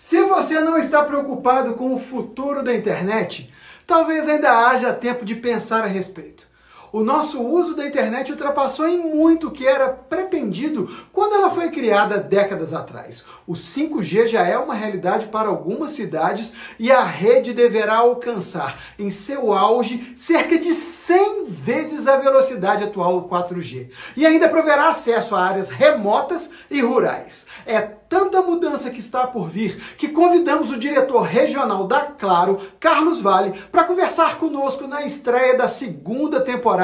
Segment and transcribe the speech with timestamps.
[0.00, 3.52] Se você não está preocupado com o futuro da internet,
[3.84, 6.46] talvez ainda haja tempo de pensar a respeito.
[6.90, 11.70] O nosso uso da internet ultrapassou em muito o que era pretendido quando ela foi
[11.70, 13.24] criada décadas atrás.
[13.46, 19.10] O 5G já é uma realidade para algumas cidades e a rede deverá alcançar, em
[19.10, 23.90] seu auge, cerca de 100 vezes a velocidade atual do 4G.
[24.16, 27.46] E ainda proverá acesso a áreas remotas e rurais.
[27.66, 33.20] É tanta mudança que está por vir que convidamos o diretor regional da Claro, Carlos
[33.20, 36.77] Vale, para conversar conosco na estreia da segunda temporada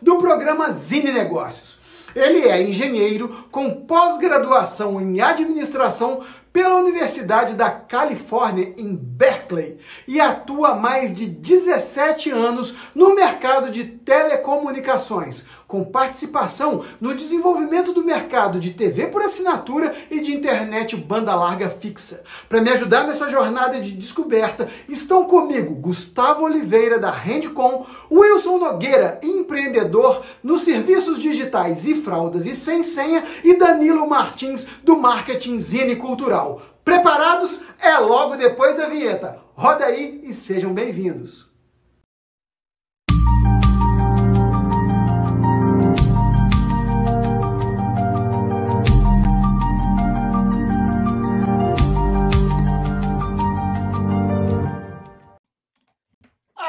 [0.00, 1.78] do programa Zine Negócios.
[2.14, 10.68] Ele é engenheiro com pós-graduação em administração pela Universidade da Califórnia em Berkeley e atua
[10.68, 15.44] há mais de 17 anos no mercado de telecomunicações,
[15.74, 21.68] com participação no desenvolvimento do mercado de TV por assinatura e de internet banda larga
[21.68, 22.22] fixa.
[22.48, 29.18] Para me ajudar nessa jornada de descoberta, estão comigo Gustavo Oliveira da Handcom, Wilson Nogueira,
[29.20, 35.96] empreendedor nos serviços digitais e fraldas e sem senha, e Danilo Martins do marketing Zine
[35.96, 36.62] Cultural.
[36.84, 37.62] Preparados?
[37.80, 39.40] É logo depois da vinheta.
[39.54, 41.52] Roda aí e sejam bem-vindos.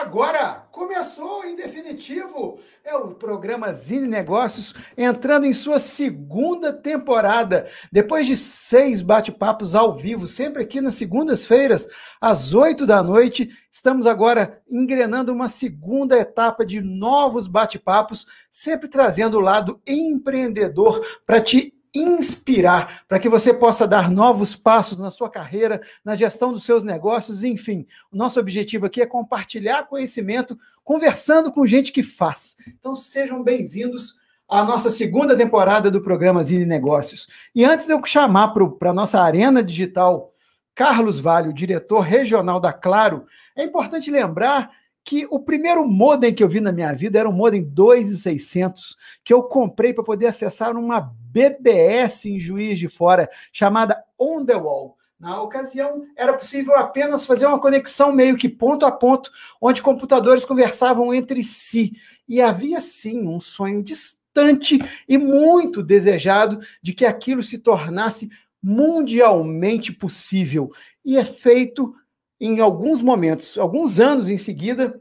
[0.06, 7.66] Agora começou em definitivo é o programa Zine Negócios entrando em sua segunda temporada.
[7.92, 11.88] Depois de seis bate-papos ao vivo, sempre aqui nas segundas-feiras,
[12.22, 19.38] às oito da noite, estamos agora engrenando uma segunda etapa de novos bate-papos, sempre trazendo
[19.38, 25.30] o lado empreendedor para te inspirar, para que você possa dar novos passos na sua
[25.30, 27.86] carreira, na gestão dos seus negócios, enfim.
[28.12, 32.56] O nosso objetivo aqui é compartilhar conhecimento, conversando com gente que faz.
[32.68, 34.16] Então sejam bem-vindos
[34.48, 37.28] à nossa segunda temporada do programa Zine Negócios.
[37.54, 40.32] E antes de eu chamar para a nossa arena digital
[40.76, 44.70] Carlos Vale, o diretor regional da Claro, é importante lembrar
[45.06, 49.32] que o primeiro modem que eu vi na minha vida era um modem 2600, que
[49.32, 54.98] eu comprei para poder acessar uma BBS em Juiz de Fora, chamada On The Wall.
[55.20, 59.30] Na ocasião, era possível apenas fazer uma conexão meio que ponto a ponto,
[59.62, 61.94] onde computadores conversavam entre si.
[62.28, 68.30] E havia sim um sonho distante e muito desejado de que aquilo se tornasse
[68.62, 70.72] mundialmente possível.
[71.06, 71.94] E é feito
[72.40, 75.00] em alguns momentos, alguns anos em seguida,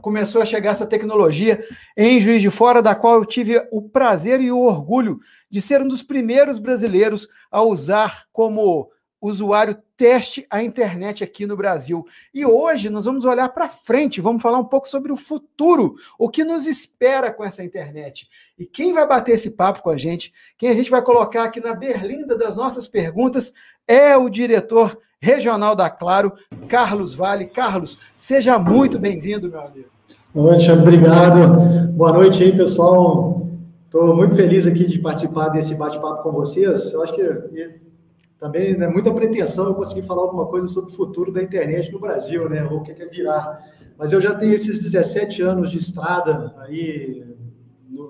[0.00, 1.64] começou a chegar essa tecnologia
[1.96, 5.20] em Juiz de Fora, da qual eu tive o prazer e o orgulho
[5.50, 11.56] de ser um dos primeiros brasileiros a usar como usuário teste a internet aqui no
[11.56, 12.04] Brasil.
[12.34, 16.28] E hoje nós vamos olhar para frente, vamos falar um pouco sobre o futuro, o
[16.28, 18.28] que nos espera com essa internet.
[18.58, 21.60] E quem vai bater esse papo com a gente, quem a gente vai colocar aqui
[21.60, 23.52] na berlinda das nossas perguntas,
[23.86, 26.32] é o diretor regional da Claro,
[26.68, 27.46] Carlos Vale.
[27.46, 29.88] Carlos, seja muito bem-vindo, meu amigo.
[30.34, 31.92] Boa noite, obrigado.
[31.92, 33.48] Boa noite aí, pessoal.
[33.86, 36.92] Estou muito feliz aqui de participar desse bate-papo com vocês.
[36.92, 37.22] Eu acho que
[38.38, 41.98] também é muita pretensão eu conseguir falar alguma coisa sobre o futuro da internet no
[41.98, 42.62] Brasil, né?
[42.64, 43.58] Ou o que é virar.
[43.98, 47.24] Mas eu já tenho esses 17 anos de estrada aí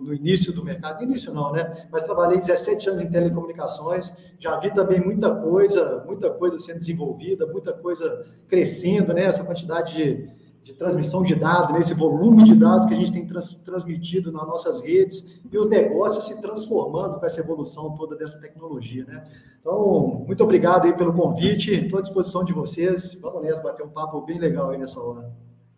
[0.06, 1.88] no, início do mercado, início não, né?
[1.90, 7.46] Mas trabalhei 17 anos em telecomunicações, já vi também muita coisa, muita coisa sendo desenvolvida,
[7.46, 9.24] muita coisa crescendo, né?
[9.24, 10.30] Essa quantidade de,
[10.62, 11.80] de transmissão de dados, né?
[11.80, 15.68] esse volume de dados que a gente tem trans, transmitido nas nossas redes e os
[15.68, 19.24] negócios se transformando com essa evolução toda dessa tecnologia, né?
[19.60, 23.14] Então, muito obrigado aí pelo convite, estou à disposição de vocês.
[23.20, 25.28] Vamos nessa, bater um papo bem legal aí nessa hora.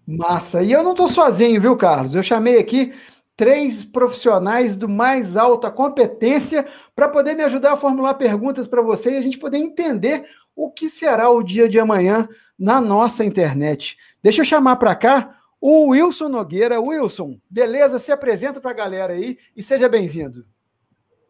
[0.06, 0.62] Massa.
[0.62, 2.14] E eu não estou sozinho, viu, Carlos?
[2.14, 2.92] Eu chamei aqui
[3.38, 9.12] três profissionais do mais alta competência para poder me ajudar a formular perguntas para você
[9.12, 10.24] e a gente poder entender
[10.56, 12.28] o que será o dia de amanhã
[12.58, 13.96] na nossa internet.
[14.20, 16.80] Deixa eu chamar para cá o Wilson Nogueira.
[16.80, 18.00] Wilson, beleza?
[18.00, 20.44] Se apresenta para a galera aí e seja bem-vindo.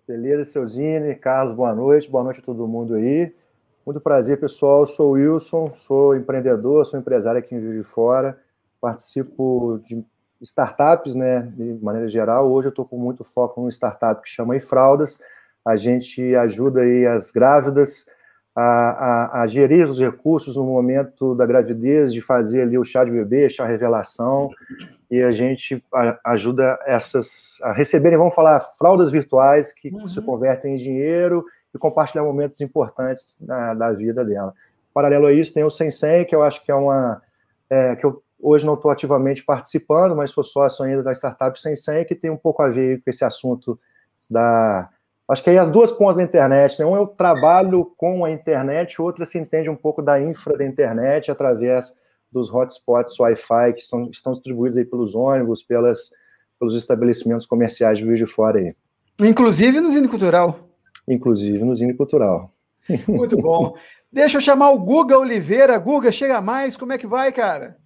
[0.07, 3.31] Beleza, seu Zine, Carlos, boa noite, boa noite a todo mundo aí.
[3.85, 4.81] Muito prazer, pessoal.
[4.81, 8.41] Eu sou o Wilson, sou empreendedor, sou empresário aqui em Juiz de Fora,
[8.81, 10.03] participo de
[10.43, 12.51] startups, né, de maneira geral.
[12.51, 15.21] Hoje eu estou com muito foco num startup que chama Fraldas.
[15.65, 18.07] A gente ajuda aí as grávidas
[18.59, 23.05] a, a, a, gerir os recursos no momento da gravidez, de fazer ali o chá
[23.05, 24.49] de bebê, chá revelação,
[25.09, 25.81] e a gente
[26.25, 30.09] ajuda essas a receberem, vamos falar, fraldas virtuais que uhum.
[30.09, 34.53] se convertem em dinheiro e compartilhar momentos importantes da, da vida dela.
[34.93, 37.23] paralelo a isso, tem o Sensei, que eu acho que é uma.
[37.71, 42.05] É, que eu hoje não estou ativamente participando, mas sou sócio ainda da startup Sensei,
[42.05, 43.79] que tem um pouco a ver com esse assunto
[44.31, 44.89] da.
[45.29, 46.87] Acho que aí as duas pontas da internet, né?
[46.87, 50.65] Um é o trabalho com a internet, outra se entende um pouco da infra da
[50.65, 51.95] internet através
[52.33, 56.11] dos hotspots Wi-Fi que são, estão distribuídos aí pelos ônibus, pelas,
[56.59, 58.75] pelos estabelecimentos comerciais de Juiz de Fora aí.
[59.21, 60.59] Inclusive no Zine Cultural.
[61.07, 62.51] Inclusive no Zine Cultural.
[63.07, 63.75] Muito bom.
[64.11, 65.77] Deixa eu chamar o Guga Oliveira.
[65.79, 66.77] Guga, chega mais.
[66.77, 67.77] Como é que vai, cara?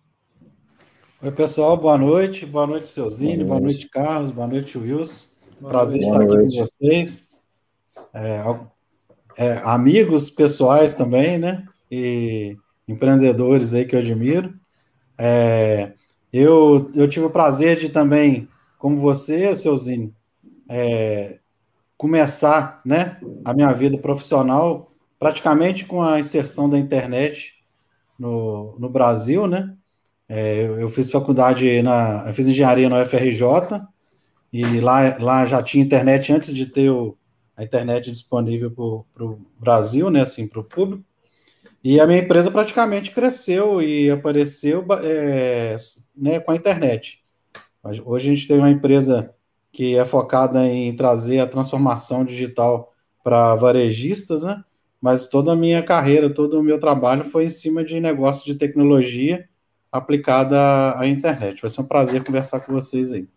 [1.25, 1.77] Oi, pessoal.
[1.77, 2.45] Boa noite.
[2.45, 3.45] Boa noite, seu Zine.
[3.45, 4.33] Boa noite, Carlos.
[4.33, 5.29] Boa noite, Wilson.
[5.61, 7.29] Prazer estar aqui com vocês.
[8.13, 8.43] É,
[9.37, 11.65] é, amigos pessoais também, né?
[11.89, 12.57] E
[12.89, 14.53] empreendedores aí que eu admiro.
[15.17, 15.93] É,
[16.33, 20.13] eu, eu tive o prazer de também, como você, seu Zine,
[20.69, 21.39] é,
[21.97, 24.91] começar né, a minha vida profissional
[25.21, 27.55] praticamente com a inserção da internet
[28.19, 29.77] no, no Brasil, né?
[30.35, 33.83] É, eu, fiz faculdade na, eu fiz engenharia no FRJ
[34.51, 37.19] e lá, lá já tinha internet antes de ter o,
[37.55, 40.23] a internet disponível para o Brasil, né?
[40.23, 41.05] Assim, para o público.
[41.85, 45.77] E a minha empresa praticamente cresceu e apareceu é,
[46.17, 47.23] né, com a internet.
[48.03, 49.35] Hoje a gente tem uma empresa
[49.71, 52.91] que é focada em trazer a transformação digital
[53.23, 54.65] para varejistas, né?
[54.99, 58.55] Mas toda a minha carreira, todo o meu trabalho foi em cima de negócio de
[58.55, 59.47] tecnologia
[59.93, 61.61] aplicada à internet.
[61.61, 63.29] Vai ser um prazer conversar com vocês aí.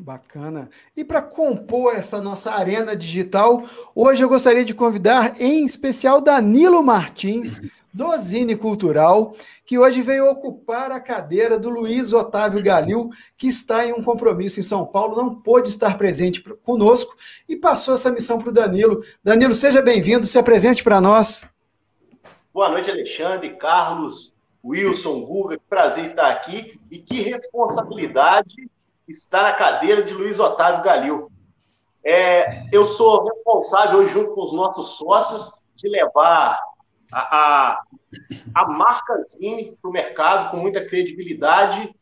[0.00, 0.70] Bacana.
[0.96, 3.64] E para compor essa nossa arena digital,
[3.94, 7.60] hoje eu gostaria de convidar em especial Danilo Martins,
[7.92, 9.34] do Zine Cultural,
[9.66, 14.60] que hoje veio ocupar a cadeira do Luiz Otávio Galil, que está em um compromisso
[14.60, 17.16] em São Paulo, não pôde estar presente conosco
[17.48, 19.00] e passou essa missão para o Danilo.
[19.22, 21.44] Danilo, seja bem-vindo, se apresente para nós.
[22.54, 24.32] Boa noite, Alexandre, Carlos,
[24.64, 28.70] Wilson, Guga, que prazer estar aqui e que responsabilidade
[29.06, 31.32] estar na cadeira de Luiz Otávio Galil.
[32.04, 36.58] É, eu sou responsável, junto com os nossos sócios, de levar
[37.12, 37.82] a, a,
[38.54, 41.94] a marca Zine para o mercado com muita credibilidade,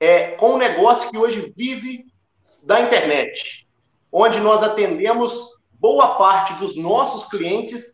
[0.00, 2.04] é, com um negócio que hoje vive
[2.62, 3.66] da internet,
[4.10, 7.93] onde nós atendemos boa parte dos nossos clientes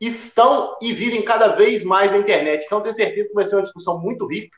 [0.00, 2.64] estão e vivem cada vez mais na internet.
[2.64, 4.56] Então, tenho certeza que vai ser uma discussão muito rica.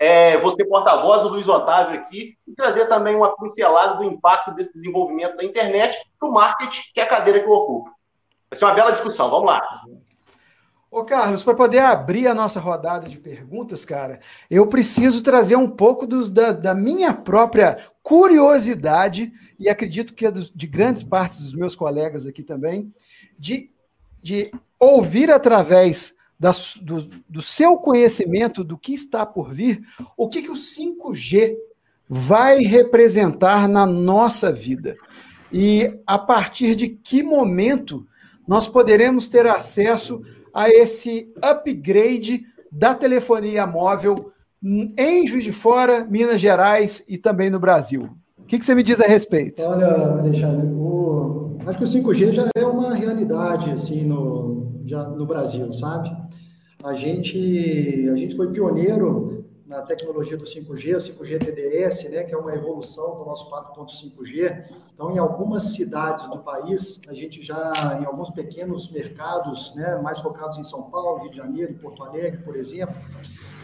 [0.00, 4.72] É, você porta-voz do Luiz Otávio aqui e trazer também uma pincelada do impacto desse
[4.72, 7.90] desenvolvimento da internet para o marketing, que é a cadeira que eu ocupo.
[8.48, 9.28] Vai ser uma bela discussão.
[9.28, 9.60] Vamos lá.
[10.90, 14.20] Ô Carlos, para poder abrir a nossa rodada de perguntas, cara,
[14.50, 20.30] eu preciso trazer um pouco dos, da, da, minha própria curiosidade, e acredito que é
[20.30, 22.90] dos, de grandes partes dos meus colegas aqui também,
[23.38, 23.70] de,
[24.22, 29.80] de ouvir através da, do, do, seu conhecimento do que está por vir,
[30.16, 31.56] o que, que o 5G
[32.08, 34.96] vai representar na nossa vida.
[35.52, 38.06] E a partir de que momento
[38.46, 40.22] nós poderemos ter acesso
[40.54, 44.32] a esse upgrade da telefonia móvel
[44.96, 48.08] em Juiz de Fora, Minas Gerais e também no Brasil.
[48.36, 49.62] O que, que você me diz a respeito?
[49.62, 50.97] Olha, Alexandre, o...
[51.68, 56.10] acho que o 5G já é uma realidade assim no, já no Brasil, sabe?
[56.82, 62.32] A gente, a gente foi pioneiro na tecnologia do 5G, o 5G TDS, né, que
[62.32, 64.64] é uma evolução do nosso 4.5G.
[64.94, 70.20] Então, em algumas cidades do país, a gente já, em alguns pequenos mercados, né, mais
[70.20, 72.96] focados em São Paulo, Rio de Janeiro Porto Alegre, por exemplo,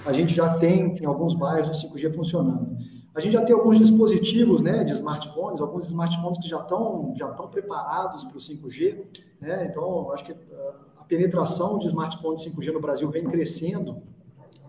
[0.04, 2.76] a gente já tem, em alguns bairros, o 5G funcionando.
[3.14, 7.30] A gente já tem alguns dispositivos né, de smartphones, alguns smartphones que já estão já
[7.30, 9.04] estão preparados para o 5G.
[9.40, 9.68] Né?
[9.71, 14.02] Então, acho que ah, a penetração de smartphones 5G no Brasil vem crescendo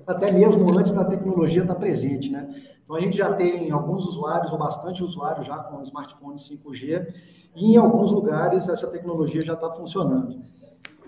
[0.06, 2.48] até mesmo antes da tecnologia estar presente, né?
[2.84, 7.14] Então a gente já tem alguns usuários, ou bastante usuários já com smartphones 5G,
[7.56, 10.40] e em alguns lugares essa tecnologia já está funcionando.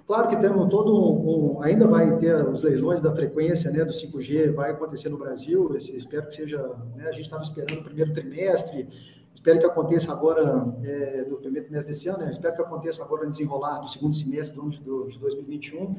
[0.07, 3.91] Claro que temos todo um, um, ainda vai ter os leilões da frequência né, do
[3.91, 6.57] 5G, vai acontecer no Brasil, esse, espero que seja,
[6.95, 8.87] né, a gente estava esperando o primeiro trimestre,
[9.35, 13.25] espero que aconteça agora é, no primeiro trimestre desse ano, né, espero que aconteça agora
[13.25, 14.79] no desenrolar do segundo semestre do, de,
[15.11, 15.97] de 2021,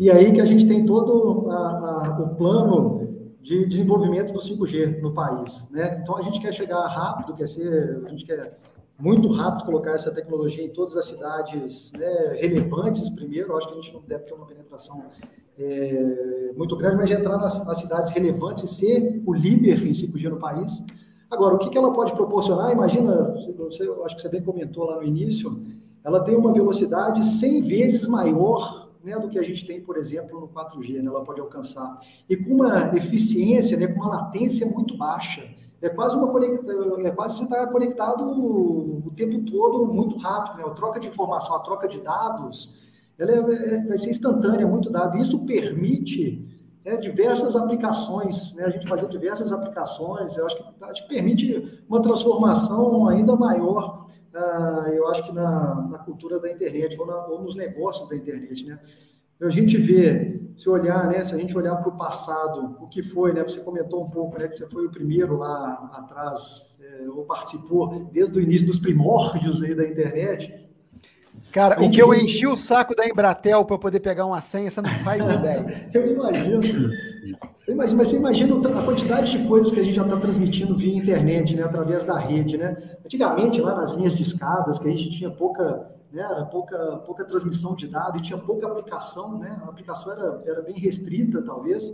[0.00, 5.00] e aí que a gente tem todo a, a, o plano de desenvolvimento do 5G
[5.00, 5.64] no país.
[5.70, 6.00] Né?
[6.02, 8.58] Então a gente quer chegar rápido, quer ser, a gente quer
[9.00, 13.56] muito rápido colocar essa tecnologia em todas as cidades né, relevantes primeiro.
[13.56, 15.02] acho que a gente não deve ter uma penetração
[15.58, 19.92] é, muito grande, mas de entrar nas, nas, cidades relevantes e ser o líder em
[19.92, 20.84] 5G no país.
[21.30, 22.72] Agora, o que, que ela pode proporcionar?
[22.72, 25.62] Imagina, você, acho que você bem comentou lá no início,
[26.04, 30.40] ela tem uma velocidade 100 vezes maior né, do que a gente tem, por exemplo,
[30.40, 32.00] no 4G, né, ela pode alcançar.
[32.28, 35.42] E com uma eficiência, né, com uma latência muito baixa.
[35.82, 36.72] É quase uma conecta,
[37.02, 40.64] é quase você está conectado o tempo todo muito rápido, né?
[40.66, 42.78] A troca de informação, a troca de dados,
[43.18, 45.16] ela é, é, vai ser instantânea, muito dado.
[45.18, 46.46] Isso permite
[46.84, 48.64] é, diversas aplicações, né?
[48.64, 54.06] A gente fazer diversas aplicações, eu acho que, acho que permite uma transformação ainda maior,
[54.34, 58.16] uh, eu acho que na, na cultura da internet ou, na, ou nos negócios da
[58.16, 58.78] internet, né?
[59.42, 63.02] A gente vê, se olhar, né, se a gente olhar para o passado, o que
[63.02, 67.08] foi, né, você comentou um pouco, né, que você foi o primeiro lá atrás, é,
[67.08, 70.68] ou participou desde o início dos primórdios aí da internet.
[71.50, 74.80] Cara, o que eu enchi o saco da Embratel para poder pegar uma senha, você
[74.80, 75.88] não faz ideia.
[75.92, 76.92] eu imagino.
[77.66, 80.76] Eu imagino, mas você imagina a quantidade de coisas que a gente já está transmitindo
[80.76, 82.76] via internet, né, através da rede, né?
[83.04, 86.22] Antigamente, lá nas linhas de escadas, que a gente tinha pouca né?
[86.22, 89.60] era pouca, pouca transmissão de dados e tinha pouca aplicação, né?
[89.62, 91.90] a aplicação era, era bem restrita, talvez.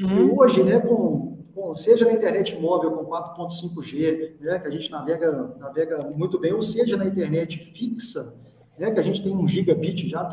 [0.00, 0.28] Uhum.
[0.28, 4.90] E hoje, né, com, com, seja na internet móvel com 4.5G, né, que a gente
[4.90, 8.34] navega, navega muito bem, ou seja na internet fixa,
[8.78, 10.28] né, que a gente tem um gigabit já,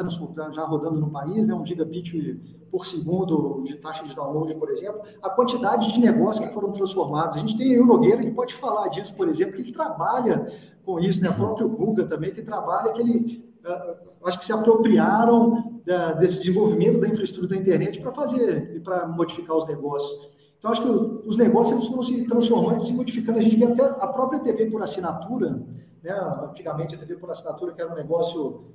[0.51, 2.39] já rodando no país, né, um gigabit
[2.71, 7.35] por segundo de taxa de download, por exemplo, a quantidade de negócios que foram transformados.
[7.35, 10.47] A gente tem o Nogueira que pode falar disso, por exemplo, que ele trabalha
[10.85, 11.29] com isso, né?
[11.29, 16.39] O próprio Guga também, que trabalha, que ele, uh, acho que se apropriaram da, desse
[16.39, 20.31] desenvolvimento da infraestrutura da internet para fazer e para modificar os negócios.
[20.57, 23.39] Então, acho que os negócios eles foram se transformando se modificando.
[23.39, 25.59] A gente vê até a própria TV por assinatura,
[26.03, 26.11] né?
[26.43, 28.65] Antigamente a TV por assinatura, que era um negócio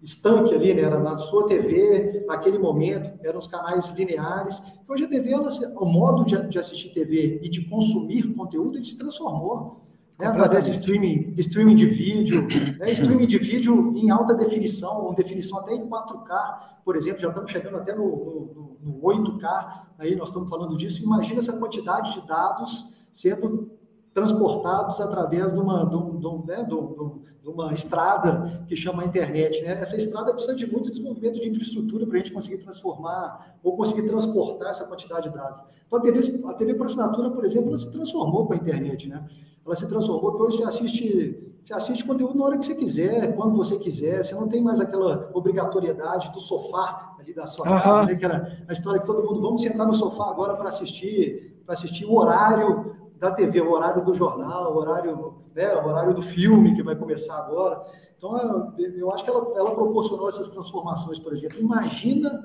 [0.00, 0.82] estanque ali, né?
[0.82, 4.62] Era na sua TV, naquele momento, eram os canais lineares.
[4.88, 5.48] Hoje a TV, ela,
[5.80, 9.81] o modo de, de assistir TV e de consumir conteúdo, ele se transformou
[10.22, 12.46] né, através de streaming, streaming de vídeo,
[12.78, 17.50] né, streaming de vídeo em alta definição, definição até em 4K, por exemplo, já estamos
[17.50, 21.02] chegando até no, no, no 8K, aí nós estamos falando disso.
[21.02, 23.70] Imagina essa quantidade de dados sendo
[24.14, 29.62] transportados através de uma, de, de, né, de, uma estrada que chama internet.
[29.62, 29.72] Né?
[29.80, 34.02] Essa estrada precisa de muito desenvolvimento de infraestrutura para a gente conseguir transformar ou conseguir
[34.02, 35.60] transportar essa quantidade de dados.
[35.86, 39.08] Então, a TV, a TV por assinatura, por exemplo, ela se transformou com a internet.
[39.08, 39.26] Né?
[39.64, 43.34] Ela se transformou, que hoje você assiste, você assiste conteúdo na hora que você quiser,
[43.36, 48.06] quando você quiser, você não tem mais aquela obrigatoriedade do sofá ali da sua casa,
[48.06, 48.14] né?
[48.16, 51.74] que era a história que todo mundo, vamos sentar no sofá agora para assistir, para
[51.74, 56.22] assistir o horário da TV, o horário do jornal, o horário, né, o horário do
[56.22, 57.80] filme que vai começar agora.
[58.16, 61.60] Então, eu acho que ela, ela proporcionou essas transformações, por exemplo.
[61.60, 62.42] Imagina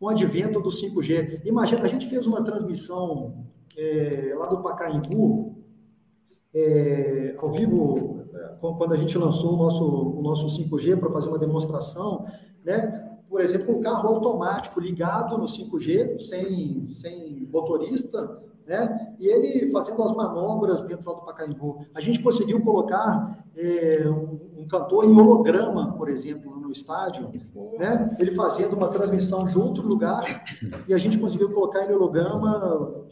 [0.00, 1.42] o advento do 5G.
[1.44, 3.44] Imagina, a gente fez uma transmissão
[3.76, 5.57] é, lá do Pacaembu,
[6.58, 8.24] é, ao vivo,
[8.60, 12.26] quando a gente lançou o nosso, o nosso 5G para fazer uma demonstração,
[12.64, 13.04] né?
[13.28, 19.14] por exemplo, um carro automático ligado no 5G, sem, sem motorista, né?
[19.20, 21.84] e ele fazendo as manobras dentro do Pacaembu.
[21.94, 27.30] A gente conseguiu colocar é, um, um, cantor em holograma, por exemplo, no estádio,
[27.78, 28.16] né?
[28.18, 30.44] ele fazendo uma transmissão de outro lugar,
[30.86, 33.06] e a gente conseguiu colocar em holograma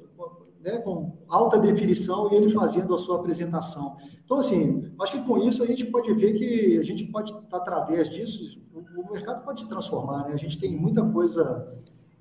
[0.66, 3.96] né, com alta definição e ele fazendo a sua apresentação.
[4.24, 8.10] Então, assim, acho que com isso a gente pode ver que a gente pode, através
[8.10, 10.26] disso, o, mercado pode se transformar.
[10.26, 10.34] Né?
[10.34, 11.72] A gente tem muita coisa,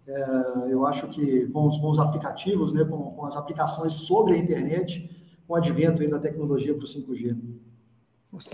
[0.07, 4.35] é, eu acho que com os, com os aplicativos, né, com, com, as aplicações sobre
[4.35, 5.09] a internet,
[5.47, 7.35] com o advento da tecnologia para o 5G.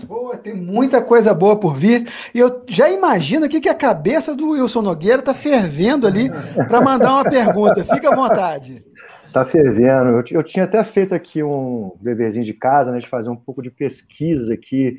[0.06, 2.08] Pô, tem muita coisa boa por vir.
[2.32, 6.30] E eu já imagino aqui que a cabeça do Wilson Nogueira está fervendo ali
[6.68, 7.84] para mandar uma pergunta.
[7.84, 8.84] Fica à vontade.
[9.32, 10.10] Tá fervendo.
[10.10, 13.62] Eu, eu, tinha até feito aqui um deverzinho de casa, né, de fazer um pouco
[13.62, 14.98] de pesquisa aqui.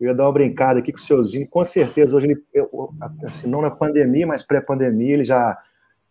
[0.00, 1.48] Eu ia dar uma brincada aqui com o seuzinho.
[1.48, 2.92] Com certeza, hoje ele, eu,
[3.24, 5.58] assim, não na pandemia, mas pré-pandemia, ele já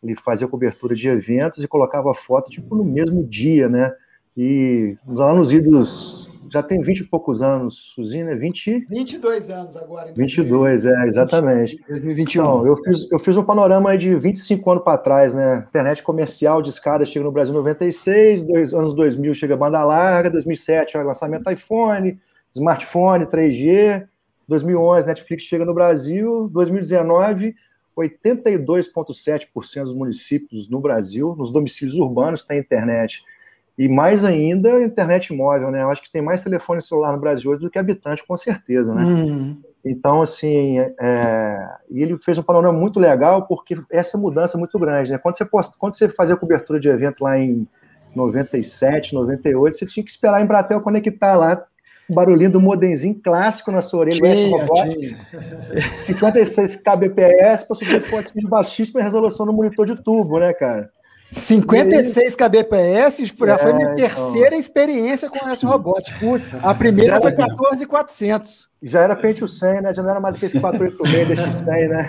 [0.01, 3.93] ele fazia cobertura de eventos e colocava foto tipo no mesmo dia, né?
[4.35, 8.85] E lá nos idos já tem 20 e poucos anos, Suzina, é 20...
[8.89, 10.09] 22 anos agora.
[10.09, 11.77] Em 22, é, exatamente.
[11.87, 12.41] 2021.
[12.41, 15.65] Então, eu fiz, eu fiz um panorama de 25 anos para trás, né?
[15.67, 20.29] Internet comercial de escada chega no Brasil em 96, dois, anos 2000 chega banda larga,
[20.29, 22.19] 2007 é lançamento iPhone,
[22.53, 24.07] smartphone, 3G,
[24.47, 27.55] 2011 Netflix chega no Brasil, 2019
[27.97, 33.23] 82,7% dos municípios no Brasil, nos domicílios urbanos, tem internet.
[33.77, 35.81] E mais ainda, a internet móvel, né?
[35.81, 38.93] Eu acho que tem mais telefone celular no Brasil hoje do que habitante, com certeza,
[38.93, 39.03] né?
[39.03, 39.57] Uhum.
[39.83, 41.67] Então, assim, é...
[41.89, 45.17] e ele fez um panorama muito legal, porque essa mudança é muito grande, né?
[45.17, 45.75] Quando você, posta...
[45.79, 47.67] Quando você fazia cobertura de evento lá em
[48.15, 51.65] 97, 98, você tinha que esperar a Embratel conectar lá
[52.09, 55.19] o barulhinho do modemzinho clássico na sua orelha, tinha, Robotics,
[56.05, 60.91] 56 kbps para subir fotos de baixíssima resolução no monitor de tubo, né, cara?
[61.31, 63.95] 56 kbps já é, foi minha então.
[63.95, 66.19] terceira experiência com essa Robotics.
[66.19, 68.69] Putz, a primeira foi 14,400.
[68.83, 69.93] Já era Pentium 100, né?
[69.93, 72.07] Já não era mais aquele 486 DX100, né?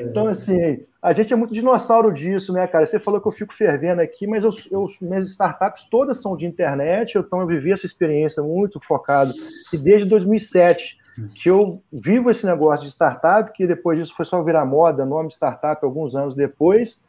[0.08, 2.86] então, assim, a gente é muito dinossauro disso, né, cara?
[2.86, 6.46] Você falou que eu fico fervendo aqui, mas eu, eu, minhas startups todas são de
[6.46, 9.34] internet, então eu vivi essa experiência muito focado.
[9.72, 11.01] E desde 2007
[11.34, 15.30] que eu vivo esse negócio de startup, que depois disso foi só virar moda, nome
[15.30, 17.02] startup alguns anos depois,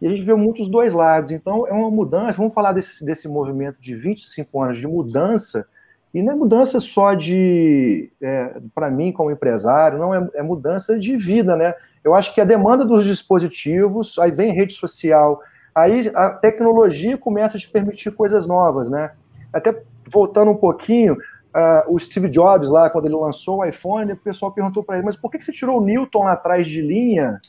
[0.00, 1.30] e a gente vê muitos dois lados.
[1.30, 5.66] Então, é uma mudança, vamos falar desse, desse movimento de 25 anos de mudança,
[6.14, 10.98] e não é mudança só de, é, para mim como empresário, não, é, é, mudança
[10.98, 11.74] de vida, né?
[12.02, 15.42] Eu acho que a demanda dos dispositivos, aí vem rede social,
[15.74, 19.12] aí a tecnologia começa a te permitir coisas novas, né?
[19.52, 21.16] Até voltando um pouquinho,
[21.54, 25.06] uh, o Steve Jobs lá, quando ele lançou o iPhone, o pessoal perguntou para ele,
[25.06, 27.40] mas por que, que você tirou o Newton lá atrás de linha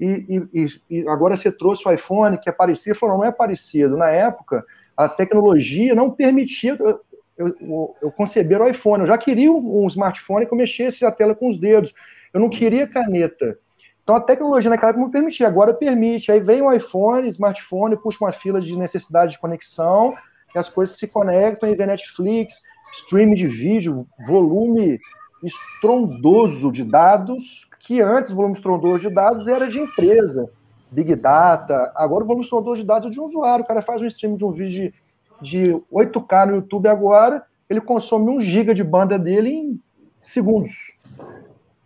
[0.00, 2.98] e, e, e, agora você trouxe o iPhone que é parecido?
[2.98, 3.96] Falou, não é parecido.
[3.96, 4.64] Na época,
[4.96, 7.00] a tecnologia não permitia eu,
[7.36, 9.02] eu, eu conceber o iPhone.
[9.02, 11.94] Eu já queria um, um smartphone que eu mexesse a tela com os dedos.
[12.32, 13.58] Eu não queria caneta.
[14.02, 16.30] Então a tecnologia naquela época não permitia, agora permite.
[16.30, 20.14] Aí vem o iPhone, smartphone, puxa uma fila de necessidade de conexão,
[20.54, 22.62] e as coisas se conectam e vê Netflix,
[22.94, 25.00] streaming de vídeo, volume
[25.42, 30.48] estrondoso de dados, que antes o volume estrondoso de dados era de empresa,
[30.90, 34.00] Big Data, agora o volume estrondoso de dados é de um usuário, o cara faz
[34.00, 34.92] um stream de um vídeo
[35.40, 39.80] de, de 8K no YouTube agora, ele consome um giga de banda dele em
[40.20, 40.94] segundos,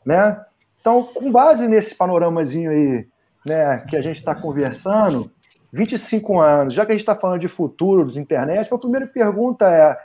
[0.05, 0.41] né?
[0.81, 3.07] Então, com base nesse panoramazinho aí,
[3.45, 5.31] né, que a gente está conversando,
[5.73, 9.69] 25 anos, já que a gente está falando de futuro de internet, a primeira pergunta
[9.69, 9.99] é: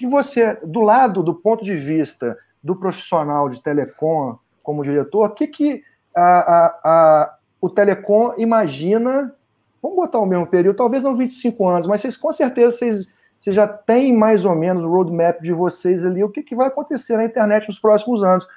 [0.00, 5.34] que você, do lado, do ponto de vista do profissional de telecom como diretor, o
[5.34, 5.82] que, que
[6.16, 9.34] a, a, a, o telecom imagina,
[9.82, 13.54] vamos botar o mesmo período, talvez não 25 anos, mas vocês com certeza vocês, vocês
[13.54, 17.18] já têm mais ou menos o roadmap de vocês ali, o que, que vai acontecer
[17.18, 18.48] na internet nos próximos anos.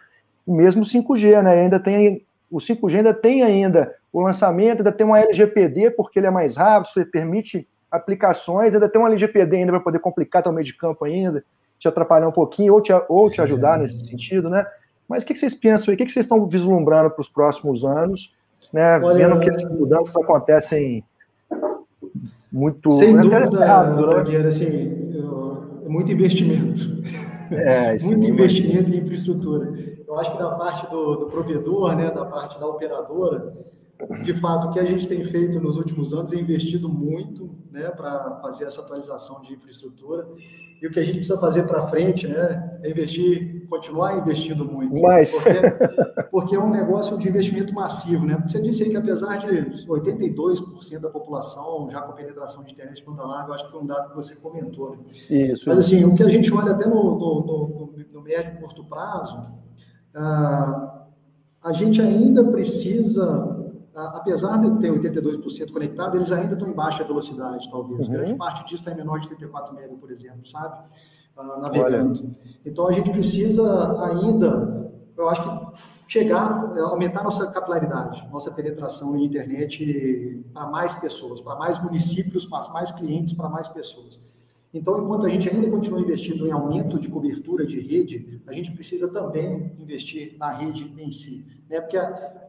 [0.48, 1.60] Mesmo o 5G, né?
[1.60, 6.28] Ainda tem o 5G ainda tem ainda o lançamento, ainda tem uma LGPD, porque ele
[6.28, 10.52] é mais rápido, você permite aplicações, ainda tem um LGPD ainda para poder complicar teu
[10.52, 11.44] meio de campo ainda,
[11.78, 14.66] te atrapalhar um pouquinho ou te, ou te ajudar nesse sentido, né?
[15.08, 15.96] Mas o que, vocês pensam aí?
[15.96, 18.34] O que, vocês estão vislumbrando para os próximos anos,
[18.74, 19.00] né?
[19.00, 21.04] Olha, Vendo que essas mudanças acontecem
[22.52, 22.90] muito...
[22.92, 24.48] Sem dúvida, né?
[24.48, 25.14] assim,
[25.86, 26.82] é muito investimento.
[27.52, 29.72] É, muito investimento em infraestrutura.
[30.08, 33.54] Eu acho que da parte do, do provedor, né, da parte da operadora,
[34.24, 37.90] de fato, o que a gente tem feito nos últimos anos é investido muito né,
[37.90, 40.28] para fazer essa atualização de infraestrutura.
[40.82, 45.02] E o que a gente precisa fazer para frente né, é investir, continuar investindo muito.
[45.02, 45.32] Mais.
[45.32, 45.50] Porque,
[46.30, 48.26] porque, é um negócio de investimento massivo.
[48.26, 48.38] Né?
[48.46, 49.48] Você disse aí que apesar de
[49.88, 53.86] 82% da população já com penetração de internet de banda larga, acho que foi um
[53.86, 54.98] dado que você comentou.
[54.98, 55.04] Né?
[55.30, 55.70] Isso.
[55.70, 58.84] Mas assim, o que a gente olha até no, no, no, no médio e curto
[58.84, 59.40] prazo,
[60.14, 61.06] ah,
[61.64, 63.63] a gente ainda precisa
[63.96, 68.08] apesar de ter 82% conectado, eles ainda estão em baixa velocidade, talvez.
[68.08, 68.14] Uhum.
[68.14, 70.88] Grande parte disso está em menor de 34 MB, por exemplo, sabe?
[71.38, 72.20] Uh, navegando.
[72.20, 72.36] Olha.
[72.66, 75.74] Então, a gente precisa ainda, eu acho que
[76.08, 82.72] chegar, aumentar nossa capilaridade, nossa penetração em internet para mais pessoas, para mais municípios, para
[82.72, 84.20] mais clientes, para mais pessoas.
[84.74, 88.72] Então, enquanto a gente ainda continua investindo em aumento de cobertura de rede, a gente
[88.72, 91.46] precisa também investir na rede em si.
[91.74, 91.82] Né?
[91.82, 91.98] Porque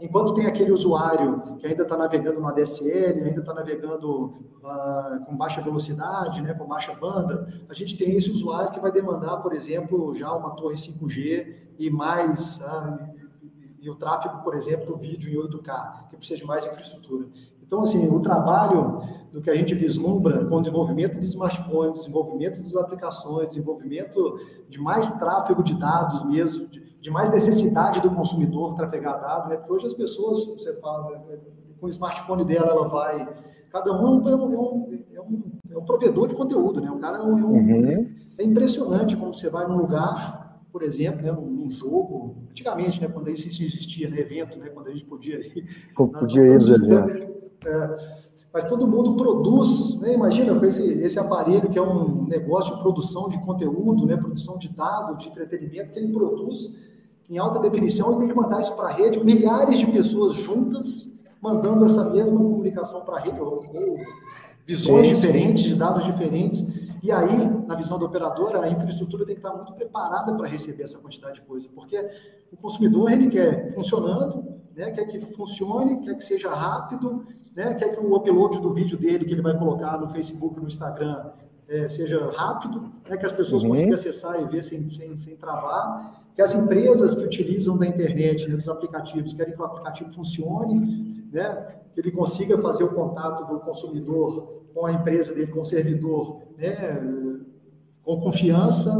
[0.01, 5.35] enquanto tem aquele usuário que ainda está navegando no ADSL, ainda está navegando uh, com
[5.35, 9.55] baixa velocidade, né, com baixa banda, a gente tem esse usuário que vai demandar, por
[9.55, 12.59] exemplo, já uma torre 5G e mais.
[12.59, 13.15] Uh,
[13.81, 17.27] e o tráfego, por exemplo, do vídeo em 8K, que precisa de mais infraestrutura.
[17.63, 18.99] Então, assim, o trabalho
[19.33, 24.79] do que a gente vislumbra com o desenvolvimento de smartphones, desenvolvimento das aplicações, desenvolvimento de
[24.79, 29.57] mais tráfego de dados mesmo, de, de mais necessidade do consumidor trafegar dados, né?
[29.59, 31.23] Porque hoje as pessoas, você fala,
[31.79, 33.29] com o smartphone dela, ela vai.
[33.71, 36.91] Cada um é um, é um, é um, é um provedor de conteúdo, né?
[36.91, 37.39] O cara é um.
[37.39, 38.11] É, um, uhum.
[38.39, 43.09] é impressionante como você vai num lugar, por exemplo, né, num, num jogo, antigamente, né,
[43.09, 45.93] quando isso existia, né, evento, né, quando a gente podia ir.
[45.95, 46.81] Podia ir eventos
[47.67, 50.15] é, mas todo mundo produz, né?
[50.15, 54.17] imagina com esse, esse aparelho que é um negócio de produção de conteúdo, né?
[54.17, 56.94] produção de dados, de entretenimento, que ele produz
[57.29, 61.13] em alta definição e tem que mandar isso para a rede, milhares de pessoas juntas
[61.41, 63.97] mandando essa mesma comunicação para a rede, ou, ou
[64.67, 66.65] visões sim, diferentes, de dados diferentes.
[67.03, 70.85] E aí, na visão da operadora, a infraestrutura tem que estar muito preparada para receber
[70.85, 71.99] essa quantidade de coisa, porque
[72.51, 74.43] o consumidor ele quer funcionando,
[74.75, 78.97] né, quer que funcione, quer que seja rápido, né, quer que o upload do vídeo
[78.97, 81.27] dele que ele vai colocar no Facebook, no Instagram,
[81.69, 83.71] é, seja rápido, né, que as pessoas uhum.
[83.71, 88.49] consigam acessar e ver sem, sem, sem travar, que as empresas que utilizam da internet,
[88.49, 93.47] né, dos aplicativos, querem que o aplicativo funcione, né, que ele consiga fazer o contato
[93.47, 97.01] do consumidor com a empresa dele, com o servidor, né,
[98.03, 98.93] com confiança.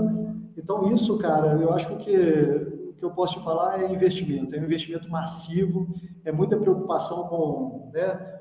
[0.57, 4.55] Então, isso, cara, eu acho que o que, que eu posso te falar é investimento,
[4.55, 5.89] é um investimento massivo,
[6.25, 8.34] é muita preocupação com né,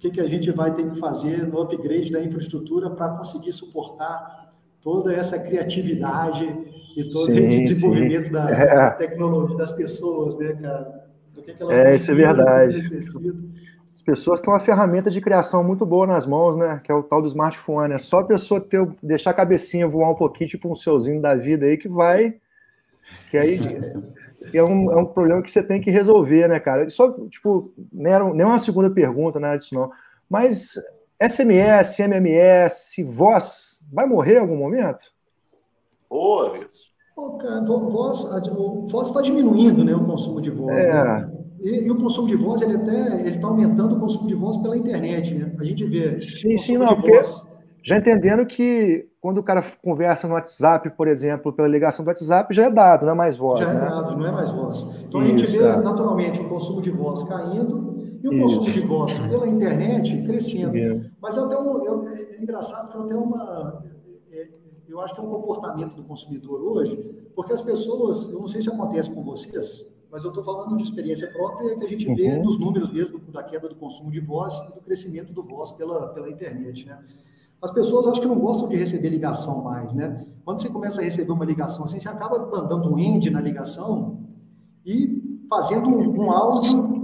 [0.00, 4.50] que, que a gente vai ter que fazer no upgrade da infraestrutura para conseguir suportar
[4.80, 6.44] toda essa criatividade
[6.96, 8.90] e todo sim, esse desenvolvimento da, é.
[8.92, 11.04] tecnologia das pessoas, né, cara?
[11.34, 12.82] Do que, que elas é, isso é verdade.
[13.92, 16.80] As pessoas têm uma ferramenta de criação muito boa nas mãos, né?
[16.82, 17.92] Que é o tal do smartphone.
[17.92, 21.34] É só a pessoa ter, deixar a cabecinha voar um pouquinho, tipo um seuzinho da
[21.34, 22.36] vida aí, que vai.
[23.30, 23.60] Que aí
[24.52, 26.88] é um, é um problema que você tem que resolver, né, cara?
[26.90, 29.90] Só, tipo, nem, era, nem uma segunda pergunta, nada disso não.
[30.28, 30.74] Mas
[31.20, 35.12] SMS, MMS, voz, vai morrer em algum momento?
[36.08, 36.90] Boa, Wilson.
[37.16, 40.76] Oh, cara, voz, o voz está diminuindo, né, o consumo de voz.
[40.76, 40.92] É.
[40.92, 41.32] Né?
[41.60, 44.78] E, e, o consumo de voz, ele até está aumentando o consumo de voz pela
[44.78, 45.54] internet, né?
[45.58, 46.18] A gente vê.
[46.22, 47.49] Sim, sim, não, voz...
[47.82, 52.54] já entendendo que quando o cara conversa no WhatsApp, por exemplo, pela ligação do WhatsApp,
[52.54, 53.60] já é dado, não é mais voz.
[53.60, 53.86] Já é né?
[53.86, 54.86] é dado, não é mais voz.
[55.06, 55.76] Então Isso, a gente vê é.
[55.76, 58.42] naturalmente o consumo de voz caindo e o Isso.
[58.42, 61.10] consumo de voz pela internet crescendo.
[61.20, 63.84] Mas é até um, eu, é engraçado que é até uma.
[64.32, 64.48] É,
[64.88, 66.96] eu acho que é um comportamento do consumidor hoje,
[67.34, 70.84] porque as pessoas, eu não sei se acontece com vocês, mas eu estou falando de
[70.84, 72.44] experiência própria que a gente vê uhum.
[72.44, 76.08] nos números mesmo da queda do consumo de voz e do crescimento do voz pela,
[76.08, 76.98] pela internet, né?
[77.62, 80.24] As pessoas acho que não gostam de receber ligação mais, né?
[80.44, 84.18] Quando você começa a receber uma ligação assim, você acaba mandando um end na ligação
[84.84, 86.99] e fazendo um, um áudio.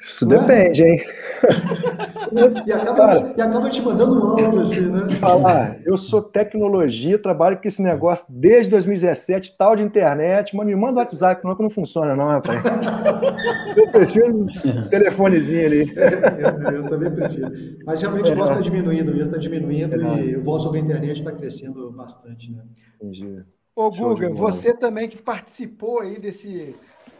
[0.00, 0.88] Isso depende, é?
[0.88, 1.04] hein?
[2.66, 5.16] e, acaba, e acaba te mandando um áudio, assim, né?
[5.16, 10.74] Falar, eu sou tecnologia, trabalho com esse negócio desde 2017, tal de internet, mas me
[10.74, 12.62] manda o WhatsApp, não que não funciona, não, rapaz.
[13.76, 15.94] eu prefiro um telefonezinho ali.
[15.94, 17.52] eu, eu, também prefiro.
[17.84, 20.82] Mas realmente o voz está diminuindo mesmo, está diminuindo é, e o voz sobre a
[20.82, 22.62] internet está crescendo bastante, né?
[23.02, 23.44] Entendi.
[23.76, 26.74] Ô, Guga, você também que participou aí desse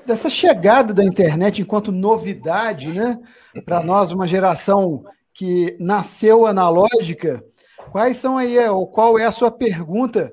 [0.07, 3.19] dessa chegada da internet enquanto novidade, né?
[3.65, 7.43] Para nós, uma geração que nasceu analógica.
[7.91, 10.33] Quais são aí, ou qual é a sua pergunta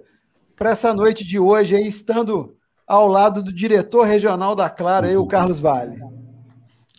[0.56, 5.18] para essa noite de hoje, aí, estando ao lado do diretor regional da Clara, aí,
[5.18, 6.00] o Carlos Vale?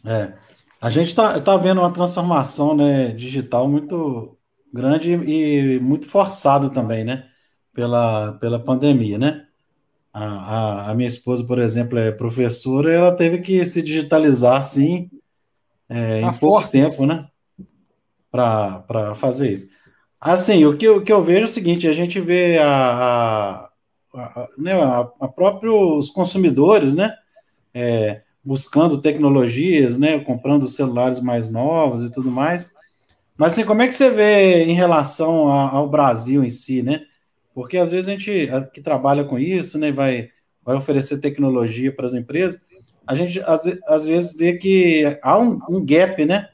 [0.05, 0.33] É,
[0.81, 4.37] a gente está tá vendo uma transformação né, digital muito
[4.73, 7.25] grande e muito forçada também, né?
[7.73, 9.48] Pela, pela pandemia, né?
[10.13, 15.11] A, a, a, minha esposa, por exemplo, é professora, ela teve que se digitalizar assim
[15.89, 17.29] é, em pouco tempo, né?
[18.31, 19.71] Para fazer isso.
[20.21, 23.71] Assim, o que, o que eu vejo é o seguinte: a gente vê a,
[24.13, 24.73] a, a, né,
[25.21, 27.15] a próprios consumidores, né?
[27.73, 30.19] É, buscando tecnologias, né?
[30.21, 32.75] Comprando celulares mais novos e tudo mais.
[33.37, 37.03] Mas assim, como é que você vê em relação ao Brasil em si, né?
[37.59, 40.31] Porque às vezes a gente que trabalha com isso, né, vai,
[40.65, 42.63] vai oferecer tecnologia para as empresas,
[43.05, 46.51] a gente às, às vezes vê que há um, um, gap, né,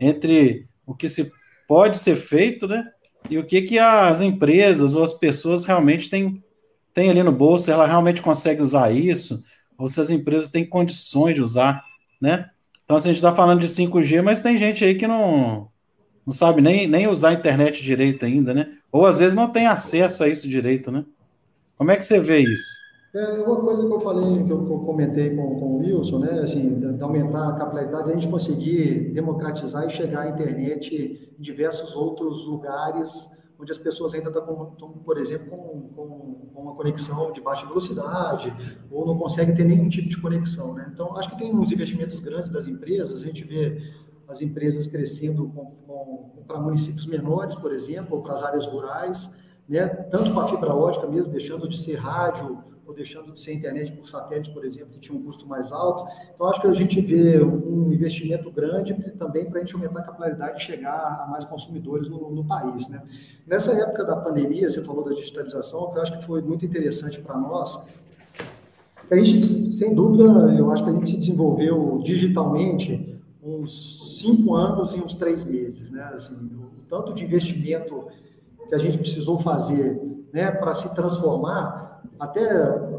[0.00, 1.30] entre o que se
[1.68, 2.90] pode ser feito, né,
[3.28, 6.42] e o que que as empresas ou as pessoas realmente têm,
[6.94, 9.44] têm ali no bolso, ela realmente consegue usar isso,
[9.76, 11.84] ou se as empresas têm condições de usar,
[12.18, 12.48] né?
[12.82, 15.68] Então, assim, a gente está falando de 5G, mas tem gente aí que não,
[16.26, 18.78] não sabe nem, nem usar a internet direito ainda, né?
[18.90, 21.04] Ou às vezes não tem acesso a isso direito, né?
[21.76, 22.86] Como é que você vê isso?
[23.14, 26.40] É uma coisa que eu falei, que eu comentei com, com o Wilson, né?
[26.40, 31.94] Assim, de aumentar a capilaridade, a gente conseguir democratizar e chegar à internet em diversos
[31.96, 34.68] outros lugares onde as pessoas ainda estão,
[35.04, 38.54] por exemplo, com, com, com, uma conexão de baixa velocidade
[38.90, 40.90] ou não conseguem ter nenhum tipo de conexão, né?
[40.92, 43.80] Então, acho que tem uns investimentos grandes das empresas, a gente vê
[44.28, 45.52] as empresas crescendo
[46.46, 49.30] para municípios menores, por exemplo, ou para as áreas rurais,
[49.68, 49.86] né?
[49.86, 53.92] tanto com a fibra ótica mesmo, deixando de ser rádio ou deixando de ser internet
[53.92, 56.04] por satélite, por exemplo, que tinha um custo mais alto.
[56.32, 60.02] Então, acho que a gente vê um investimento grande também para a gente aumentar a
[60.04, 62.88] capilaridade e chegar a mais consumidores no, no, país.
[62.88, 63.02] Né?
[63.44, 67.20] Nessa época da pandemia, você falou da digitalização, que eu acho que foi muito interessante
[67.20, 67.76] para nós,
[69.10, 69.40] a gente,
[69.74, 70.24] sem dúvida,
[70.58, 75.90] eu acho que a gente se desenvolveu digitalmente uns cinco anos e uns três meses,
[75.90, 76.02] né?
[76.14, 78.06] Assim, o tanto de investimento
[78.68, 80.00] que a gente precisou fazer
[80.32, 82.96] né, para se transformar, até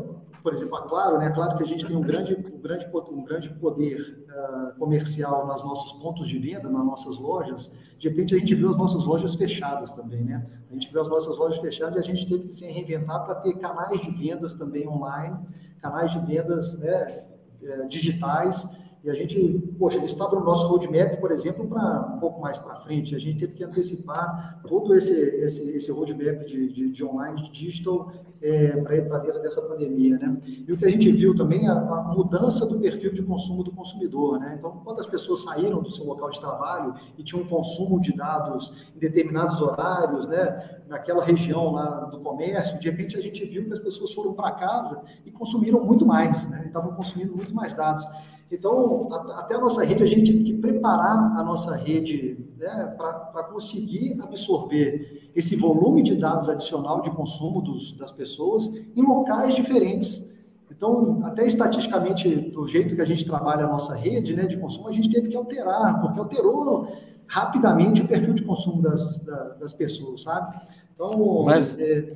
[0.47, 1.30] por exemplo, a Claro, né?
[1.30, 5.62] Claro que a gente tem um grande, um grande, um grande poder uh, comercial nos
[5.62, 7.69] nossos pontos de venda, nas nossas lojas.
[7.99, 10.47] De repente, a gente viu as nossas lojas fechadas também, né?
[10.69, 13.36] A gente viu as nossas lojas fechadas e a gente teve que se reinventar para
[13.36, 15.38] ter canais de vendas também online,
[15.82, 17.25] canais de vendas né,
[17.62, 18.65] eh, digitais
[19.08, 19.39] e a gente,
[19.80, 23.15] poxa, ele estava no nosso roadmap, por exemplo, para um pouco mais para frente.
[23.15, 27.50] A gente teve que antecipar todo esse, esse, esse roadmap de, de, de online, de
[27.50, 30.17] digital, é, para dentro dessa pandemia.
[30.17, 30.38] Né?
[30.67, 33.72] E o que a gente viu também a, a, mudança do perfil de consumo do
[33.72, 34.41] consumidor.
[34.41, 34.56] Né?
[34.60, 38.13] Então, quando as pessoas saíram do seu local de trabalho e tinham um consumo de
[38.13, 40.82] dados em determinados horários, né?
[40.89, 44.52] naquela região lá do comércio, de repente a gente viu que as pessoas foram para
[44.52, 46.65] casa e consumiram muito mais, né?
[46.67, 48.06] estavam consumindo muito mais dados.
[48.51, 53.43] Então, até a nossa rede, a gente teve que preparar a nossa rede né, para
[53.43, 60.25] conseguir absorver esse volume de dados adicional de consumo dos, das pessoas em locais diferentes.
[60.71, 64.88] Então, até estatisticamente, do jeito que a gente trabalha a nossa rede né, de consumo,
[64.88, 66.88] a gente teve que alterar, porque alterou
[67.27, 69.19] rapidamente o perfil de consumo das,
[69.60, 70.57] das pessoas, sabe?
[70.95, 71.79] Então, Mas...
[71.79, 72.15] É,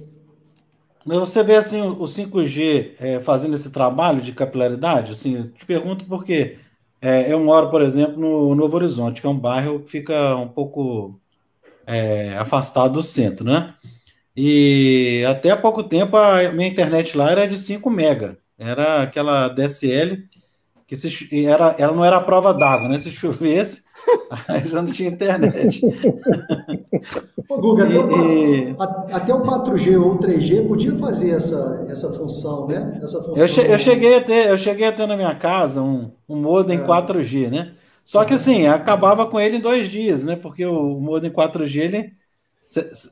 [1.05, 5.11] mas você vê assim o 5G é, fazendo esse trabalho de capilaridade?
[5.11, 6.57] Assim, eu te pergunto porque
[7.01, 10.47] é, eu moro, por exemplo, no Novo Horizonte, que é um bairro que fica um
[10.47, 11.19] pouco
[11.85, 13.73] é, afastado do centro, né?
[14.35, 18.37] E até há pouco tempo a minha internet lá era de 5 mega.
[18.57, 20.23] Era aquela DSL
[20.87, 22.97] que se, era, ela não era a prova d'água, né?
[22.97, 23.83] Se chovesse,
[24.47, 25.81] aí já não tinha internet.
[27.49, 32.67] Ô, Guga, até, e, o, até, o 4G ou 3G podia fazer essa, essa função,
[32.67, 32.99] né?
[33.03, 33.35] Essa função...
[33.35, 36.37] Eu, che, eu, cheguei a ter, eu cheguei a ter na minha casa um, um
[36.37, 36.85] modem é.
[36.85, 37.73] 4G, né?
[38.05, 40.35] Só que assim, acabava com ele em dois dias, né?
[40.35, 42.13] Porque o modem 4G ele,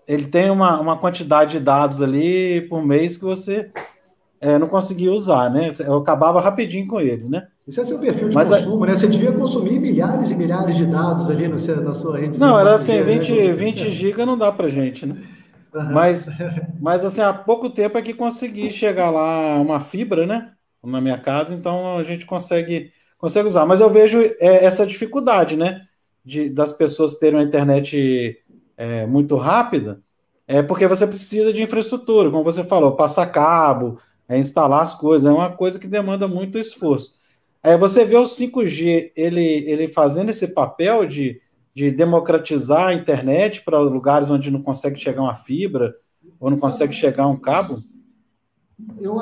[0.08, 3.72] ele tem uma, uma quantidade de dados ali por mês que você
[4.42, 5.72] é, não conseguia usar, né?
[5.86, 7.48] Eu acabava rapidinho com ele, né?
[7.68, 8.88] Isso é seu perfil de Mas consumo, a...
[8.88, 8.96] né?
[8.96, 12.40] Você devia consumir milhares e milhares de dados ali no seu, na sua rede.
[12.40, 13.54] Não, era assim, 20, né?
[13.54, 15.22] 20 GB não dá para gente, né?
[15.74, 15.92] Uhum.
[15.92, 16.30] Mas,
[16.80, 20.52] mas assim, há pouco tempo é que consegui chegar lá uma fibra, né?
[20.82, 23.66] Na minha casa, então a gente consegue, consegue usar.
[23.66, 25.82] Mas eu vejo é, essa dificuldade, né?
[26.24, 28.38] De, das pessoas terem uma internet
[28.78, 30.00] é, muito rápida,
[30.48, 34.00] é porque você precisa de infraestrutura, como você falou, passar cabo,
[34.30, 37.18] é instalar as coisas, é uma coisa que demanda muito esforço.
[37.64, 41.42] É, você vê o 5G ele, ele fazendo esse papel de,
[41.74, 45.96] de democratizar a internet para lugares onde não consegue chegar uma fibra
[46.40, 47.76] ou não consegue chegar um cabo?
[49.02, 49.16] Eu,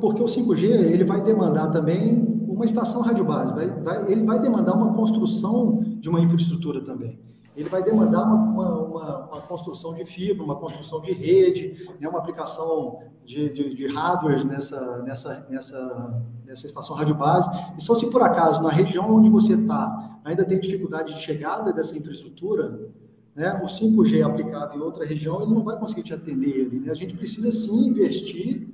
[0.00, 4.38] porque o 5G ele vai demandar também uma estação rádio base, vai, vai, ele vai
[4.38, 7.18] demandar uma construção de uma infraestrutura também
[7.60, 12.18] ele vai demandar uma, uma, uma, construção de fibra, uma construção de rede, né, uma
[12.18, 17.48] aplicação de, de, de hardware nessa, nessa, nessa, nessa estação rádio base.
[17.78, 21.72] E só se por acaso, na região onde você está, ainda tem dificuldade de chegada
[21.72, 22.90] dessa infraestrutura,
[23.34, 26.80] né, o 5G aplicado em outra região, ele não vai conseguir te atender ali.
[26.80, 26.90] Né?
[26.90, 28.70] A gente precisa sim investir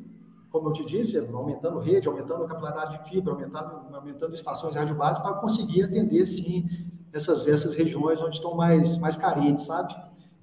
[0.49, 5.21] como eu te disse, aumentando rede, aumentando a capilaridade de fibra, aumentando, aumentando estações base
[5.21, 6.67] para conseguir atender, sim,
[7.13, 9.95] essas, essas regiões onde estão mais, mais carentes, sabe?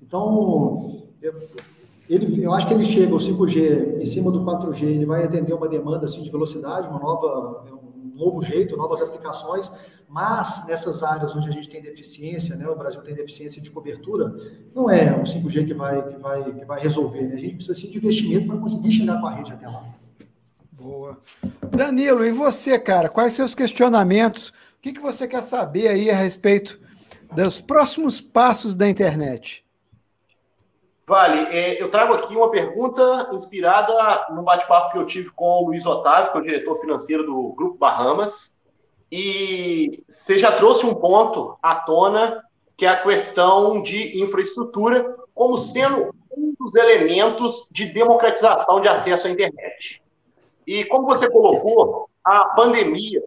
[0.01, 1.33] Então, eu,
[2.09, 5.53] ele, eu acho que ele chega, o 5G, em cima do 4G, ele vai atender
[5.53, 9.71] uma demanda assim, de velocidade, uma nova, um novo jeito, novas aplicações,
[10.07, 14.35] mas nessas áreas onde a gente tem deficiência, né, o Brasil tem deficiência de cobertura,
[14.75, 17.23] não é o 5G que vai, que vai, que vai resolver.
[17.23, 17.35] Né?
[17.35, 19.83] A gente precisa sim, de investimento para conseguir chegar com a rede até lá.
[20.71, 21.17] Boa.
[21.71, 23.07] Danilo, e você, cara?
[23.09, 26.77] Quais seus questionamentos que, que você quer saber aí a respeito
[27.31, 29.65] dos próximos passos da internet?
[31.07, 33.93] Vale, é, eu trago aqui uma pergunta inspirada
[34.31, 37.53] no bate-papo que eu tive com o Luiz Otávio, que é o diretor financeiro do
[37.53, 38.53] Grupo Bahamas.
[39.09, 42.43] E você já trouxe um ponto à tona,
[42.75, 49.27] que é a questão de infraestrutura, como sendo um dos elementos de democratização de acesso
[49.27, 50.03] à internet.
[50.67, 53.21] E como você colocou, a pandemia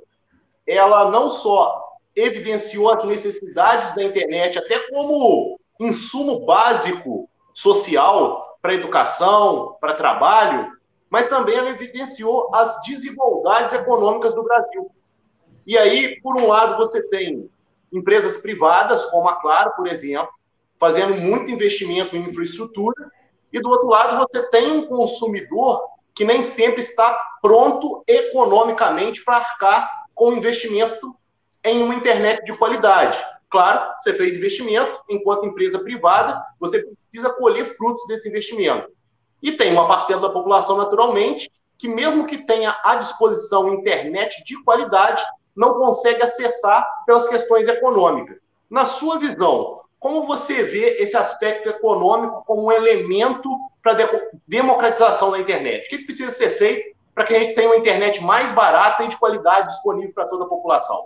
[0.67, 9.77] ela não só evidenciou as necessidades da internet, até como insumo básico social para educação,
[9.81, 10.73] para trabalho,
[11.11, 14.91] mas também ela evidenciou as desigualdades econômicas do Brasil.
[15.67, 17.49] E aí, por um lado, você tem
[17.93, 20.29] empresas privadas, como a Claro, por exemplo,
[20.79, 23.11] fazendo muito investimento em infraestrutura,
[23.53, 25.81] e do outro lado, você tem um consumidor
[26.15, 31.15] que nem sempre está pronto economicamente para arcar com investimento
[31.63, 33.23] em uma internet de qualidade.
[33.49, 38.89] claro, você fez investimento, enquanto empresa privada, você precisa colher frutos desse investimento.
[39.41, 44.61] E tem uma parcela da população, naturalmente, que mesmo que tenha à disposição internet de
[44.65, 45.23] qualidade,
[45.55, 48.39] não consegue acessar pelas questões econômicas.
[48.69, 53.49] Na sua visão, como você vê esse aspecto econômico como um elemento
[53.83, 55.87] para a democratização da internet?
[55.87, 59.09] O que precisa ser feito para que a gente tenha uma internet mais barata e
[59.09, 61.03] de qualidade disponível para toda a população?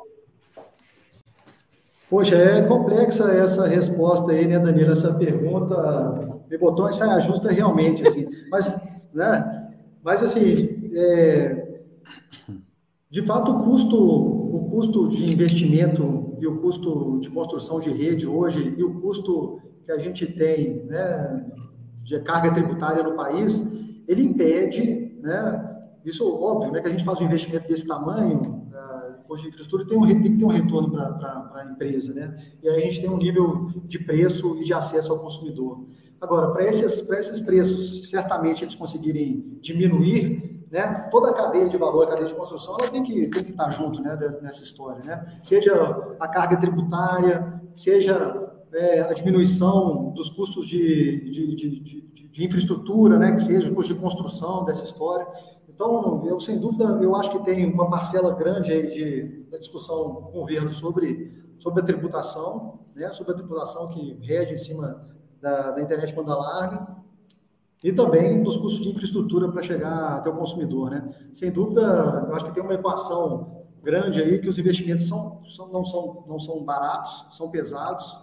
[2.11, 4.91] Poxa, é complexa essa resposta aí, né, Danilo?
[4.91, 8.27] Essa pergunta me botou em saia justa realmente, assim.
[8.51, 8.69] Mas,
[9.15, 9.71] né?
[10.03, 11.79] Mas assim, é,
[13.09, 18.27] de fato, o custo, o custo de investimento e o custo de construção de rede
[18.27, 21.47] hoje e o custo que a gente tem, né,
[22.03, 23.63] de carga tributária no país,
[24.09, 25.70] ele impede, né?
[26.05, 28.61] Isso óbvio, né, que a gente faz um investimento desse tamanho,
[29.37, 32.37] de infraestrutura tem, um, tem que ter um retorno para a empresa, né?
[32.63, 35.85] E aí a gente tem um nível de preço e de acesso ao consumidor.
[36.21, 41.09] Agora, para esses, esses preços, certamente eles conseguirem diminuir, né?
[41.11, 43.71] Toda a cadeia de valor, a cadeia de construção, ela tem que, tem que estar
[43.71, 44.19] junto, né?
[44.43, 45.41] Nessa história, né?
[45.43, 45.75] Seja
[46.19, 53.19] a carga tributária, seja é, a diminuição dos custos de, de, de, de, de infraestrutura,
[53.19, 53.33] né?
[53.33, 55.27] Que seja o custo de construção dessa história.
[55.81, 60.13] Então, eu sem dúvida, eu acho que tem uma parcela grande aí de, da discussão
[60.13, 65.09] com o governo sobre, sobre a tributação, né, sobre a tributação que rege em cima
[65.41, 66.87] da, da internet banda larga
[67.83, 71.15] e também dos custos de infraestrutura para chegar até o consumidor, né?
[71.33, 71.81] Sem dúvida,
[72.29, 76.25] eu acho que tem uma equação grande aí que os investimentos são, são, não, são,
[76.29, 78.19] não são baratos, são pesados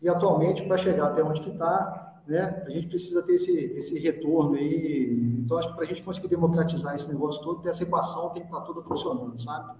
[0.00, 3.98] e atualmente para chegar até onde que está né, a gente precisa ter esse, esse
[3.98, 5.10] retorno aí.
[5.44, 8.48] Então, acho que para a gente conseguir democratizar esse negócio todo, essa equação tem que
[8.48, 9.76] estar tá toda funcionando, sabe?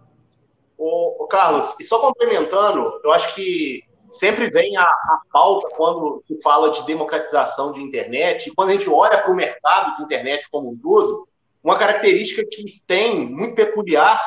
[0.76, 6.40] Ô, Carlos, e só complementando, eu acho que sempre vem a, a pauta quando se
[6.42, 10.48] fala de democratização de internet, e quando a gente olha para o mercado de internet
[10.50, 11.28] como um todo,
[11.62, 14.20] uma característica que tem muito peculiar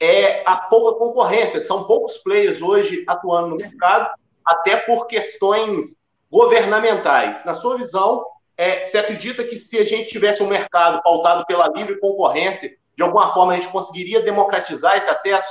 [0.00, 1.60] é a pouca concorrência.
[1.60, 4.10] São poucos players hoje atuando no mercado,
[4.44, 5.99] até por questões
[6.30, 7.44] governamentais.
[7.44, 8.24] Na sua visão,
[8.56, 13.02] é, você acredita que se a gente tivesse um mercado pautado pela livre concorrência, de
[13.02, 15.50] alguma forma a gente conseguiria democratizar esse acesso?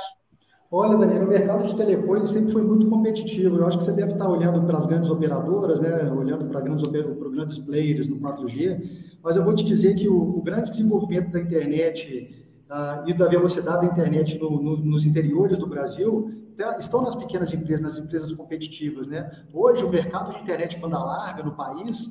[0.72, 3.56] Olha, Daniel, o mercado de telecom ele sempre foi muito competitivo.
[3.56, 6.08] Eu acho que você deve estar olhando para as grandes operadoras, né?
[6.12, 8.80] olhando para grandes, para grandes players no 4G,
[9.20, 13.26] mas eu vou te dizer que o, o grande desenvolvimento da internet uh, e da
[13.26, 16.30] velocidade da internet no, no, nos interiores do Brasil
[16.78, 19.06] estão nas pequenas empresas, nas empresas competitivas.
[19.06, 19.30] Né?
[19.52, 22.10] Hoje, o mercado de internet banda larga no país,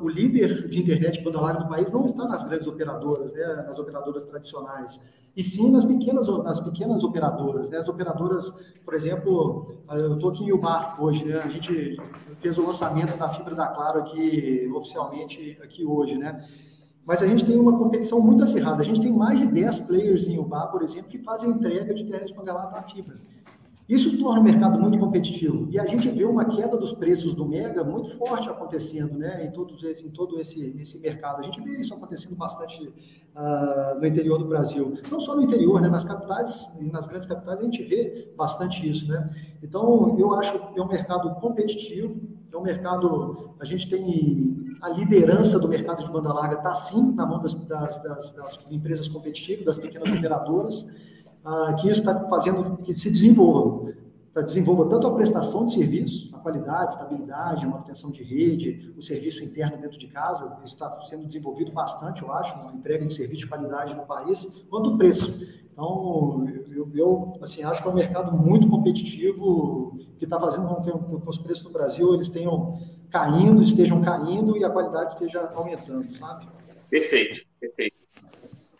[0.00, 3.64] o líder de internet banda larga do país não está nas grandes operadoras, né?
[3.66, 5.00] nas operadoras tradicionais,
[5.36, 7.70] e sim nas pequenas, nas pequenas operadoras.
[7.70, 7.78] Né?
[7.78, 8.52] As operadoras,
[8.84, 11.40] por exemplo, eu estou aqui em Ubar hoje, né?
[11.42, 11.96] a gente
[12.38, 16.46] fez o lançamento da fibra da Claro aqui oficialmente aqui hoje, né?
[17.06, 18.82] Mas a gente tem uma competição muito acirrada.
[18.82, 22.02] A gente tem mais de 10 players em Uba, por exemplo, que fazem entrega de
[22.02, 23.16] internet panelada na fibra.
[23.88, 25.68] Isso torna o mercado muito competitivo.
[25.70, 29.52] E a gente vê uma queda dos preços do Mega muito forte acontecendo né, em,
[29.52, 31.38] todos esse, em todo esse, esse mercado.
[31.38, 34.98] A gente vê isso acontecendo bastante uh, no interior do Brasil.
[35.08, 39.06] Não só no interior, né, nas capitais, nas grandes capitais, a gente vê bastante isso.
[39.06, 39.30] Né?
[39.62, 42.20] Então, eu acho que é um mercado competitivo,
[42.52, 43.54] é um mercado.
[43.60, 47.54] A gente tem a liderança do mercado de banda larga, está sim na mão das,
[47.54, 50.86] das, das, das empresas competitivas, das pequenas operadoras
[51.44, 53.94] ah, que isso está fazendo que se desenvolva.
[54.34, 59.42] Tá, desenvolva tanto a prestação de serviço, a qualidade, estabilidade, manutenção de rede, o serviço
[59.42, 63.46] interno dentro de casa, isso está sendo desenvolvido bastante, eu acho, entrega de serviço de
[63.46, 65.32] qualidade no país, quanto o preço.
[65.76, 70.82] Então, eu, eu assim, acho que é um mercado muito competitivo que está fazendo com
[70.82, 75.12] que, com que os preços no Brasil eles tenham caindo, estejam caindo e a qualidade
[75.12, 76.48] esteja aumentando, sabe?
[76.88, 77.94] Perfeito, perfeito.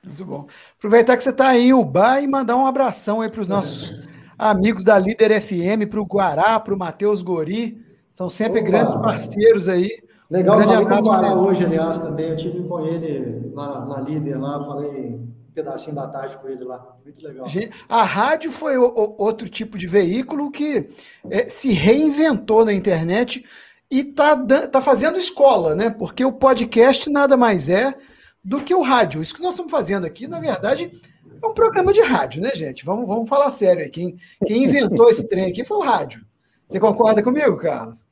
[0.02, 0.46] Muito bom.
[0.78, 3.92] Aproveitar que você está aí em Ubá e mandar um abração aí para os nossos
[4.38, 7.78] amigos da Líder FM, para o Guará, para o Matheus Gori.
[8.10, 8.70] São sempre Opa.
[8.70, 9.90] grandes parceiros aí.
[10.30, 12.30] Legal, um falei com o Guará hoje, aliás, também.
[12.30, 16.94] Eu tive com ele lá na Líder, lá, falei pedacinho da tarde com ele lá.
[17.02, 17.46] Muito legal.
[17.88, 20.90] A rádio foi outro tipo de veículo que
[21.30, 23.42] é, se reinventou na internet
[23.90, 24.36] e está
[24.68, 25.88] tá fazendo escola, né?
[25.88, 27.94] Porque o podcast nada mais é
[28.44, 29.22] do que o rádio.
[29.22, 30.92] Isso que nós estamos fazendo aqui, na verdade,
[31.42, 32.84] é um programa de rádio, né, gente?
[32.84, 33.88] Vamos, vamos falar sério aí.
[33.88, 36.20] Quem, quem inventou esse trem aqui foi o rádio.
[36.68, 38.04] Você concorda comigo, Carlos?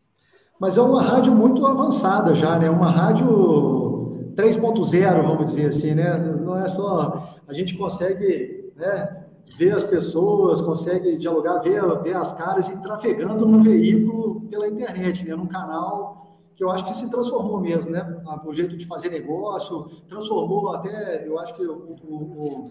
[0.59, 2.71] Mas é uma rádio muito avançada já, né?
[2.71, 6.17] Uma rádio 3.0, vamos dizer assim, né?
[6.17, 7.34] Não é só.
[7.47, 9.25] A gente consegue né,
[9.59, 15.25] ver as pessoas, consegue dialogar, ver, ver as caras e trafegando no veículo pela internet,
[15.27, 15.35] né?
[15.35, 16.25] Num canal
[16.57, 18.23] que eu acho que se transformou mesmo, né?
[18.45, 22.71] O jeito de fazer negócio, transformou até, eu acho que o, o,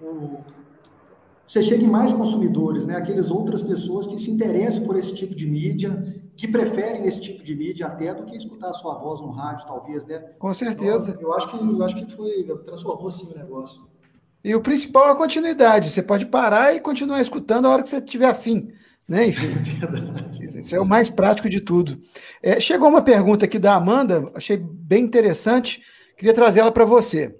[0.00, 0.38] o,
[1.46, 2.96] você chega em mais consumidores, né?
[2.96, 7.42] Aquelas outras pessoas que se interessam por esse tipo de mídia, que preferem esse tipo
[7.42, 10.18] de mídia até do que escutar a sua voz no rádio, talvez, né?
[10.38, 11.12] Com certeza.
[11.12, 13.82] Então, eu acho que eu acho que foi transformou sim o negócio.
[14.44, 15.90] E o principal é a continuidade.
[15.90, 18.68] Você pode parar e continuar escutando a hora que você tiver afim.
[19.08, 19.26] Né?
[19.28, 19.48] Enfim,
[20.40, 22.00] é isso é o mais prático de tudo.
[22.42, 25.82] É, chegou uma pergunta aqui da Amanda, achei bem interessante,
[26.16, 27.34] queria trazê-la para você.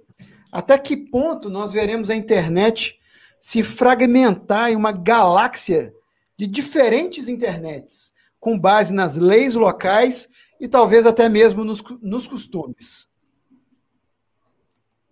[0.51, 2.97] Até que ponto nós veremos a internet
[3.39, 5.93] se fragmentar em uma galáxia
[6.37, 10.27] de diferentes internets, com base nas leis locais
[10.59, 13.08] e talvez até mesmo nos, nos costumes?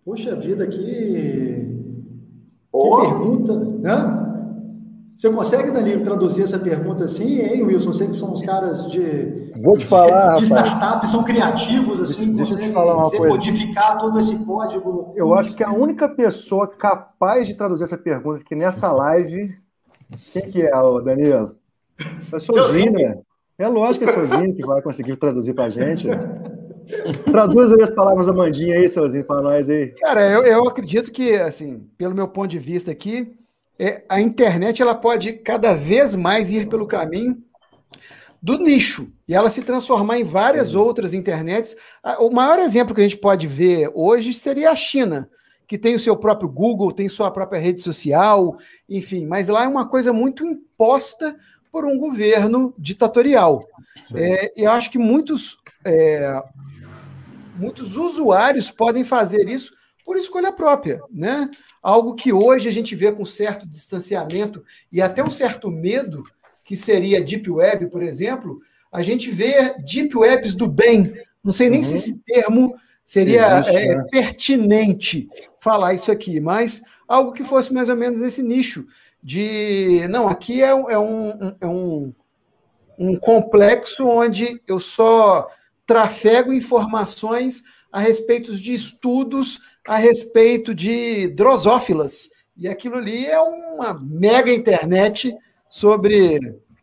[0.08, 1.68] Puxa vida, que
[2.72, 2.96] Oh.
[2.96, 4.24] Que pergunta, né?
[5.14, 7.92] Você consegue, Danilo, traduzir essa pergunta assim, hein, Wilson?
[7.92, 9.52] Sei que são os caras de.
[9.62, 10.36] Vou te falar.
[10.36, 15.12] De, de startup, são criativos, assim, deixa, conseguem decodificar todo esse código.
[15.14, 19.54] Eu acho que a única pessoa capaz de traduzir essa pergunta aqui nessa live.
[20.32, 20.70] Quem que é,
[21.04, 21.56] Danilo?
[22.32, 23.18] É sozinho, né?
[23.58, 26.06] É lógico que é sozinho que vai conseguir traduzir pra gente.
[27.24, 29.88] Traduz aí as palavras da Mandinha aí, Sozinho, para nós aí.
[30.00, 33.36] Cara, eu, eu acredito que, assim, pelo meu ponto de vista aqui,
[33.78, 37.36] é, a internet ela pode cada vez mais ir pelo caminho
[38.40, 41.76] do nicho e ela se transformar em várias outras internets.
[42.18, 45.28] O maior exemplo que a gente pode ver hoje seria a China,
[45.66, 48.56] que tem o seu próprio Google, tem sua própria rede social,
[48.88, 51.36] enfim, mas lá é uma coisa muito imposta
[51.70, 53.66] por um governo ditatorial.
[54.14, 56.42] É, eu acho que muitos é,
[57.58, 59.72] muitos usuários podem fazer isso
[60.04, 61.50] por escolha própria, né?
[61.82, 66.24] Algo que hoje a gente vê com certo distanciamento e até um certo medo,
[66.64, 71.12] que seria Deep Web, por exemplo, a gente vê Deep Webs do bem.
[71.44, 71.84] Não sei nem uhum.
[71.84, 74.04] se esse termo seria Existe, é, né?
[74.10, 75.28] pertinente
[75.60, 78.86] falar isso aqui, mas algo que fosse mais ou menos nesse nicho
[79.22, 82.12] de não, aqui é, é um, é um,
[82.98, 85.48] um complexo onde eu só
[85.88, 92.28] trafego informações a respeito de estudos a respeito de drosófilas.
[92.56, 95.34] E aquilo ali é uma mega internet
[95.66, 96.38] sobre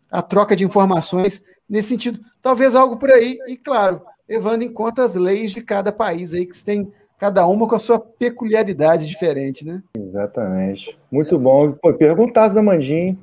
[0.09, 2.19] a troca de informações nesse sentido.
[2.41, 6.45] Talvez algo por aí, e claro, levando em conta as leis de cada país aí,
[6.45, 9.83] que tem cada uma com a sua peculiaridade diferente, né?
[9.95, 10.97] Exatamente.
[11.11, 11.73] Muito bom.
[11.73, 13.15] Pô, perguntasse da Mandinha,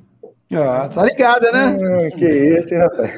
[0.57, 1.77] ah, tá ligada, né?
[1.77, 3.11] Hum, que isso, hein, rapaz?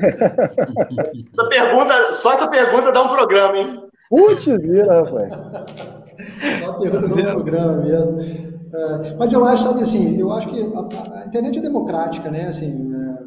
[1.32, 3.84] Essa pergunta, só essa pergunta dá um programa, hein?
[4.10, 5.34] Putz, vira, rapaz.
[6.64, 8.20] Só a pergunta dá um programa mesmo.
[8.74, 12.48] É, mas eu acho, sabe assim, eu acho que a, a internet é democrática, né?
[12.48, 13.24] Assim, é,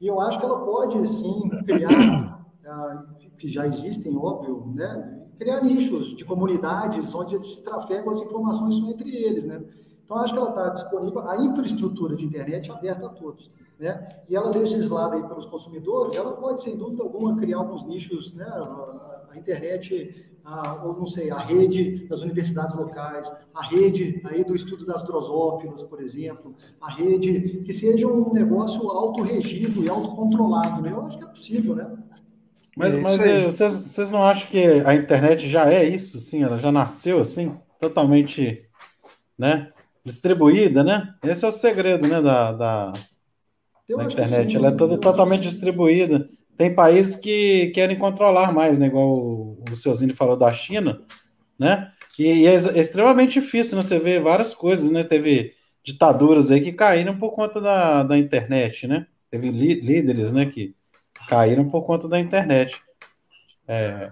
[0.00, 2.98] e eu acho que ela pode, sim, criar, é,
[3.38, 5.14] que já existem, óbvio, né?
[5.38, 9.60] Criar nichos de comunidades onde se trafegam as informações só entre eles, né?
[10.08, 13.50] Então, acho que ela está disponível, a infraestrutura de internet é aberta a todos.
[13.78, 14.08] Né?
[14.26, 18.46] E ela legislada aí pelos consumidores, ela pode, sem dúvida alguma, criar alguns nichos, né?
[18.46, 24.42] a, a internet, a, ou não sei, a rede das universidades locais, a rede aí
[24.42, 30.80] do estudo das drosófilas, por exemplo, a rede que seja um negócio autorregido e autocontrolado.
[30.80, 30.90] Né?
[30.90, 31.98] Eu acho que é possível, né?
[32.74, 36.44] Mas, é mas é, vocês, vocês não acham que a internet já é isso, sim?
[36.44, 38.66] Ela já nasceu assim, totalmente,
[39.36, 39.70] né?
[40.04, 41.14] Distribuída, né?
[41.22, 44.50] Esse é o segredo, né, da, da, da internet.
[44.50, 46.28] Sim, Ela é toda totalmente distribuída.
[46.56, 48.86] Tem países que querem controlar mais, né?
[48.86, 51.00] Igual o, o Seuzinho falou da China,
[51.58, 51.92] né?
[52.18, 53.82] E, e, é extremamente difícil, né?
[53.82, 55.04] Você vê várias coisas, né?
[55.04, 59.06] Teve ditaduras aí que caíram por conta da, da internet, né?
[59.30, 60.74] Teve líderes, né, que
[61.28, 62.80] caíram por conta da internet.
[63.66, 64.10] É,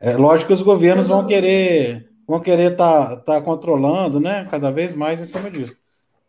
[0.00, 4.46] é lógico que os governos vão querer vão querer estar tá, tá controlando, né?
[4.50, 5.74] Cada vez mais em cima disso.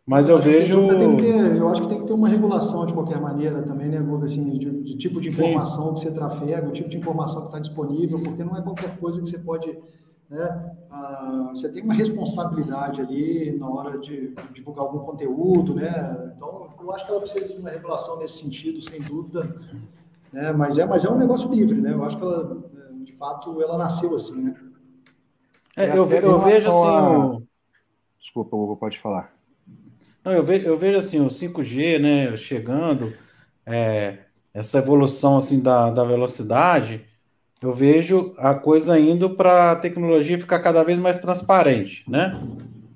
[0.07, 0.87] Mas eu, eu vejo.
[1.17, 4.25] Ter, eu acho que tem que ter uma regulação de qualquer maneira também, né, Guga?
[4.25, 5.93] Assim, de, de, tipo de informação Sim.
[5.93, 9.21] que você trafega, o tipo de informação que está disponível, porque não é qualquer coisa
[9.21, 9.77] que você pode.
[10.29, 16.31] Né, ah, você tem uma responsabilidade ali na hora de, de, divulgar algum conteúdo, né?
[16.35, 19.55] Então, eu acho que ela precisa de uma regulação nesse sentido, sem dúvida.
[20.31, 20.51] Né?
[20.53, 21.93] Mas, é, mas é um negócio livre, né?
[21.93, 22.57] Eu acho que ela,
[23.03, 24.55] de fato, ela nasceu assim, né?
[25.75, 26.87] É, eu, ve, eu vejo assim.
[26.87, 27.43] O...
[28.19, 29.33] Desculpa, Hugo, pode falar.
[30.23, 33.13] Não, eu, ve, eu vejo assim, o 5G, né, chegando,
[33.65, 34.19] é,
[34.53, 37.05] essa evolução assim da, da velocidade,
[37.61, 42.41] eu vejo a coisa indo para a tecnologia ficar cada vez mais transparente, né?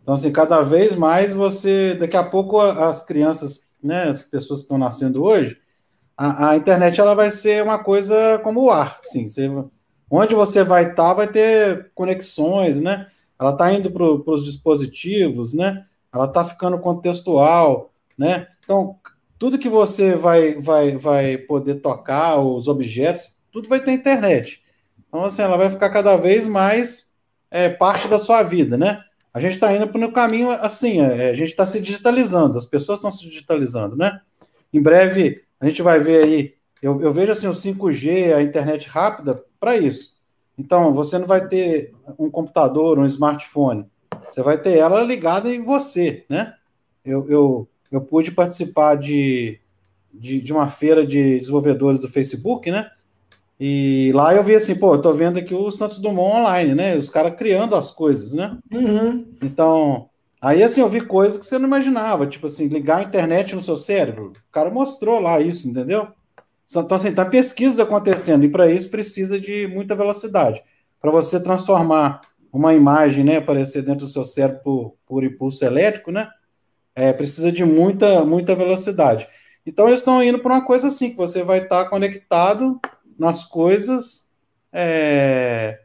[0.01, 1.95] Então, assim, cada vez mais você.
[1.95, 5.57] Daqui a pouco as crianças, né, as pessoas que estão nascendo hoje,
[6.17, 8.99] a, a internet ela vai ser uma coisa como o ar.
[8.99, 9.49] Assim, você,
[10.15, 13.07] onde você vai estar, tá, vai ter conexões, né?
[13.39, 15.85] Ela está indo para os dispositivos, né?
[16.13, 18.47] Ela está ficando contextual, né?
[18.63, 18.95] Então,
[19.39, 24.61] tudo que você vai, vai, vai poder tocar, os objetos, tudo vai ter internet.
[25.07, 27.15] Então, assim, ela vai ficar cada vez mais
[27.49, 29.03] é, parte da sua vida, né?
[29.33, 32.65] A gente está indo para o caminho assim, é, a gente está se digitalizando, as
[32.65, 34.21] pessoas estão se digitalizando, né?
[34.71, 38.87] Em breve, a gente vai ver aí, eu, eu vejo assim, o 5G, a internet
[38.87, 40.17] rápida, para isso.
[40.57, 43.85] Então, você não vai ter um computador, um smartphone,
[44.27, 46.53] você vai ter ela ligada em você, né?
[47.05, 49.57] Eu, eu, eu pude participar de,
[50.13, 52.89] de, de uma feira de desenvolvedores do Facebook, né?
[53.57, 56.97] E lá eu vi assim, pô, eu tô vendo aqui o Santos Dumont online, né?
[56.97, 58.57] Os caras criando as coisas, né?
[58.69, 59.25] Uhum.
[59.41, 60.09] Então,
[60.41, 63.61] aí assim, eu vi coisas que você não imaginava, tipo assim, ligar a internet no
[63.61, 64.33] seu cérebro.
[64.49, 66.09] O cara mostrou lá isso, entendeu?
[66.81, 70.61] Então, assim, tá pesquisa acontecendo, e para isso precisa de muita velocidade.
[70.99, 72.21] Para você transformar
[72.51, 76.29] uma imagem, né, aparecer dentro do seu cérebro por, por impulso elétrico, né?
[76.95, 79.27] É, precisa de muita, muita velocidade.
[79.65, 82.79] Então, eles estão indo para uma coisa assim, que você vai estar tá conectado
[83.17, 84.31] nas coisas
[84.71, 85.79] é,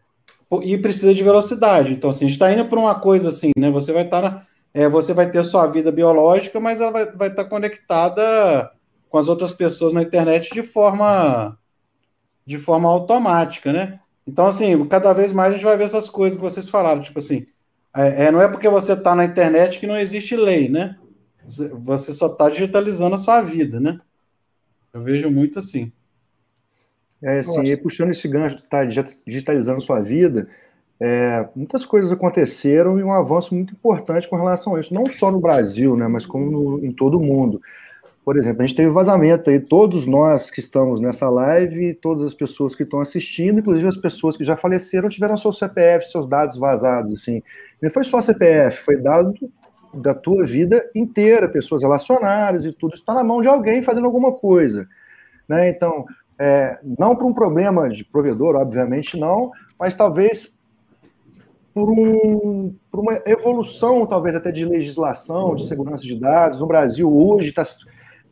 [0.63, 1.93] e precisa de velocidade.
[1.95, 3.71] Então, assim, a gente está indo para uma coisa assim, né?
[3.71, 7.29] Você vai estar tá é, você vai ter sua vida biológica, mas ela vai, vai
[7.29, 8.71] estar tá conectada
[9.09, 11.57] com as outras pessoas na internet de forma
[12.47, 14.01] de forma automática, né?
[14.27, 17.19] Então, assim, cada vez mais a gente vai ver essas coisas que vocês falaram, tipo
[17.19, 17.47] assim,
[17.95, 20.97] é, é não é porque você está na internet que não existe lei, né?
[21.47, 24.01] Você só está digitalizando a sua vida, né?
[24.93, 25.93] Eu vejo muito assim.
[27.23, 30.49] É assim, puxando esse gancho de estar tá digitalizando sua vida,
[31.01, 35.31] é, muitas coisas aconteceram e um avanço muito importante com relação a isso, não só
[35.31, 37.61] no Brasil, né, mas como no, em todo o mundo.
[38.29, 42.35] Por exemplo, a gente teve vazamento aí, todos nós que estamos nessa live, todas as
[42.35, 46.59] pessoas que estão assistindo, inclusive as pessoas que já faleceram, tiveram seu CPF, seus dados
[46.59, 47.43] vazados, assim.
[47.81, 49.33] Não foi só CPF, foi dado
[49.95, 54.31] da tua vida inteira, pessoas relacionadas e tudo, está na mão de alguém fazendo alguma
[54.31, 54.87] coisa.
[55.49, 55.71] Né?
[55.71, 56.05] Então,
[56.39, 60.55] é, não por um problema de provedor, obviamente não, mas talvez
[61.73, 66.61] por, um, por, uma evolução, talvez até de legislação, de segurança de dados.
[66.61, 67.65] No Brasil, hoje, tá,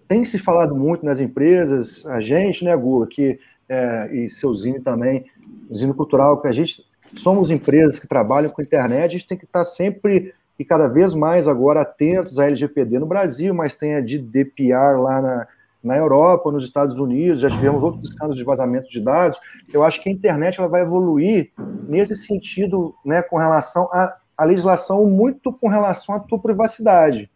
[0.08, 3.38] tem se falado muito nas empresas, a gente, né, Guga, que,
[3.68, 5.26] é, e seu Zine também,
[5.74, 6.84] Zine Cultural, que a gente
[7.16, 11.14] somos empresas que trabalham com internet, a gente tem que estar sempre e cada vez
[11.14, 15.46] mais agora atentos à LGPD no Brasil, mas tem a de DPR lá na,
[15.84, 19.38] na Europa, nos Estados Unidos, já tivemos outros casos de vazamento de dados.
[19.72, 21.52] Eu acho que a internet ela vai evoluir
[21.86, 27.30] nesse sentido, né, com relação à legislação, muito com relação à tua privacidade.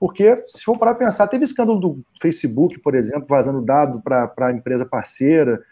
[0.00, 4.50] Porque, se for para pensar, teve escândalo do Facebook, por exemplo, vazando dado para a
[4.50, 5.62] empresa parceira,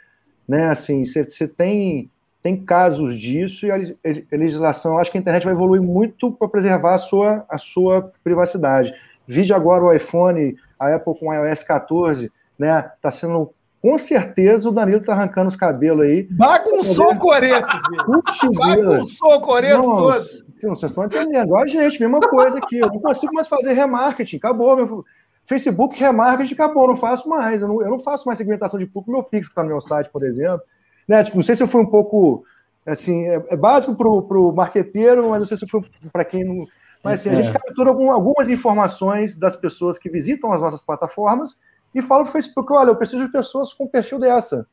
[0.47, 0.69] né?
[0.69, 2.11] Assim, você tem,
[2.43, 6.47] tem casos disso e a, a legislação, acho que a internet vai evoluir muito para
[6.47, 8.95] preservar a sua, a sua privacidade.
[9.27, 12.83] Vide agora o iPhone a Apple com o iOS 14, né?
[13.01, 16.25] Tá sendo com certeza o Danilo tá arrancando os cabelos aí.
[16.31, 17.69] Bagunçou o coreto,
[18.41, 18.53] filho.
[18.55, 20.25] Bagunçou o coreto todo.
[20.25, 21.47] Sim, vocês estão entendendo.
[21.47, 22.79] Igual a gente, mesma coisa aqui.
[22.79, 24.37] Eu não consigo mais fazer remarketing.
[24.37, 24.77] Acabou.
[24.77, 25.05] Meu
[25.45, 26.89] Facebook remarketing acabou.
[26.89, 27.63] Não faço mais.
[27.63, 29.13] Eu não, eu não faço mais segmentação de público.
[29.13, 30.63] Meu Pix está no meu site, por exemplo.
[31.07, 31.23] Né?
[31.23, 32.45] Tipo, não sei se eu fui um pouco.
[32.85, 36.43] Assim, é, é básico para o marqueteiro, mas não sei se eu fui para quem
[36.43, 36.67] não
[37.03, 37.53] mas assim, a gente é.
[37.53, 41.57] captura algumas informações das pessoas que visitam as nossas plataformas
[41.99, 44.67] e fala para o Facebook: olha, eu preciso de pessoas com perfil dessa.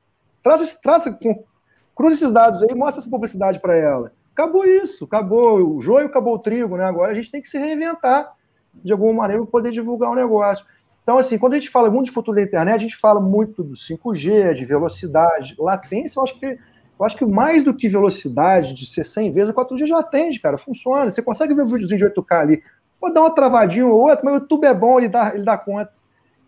[0.44, 1.04] Traz, traz,
[1.96, 4.12] cruza esses dados aí, mostra essa publicidade para ela.
[4.34, 6.86] Acabou isso, acabou o joio, acabou o trigo, né?
[6.86, 8.34] Agora a gente tem que se reinventar
[8.74, 10.66] de alguma maneira para poder divulgar o negócio.
[11.02, 13.64] Então, assim, quando a gente fala muito de futuro da internet, a gente fala muito
[13.64, 16.58] do 5G, de velocidade, latência, eu acho que
[16.98, 20.40] eu acho que mais do que velocidade de ser 100 vezes, a 4G já atende,
[20.40, 21.12] cara, funciona.
[21.12, 22.64] Você consegue ver um videozinho de 8K ali.
[23.00, 25.58] Pode dar uma travadinha ou outra, mas o YouTube é bom, ele dá, ele dá
[25.58, 25.92] conta.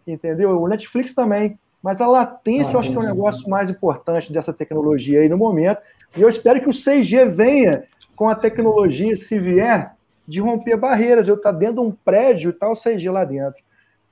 [0.07, 0.61] Entendeu?
[0.61, 1.59] O Netflix também.
[1.83, 5.29] Mas a latência, eu acho que é o um negócio mais importante dessa tecnologia aí
[5.29, 5.81] no momento.
[6.17, 7.83] E eu espero que o 6G venha
[8.15, 9.93] com a tecnologia, se vier,
[10.27, 11.27] de romper barreiras.
[11.27, 13.61] Eu estar tá dentro de um prédio e tal, tá o 6G lá dentro.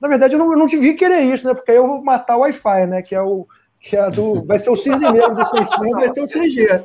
[0.00, 1.54] Na verdade, eu não, eu não devia querer isso, né?
[1.54, 3.02] Porque aí eu vou matar o Wi-Fi, né?
[3.02, 3.46] Que é o,
[3.80, 4.44] que é do.
[4.44, 6.84] Vai ser o cisne negro do 600, vai ser o CG.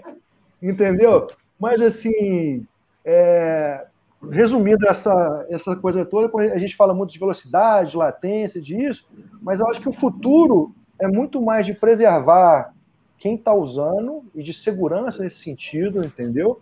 [0.62, 1.28] Entendeu?
[1.60, 2.66] Mas assim.
[3.04, 3.86] É,
[4.30, 9.08] resumindo essa, essa coisa toda, a gente fala muito de velocidade, de latência, disso,
[9.42, 12.74] mas eu acho que o futuro é muito mais de preservar
[13.18, 16.60] quem está usando e de segurança nesse sentido, entendeu?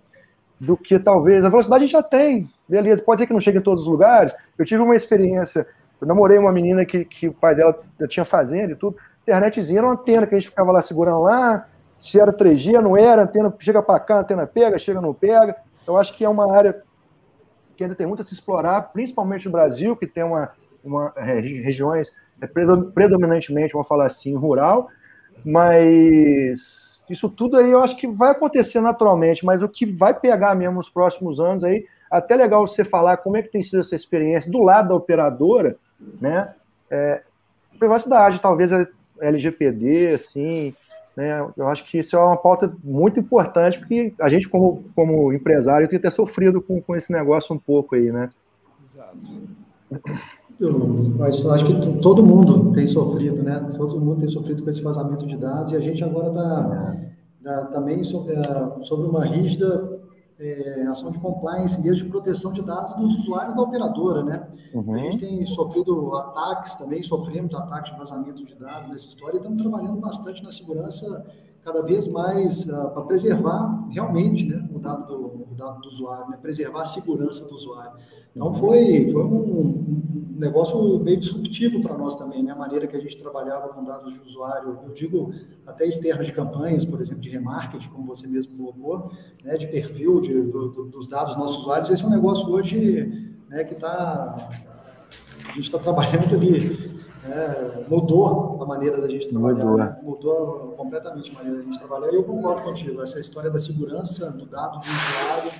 [0.59, 1.43] Do que talvez.
[1.43, 2.49] A velocidade a gente já tem.
[2.67, 4.33] beleza, pode ser que não chegue em todos os lugares.
[4.57, 5.65] Eu tive uma experiência,
[5.99, 9.87] eu namorei uma menina que, que o pai dela tinha fazenda e tudo, internetzinha era
[9.87, 13.53] uma antena que a gente ficava lá segurando lá, se era 3G, não era, antena
[13.59, 15.55] chega para cá, antena pega, chega, não pega.
[15.87, 16.81] Eu acho que é uma área
[17.79, 20.51] que ainda tem muito a se explorar, principalmente no Brasil, que tem uma,
[20.83, 24.89] uma é, regiões é, predominantemente, vamos falar assim, rural,
[25.45, 30.55] mas isso tudo aí eu acho que vai acontecer naturalmente, mas o que vai pegar
[30.55, 33.95] mesmo nos próximos anos aí, até legal você falar como é que tem sido essa
[33.95, 35.77] experiência do lado da operadora,
[36.19, 36.53] né?
[36.91, 37.21] É,
[37.79, 38.71] privacidade, talvez
[39.21, 40.75] LGPD, assim,
[41.19, 41.45] né?
[41.57, 45.85] Eu acho que isso é uma pauta muito importante, porque a gente, como, como empresário,
[45.85, 48.29] tem até sofrido com, com esse negócio um pouco aí, né?
[48.85, 49.17] Exato.
[50.57, 53.69] Eu, acho que todo mundo tem sofrido, né?
[53.75, 56.95] Todo mundo tem sofrido com esse vazamento de dados e a gente agora está
[57.43, 59.98] tá, também sobre, é, sobre uma rígida
[60.39, 64.47] é, ação de compliance, mesmo de proteção de dados dos usuários da operadora, né?
[64.73, 64.93] Uhum.
[64.93, 69.39] A gente tem sofrido ataques também, sofremos ataques de vazamento de dados nessa história e
[69.39, 71.25] estamos trabalhando bastante na segurança
[71.63, 76.29] cada vez mais uh, para preservar realmente né, o, dado do, o dado do usuário,
[76.29, 77.99] né, preservar a segurança do usuário.
[78.35, 79.99] Então, foi, foi um,
[80.39, 84.13] negócio meio disruptivo para nós também, né, a maneira que a gente trabalhava com dados
[84.13, 85.33] de usuário, eu digo
[85.67, 89.11] até externos de campanhas, por exemplo, de remarketing, como você mesmo colocou,
[89.43, 91.89] né, de perfil de, do, do, dos dados dos nossos usuários.
[91.89, 94.49] Esse é um negócio hoje né, que está.
[95.49, 96.89] A gente está trabalhando ali
[97.25, 99.77] é, mudou a maneira da gente trabalhar, mudou.
[99.77, 99.99] Né?
[100.01, 102.11] mudou completamente a maneira da gente trabalhar.
[102.11, 105.51] E eu concordo contigo, essa história da segurança do dado do usuário,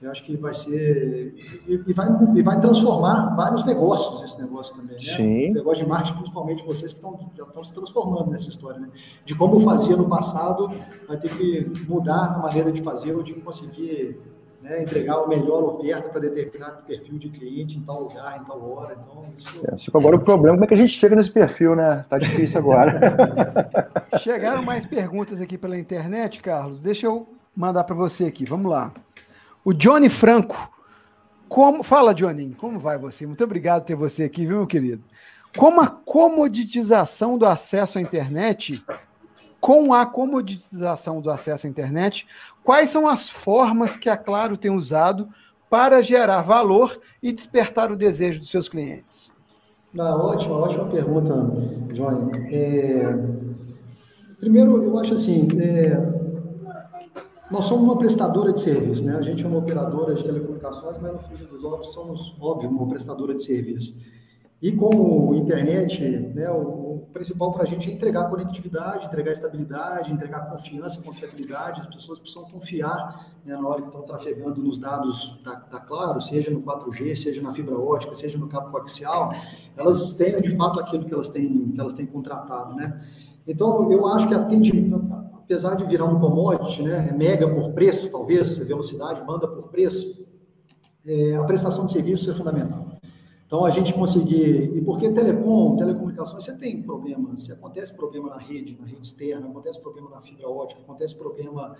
[0.00, 1.34] eu acho que vai ser.
[1.66, 4.96] E, e, vai, e vai transformar vários negócios esse negócio também.
[4.96, 5.16] Né?
[5.16, 5.50] Sim.
[5.50, 8.78] O negócio de marketing, principalmente vocês que estão, já estão se transformando nessa história.
[8.78, 8.88] Né?
[9.24, 10.70] De como fazia no passado,
[11.08, 14.20] vai ter que mudar a maneira de fazer ou de conseguir
[14.60, 18.70] né, entregar a melhor oferta para determinado perfil de cliente em tal lugar, em tal
[18.70, 18.96] hora.
[19.00, 19.48] Então, isso...
[19.64, 22.04] É, agora o problema é como é que a gente chega nesse perfil, né?
[22.08, 23.00] Tá difícil agora.
[24.18, 26.80] Chegaram mais perguntas aqui pela internet, Carlos.
[26.80, 27.26] Deixa eu
[27.56, 28.44] mandar para você aqui.
[28.44, 28.92] Vamos lá.
[29.66, 30.70] O Johnny Franco.
[31.48, 31.82] Como...
[31.82, 33.26] Fala, Johnny, como vai você?
[33.26, 35.02] Muito obrigado por ter você aqui, viu, meu querido?
[35.58, 38.80] Como a comoditização do acesso à internet
[39.60, 42.28] com a comoditização do acesso à internet,
[42.62, 45.28] quais são as formas que a Claro tem usado
[45.68, 49.32] para gerar valor e despertar o desejo dos seus clientes?
[49.98, 51.34] Ah, ótima, ótima pergunta,
[51.92, 52.54] Johnny.
[52.54, 53.18] É...
[54.38, 56.25] Primeiro, eu acho assim, é...
[57.50, 59.16] nós somos uma prestadora de serviço, né?
[59.16, 62.88] A gente é uma operadora de telecomunicações, mas no frigir dos ovos somos, óbvio, uma
[62.88, 63.94] prestadora de serviço.
[64.60, 66.02] E como internet,
[66.34, 71.82] né, o, o principal para a gente é entregar conectividade, entregar estabilidade, entregar confiança, confiabilidade.
[71.82, 76.20] As pessoas precisam confiar né, na hora que estão trafegando nos dados da, da, Claro,
[76.20, 79.32] seja no 4G, seja na fibra ótica, seja no cabo coaxial,
[79.76, 82.74] elas tenham de fato aquilo que elas têm, que elas têm contratado.
[82.74, 82.98] Né?
[83.46, 85.15] Então, eu acho que atendimento,
[85.46, 90.26] apesar de virar um commodity, né, é mega por preço, talvez, velocidade, banda por preço,
[91.06, 92.84] é, a prestação de serviço é fundamental.
[93.46, 94.76] Então, a gente conseguir.
[94.76, 97.38] E porque telecom, telecomunicações, você tem problema.
[97.38, 101.76] Se acontece problema na rede, na rede externa, acontece problema na fibra ótica, acontece problema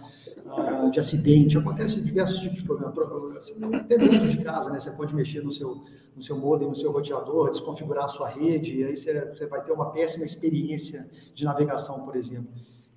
[0.47, 3.53] ah, de acidente, acontece diversos tipos de problemas.
[3.75, 4.79] Até dentro de casa, né?
[4.79, 5.83] Você pode mexer no seu,
[6.14, 9.64] no seu modem, no seu roteador, desconfigurar a sua rede, e aí você, você vai
[9.64, 12.49] ter uma péssima experiência de navegação, por exemplo.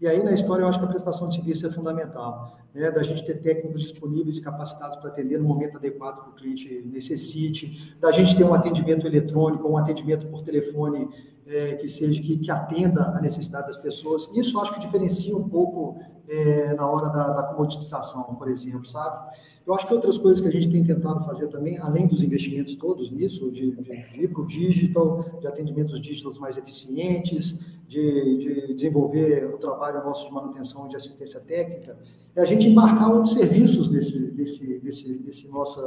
[0.02, 2.90] E aí, na história, eu acho que a prestação de serviço é fundamental, né?
[2.90, 6.84] da gente ter técnicos disponíveis e capacitados para atender no momento adequado que o cliente
[6.86, 11.10] necessite, da gente ter um atendimento eletrônico, um atendimento por telefone
[11.46, 14.30] é, que seja que, que, atenda a necessidade das pessoas.
[14.34, 18.86] Isso eu acho que diferencia um pouco é, na hora da, da comoditização, por exemplo,
[18.86, 19.36] sabe?
[19.66, 22.76] Eu acho que outras coisas que a gente tem tentado fazer também, além dos investimentos
[22.76, 28.38] todos nisso, de, de, de ir para o digital, de atendimentos digitais mais eficientes, de,
[28.38, 31.98] de, desenvolver o trabalho nosso de manutenção e de assistência técnica,
[32.36, 35.82] é a gente embarcar outros serviços nesse, desse, desse, desse nossa,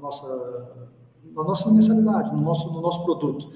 [0.00, 0.88] nossa,
[1.34, 3.50] na nossa mensalidade, no nosso, no nosso produto.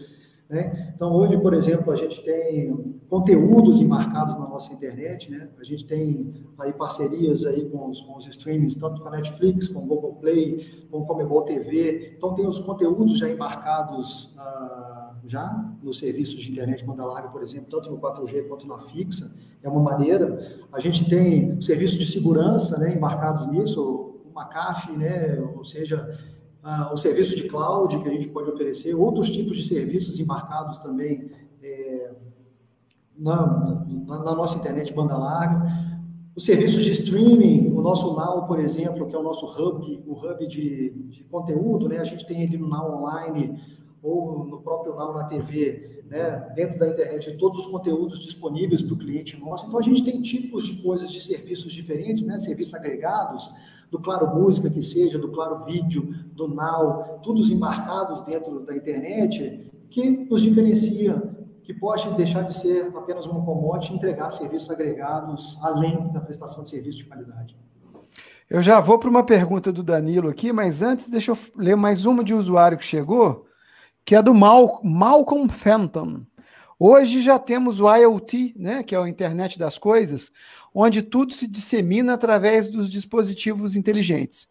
[0.49, 0.93] Né?
[0.95, 5.49] Então, hoje, por exemplo, a gente tem conteúdos embarcados na nossa internet, né?
[5.59, 9.69] a gente tem aí parcerias aí com os, com os streamings, tanto com a Netflix,
[9.69, 15.17] com o Google Play, com o Comebol TV, então tem os conteúdos já embarcados ah,
[15.27, 19.31] já nos serviços de internet banda larga, por exemplo, tanto no 4G quanto na fixa,
[19.63, 20.67] é uma maneira.
[20.73, 23.83] A gente tem serviços de segurança né, embarcados nisso,
[24.25, 26.19] o McAfee, né, ou seja,
[26.71, 30.77] ah, o serviço de cloud que a gente pode oferecer, outros tipos de serviços embarcados
[30.77, 31.31] também
[31.63, 32.11] é,
[33.17, 33.47] na,
[34.07, 35.63] na, na, nossa internet banda larga.
[36.37, 40.13] Os serviços de streaming, o nosso Now, por exemplo, que é o nosso hub, o
[40.13, 42.01] hub de, de conteúdo, né?
[42.01, 43.59] A gente tem ele no Now Online
[44.03, 46.53] ou no próprio Now na TV, né?
[46.55, 49.67] Dentro da internet, todos os conteúdos disponíveis para o cliente nosso.
[49.67, 52.39] Então, a gente tem tipos de coisas, de serviços diferentes, né?
[52.39, 53.51] Serviços agregados,
[53.91, 59.71] do Claro Música que seja, do Claro Vídeo, do Now, todos embarcados dentro da internet,
[59.91, 65.59] que nos diferencia que pode deixar de ser apenas uma commodity e entregar serviços agregados
[65.61, 67.55] além da prestação de serviço de qualidade.
[68.49, 72.07] Eu já vou para uma pergunta do Danilo aqui, mas antes deixa eu ler mais
[72.07, 73.45] uma de usuário que chegou,
[74.03, 76.23] que é do Mal, Malcolm Fenton.
[76.81, 80.31] Hoje já temos o IoT, né, que é a internet das coisas,
[80.73, 84.49] onde tudo se dissemina através dos dispositivos inteligentes.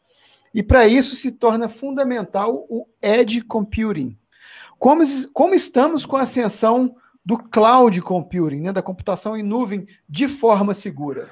[0.54, 4.18] E para isso se torna fundamental o edge computing.
[4.78, 10.28] Como, como estamos com a ascensão do cloud computing, né, da computação em nuvem de
[10.28, 11.30] forma segura?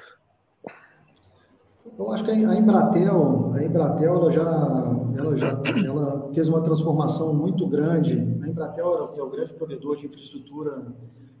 [1.98, 7.34] Eu acho que a Embratel, a Embratel ela já, ela já ela fez uma transformação
[7.34, 8.14] muito grande.
[8.42, 10.84] A Embratel é o grande provedor de infraestrutura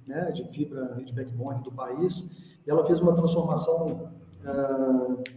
[0.06, 2.24] né, de fibra de backbone do país.
[2.66, 4.10] E ela fez uma transformação,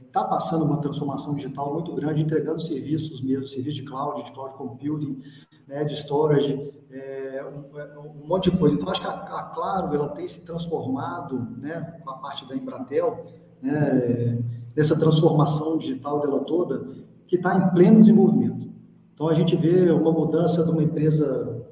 [0.08, 4.32] está uh, passando uma transformação digital muito grande, entregando serviços mesmo, serviços de cloud, de
[4.32, 5.22] cloud computing,
[5.68, 8.74] né, de storage, é, um, um, monte de coisa.
[8.74, 12.56] Então, acho que a, a, Claro ela tem se transformado, né, com a parte da
[12.56, 13.28] Embratel,
[13.62, 14.40] né,
[14.80, 16.88] dessa transformação digital dela toda,
[17.28, 18.66] que está em pleno desenvolvimento.
[19.14, 21.68] Então, a gente vê uma mudança de uma empresa,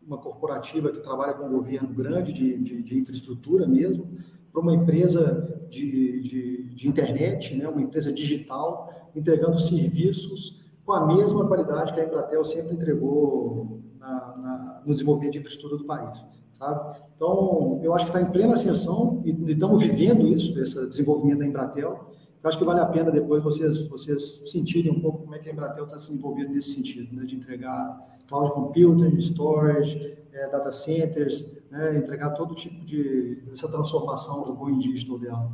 [0.00, 4.06] uma corporativa que trabalha com um governo grande de, de, de infraestrutura mesmo,
[4.52, 11.04] para uma empresa de, de, de internet, né, uma empresa digital, entregando serviços com a
[11.08, 16.24] mesma qualidade que a Embratel sempre entregou na, na, no desenvolvimento de infraestrutura do país.
[16.52, 16.96] Sabe?
[17.16, 21.40] Então, eu acho que está em plena ascensão e, e estamos vivendo isso, esse desenvolvimento
[21.40, 22.10] da Embratel.
[22.42, 25.48] Eu acho que vale a pena depois vocês, vocês sentirem um pouco como é que
[25.48, 27.24] a Embratel está se envolvendo nesse sentido, né?
[27.24, 31.98] de entregar cloud computing, storage, é, data centers, né?
[31.98, 35.52] entregar todo tipo de essa transformação do Going Digital dela.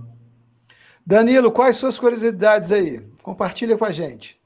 [1.04, 3.00] Danilo, quais suas curiosidades aí?
[3.22, 4.40] Compartilha com a gente.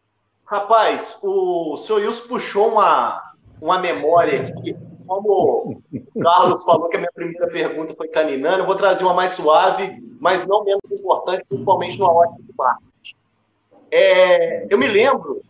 [0.45, 4.77] Rapaz, o senhor Wilson puxou uma, uma memória aqui.
[5.11, 9.13] Como o Carlos falou que a minha primeira pergunta foi caninando, eu vou trazer uma
[9.13, 13.17] mais suave, mas não menos importante, principalmente numa ótica de marketing.
[13.91, 15.43] É, eu me lembro,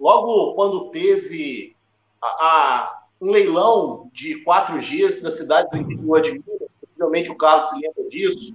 [0.00, 1.76] logo quando teve
[2.18, 7.36] a, a, um leilão de quatro dias na cidade do interior de Minas, possivelmente o
[7.36, 8.54] Carlos se lembra disso,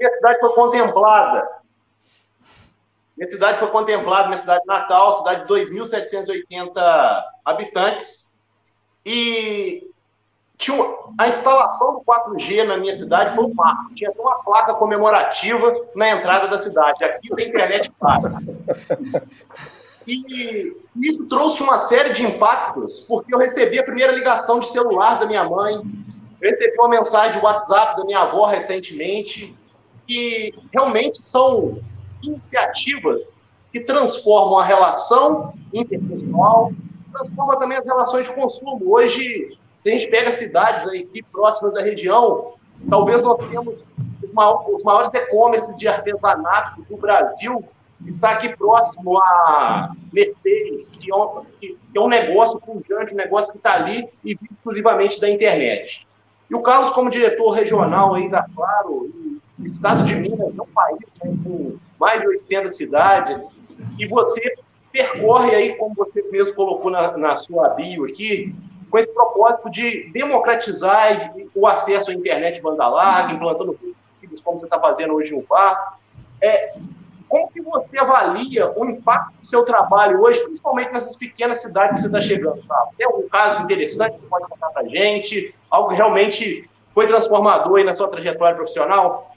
[0.00, 1.46] e a cidade foi contemplada
[3.14, 8.31] minha cidade foi contemplada, minha cidade natal, cidade de 2.780 habitantes.
[9.04, 9.90] E
[10.58, 13.94] tinha a instalação do 4G na minha cidade foi um marco.
[13.94, 17.02] Tinha uma placa comemorativa na entrada da cidade.
[17.02, 18.38] Aqui tem internet clara.
[20.06, 25.18] E isso trouxe uma série de impactos, porque eu recebi a primeira ligação de celular
[25.18, 25.80] da minha mãe,
[26.40, 29.54] recebi uma mensagem de WhatsApp da minha avó recentemente,
[30.06, 31.80] que realmente são
[32.22, 33.42] iniciativas
[33.72, 36.72] que transformam a relação interpessoal,
[37.12, 38.80] transforma também as relações de consumo.
[38.84, 42.54] Hoje, se a gente pega cidades aqui próximas da região,
[42.88, 43.84] talvez nós temos
[44.22, 47.64] os maiores e-commerce de artesanato do Brasil
[48.06, 53.74] está aqui próximo a Mercedes, que é um, é negócio pujante, um negócio que está
[53.74, 56.06] ali e exclusivamente da internet.
[56.50, 59.10] E o Carlos, como diretor regional aí da Claro,
[59.58, 63.48] o estado de Minas é um país né, com mais de 800 cidades,
[63.98, 64.54] e você
[64.92, 68.54] percorre aí, como você mesmo colocou na, na sua bio aqui,
[68.90, 73.78] com esse propósito de democratizar o acesso à internet banda larga, implantando
[74.20, 75.98] fibras como você está fazendo hoje no VAR.
[76.40, 76.74] É,
[77.32, 82.00] como que você avalia o impacto do seu trabalho hoje, principalmente nessas pequenas cidades que
[82.02, 82.62] você está chegando?
[82.68, 82.88] Tá?
[82.98, 85.54] Tem algum caso interessante que pode contar para a gente?
[85.70, 89.34] Algo que realmente foi transformador aí na sua trajetória profissional?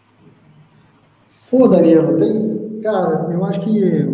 [1.50, 4.05] Pô, Daniel, tem, cara, eu acho que,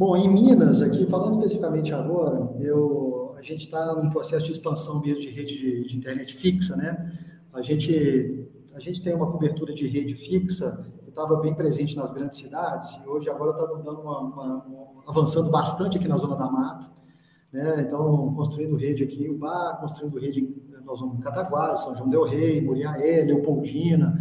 [0.00, 4.98] bom, em Minas, aqui, falando especificamente agora, eu, a gente está num processo de expansão
[4.98, 7.12] mesmo de rede de, de, internet fixa, né?
[7.52, 12.10] A gente, a gente tem uma cobertura de rede fixa que estava bem presente nas
[12.10, 16.34] grandes cidades e hoje agora está dando uma, uma, uma, avançando bastante aqui na zona
[16.34, 16.90] da mata,
[17.52, 17.82] né?
[17.86, 20.48] Então, construindo rede aqui em Ubá, construindo rede
[20.82, 24.18] nós vamos em Cataguás, São João del Rei, Muriaé, Leopoldina,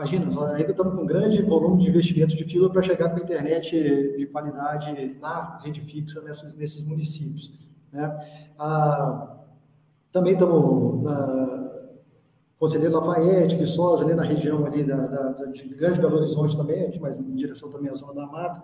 [0.00, 3.22] Imagina, ainda estamos com um grande volume de investimento de fibra para chegar com a
[3.22, 3.70] internet
[4.16, 7.52] de qualidade na rede fixa nesses, nesses municípios.
[7.92, 8.08] Né?
[8.58, 9.36] Ah,
[10.10, 11.90] também estamos ah,
[12.58, 16.98] Conselheiro Lafayette, Viçosa, ali na região ali da, da, de Grande Belo Horizonte também, aqui
[16.98, 18.62] mais em direção também à Zona da Mata.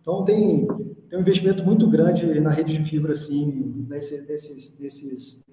[0.00, 0.68] Então, tem,
[1.08, 5.44] tem um investimento muito grande na rede de fibra, assim, nesse, nesses, nesses,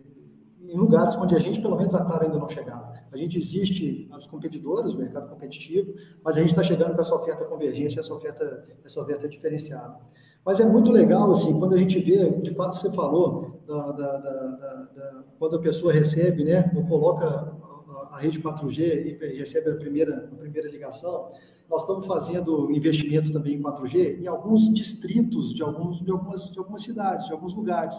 [0.61, 2.92] em lugares onde a gente, pelo menos, a Claro ainda não chegava.
[3.14, 5.93] A gente existe os competidores, o mercado competitivo,
[6.24, 9.97] mas a gente está chegando com essa oferta convergência, essa oferta, essa oferta diferenciada.
[10.45, 14.18] Mas é muito legal, assim, quando a gente vê, de fato, você falou, da, da,
[14.18, 17.53] da, quando a pessoa recebe, né, ou coloca
[18.11, 21.32] a rede 4G e recebe a primeira, a primeira ligação,
[21.70, 26.59] nós estamos fazendo investimentos também em 4G em alguns distritos de, alguns, de, algumas, de
[26.59, 27.97] algumas cidades, de alguns lugares.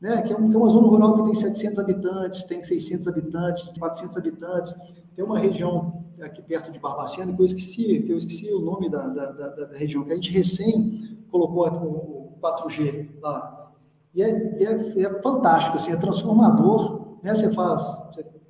[0.00, 0.22] Né?
[0.22, 3.78] Que, é um, que é uma zona rural que tem 700 habitantes, tem 600 habitantes,
[3.78, 4.74] 400 habitantes.
[5.14, 8.90] Tem uma região aqui perto de Barbacena que eu esqueci, que eu esqueci o nome
[8.90, 13.72] da, da, da, da região, que a gente recém colocou o 4G lá.
[14.14, 14.30] E é,
[14.62, 17.18] é, é fantástico, assim, é transformador.
[17.22, 17.34] Né?
[17.34, 17.82] Você faz,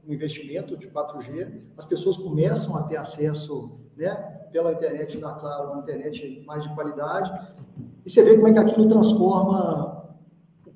[0.06, 4.14] um investimento de 4G, as pessoas começam a ter acesso né,
[4.52, 7.32] pela internet da Claro, uma internet mais de qualidade,
[8.04, 10.05] e você vê como é que aquilo transforma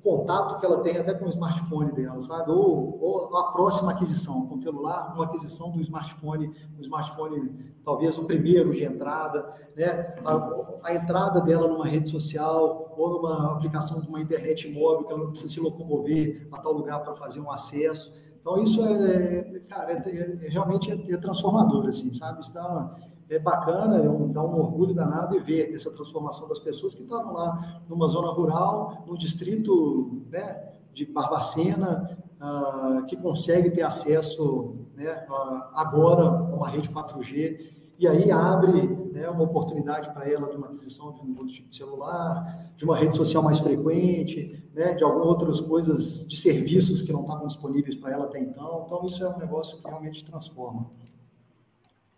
[0.03, 2.51] contato que ela tem até com o smartphone dela, sabe?
[2.51, 8.17] Ou, ou a próxima aquisição, com o celular, uma aquisição do smartphone, um smartphone talvez
[8.17, 10.15] o primeiro de entrada, né?
[10.25, 15.13] A, a, entrada dela numa rede social ou numa aplicação de uma internet móvel que
[15.13, 18.13] ela não precisa se locomover a tal lugar para fazer um acesso.
[18.39, 22.41] Então, isso é, cara, é, é, realmente é, é, transformador, assim, sabe?
[22.41, 22.97] Isso dá,
[23.31, 27.03] é bacana, é um, dá um orgulho danado e ver essa transformação das pessoas que
[27.03, 34.75] estavam lá numa zona rural, no distrito né, de Barbacena, uh, que consegue ter acesso
[34.95, 35.25] né,
[35.73, 38.81] agora a uma rede 4G e aí abre
[39.13, 42.83] né, uma oportunidade para ela de uma aquisição de um outro tipo de celular, de
[42.83, 47.47] uma rede social mais frequente, né, de algumas outras coisas, de serviços que não estavam
[47.47, 48.83] disponíveis para ela até então.
[48.85, 50.89] Então, isso é um negócio que realmente transforma.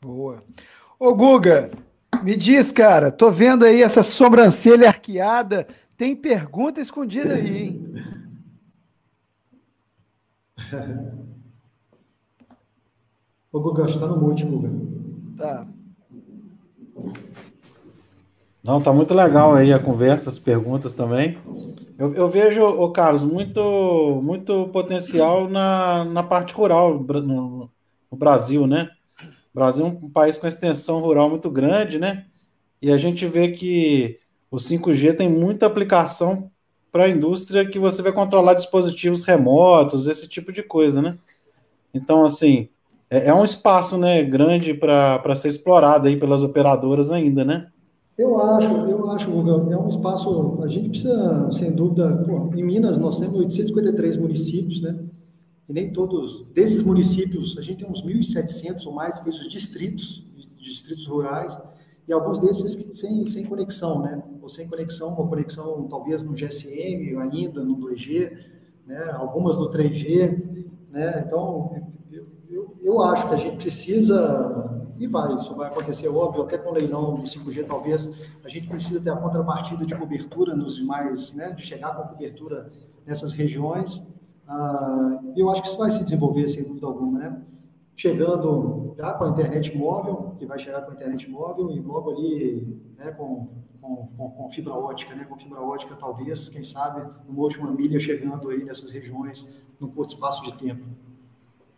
[0.02, 0.42] Boa.
[1.06, 1.70] Ô, Guga,
[2.24, 5.68] me diz, cara, tô vendo aí essa sobrancelha arqueada.
[5.98, 7.94] Tem pergunta escondida aí, hein?
[13.52, 14.70] Ô, Guga, está no mute, Guga.
[15.38, 15.68] Tá.
[18.64, 21.38] Não, tá muito legal aí a conversa, as perguntas também.
[22.00, 27.70] Eu, eu vejo, ô Carlos, muito, muito potencial na, na parte rural no,
[28.10, 28.90] no Brasil, né?
[29.54, 32.26] O Brasil é um país com extensão rural muito grande, né?
[32.82, 36.50] E a gente vê que o 5G tem muita aplicação
[36.92, 41.18] para a indústria que você vai controlar dispositivos remotos, esse tipo de coisa, né?
[41.94, 42.68] Então, assim,
[43.10, 47.68] é, é um espaço né, grande para ser explorado aí pelas operadoras ainda, né?
[48.18, 52.64] Eu acho, eu acho, Guga, é um espaço, a gente precisa, sem dúvida, pô, em
[52.64, 54.96] Minas nós temos 853 municípios, né?
[55.68, 60.26] E nem todos, desses municípios, a gente tem uns 1.700 ou mais os distritos,
[60.58, 61.58] distritos rurais,
[62.08, 64.22] e alguns desses sem, sem conexão, né?
[64.42, 68.38] Ou sem conexão, ou conexão talvez no GSM ainda, no 2G,
[68.86, 69.12] né?
[69.14, 71.24] Algumas no 3G, né?
[71.26, 76.44] Então, eu, eu, eu acho que a gente precisa e vai, isso vai acontecer, óbvio,
[76.44, 78.10] até com o leilão do 5G, talvez
[78.44, 82.72] a gente precisa ter a contrapartida de cobertura nos demais, né, de chegar com cobertura
[83.06, 84.02] nessas regiões.
[84.48, 87.42] Ah, eu acho que isso vai se desenvolver, sem dúvida alguma, né?
[87.96, 92.12] Chegando já com a internet móvel, que vai chegar com a internet móvel, e logo
[92.12, 93.48] ali né, com,
[93.82, 95.26] com, com, com fibra ótica, né?
[95.26, 99.48] Com fibra ótica, talvez, quem sabe, uma última milha chegando aí nessas regiões
[99.80, 100.84] num curto espaço de tempo.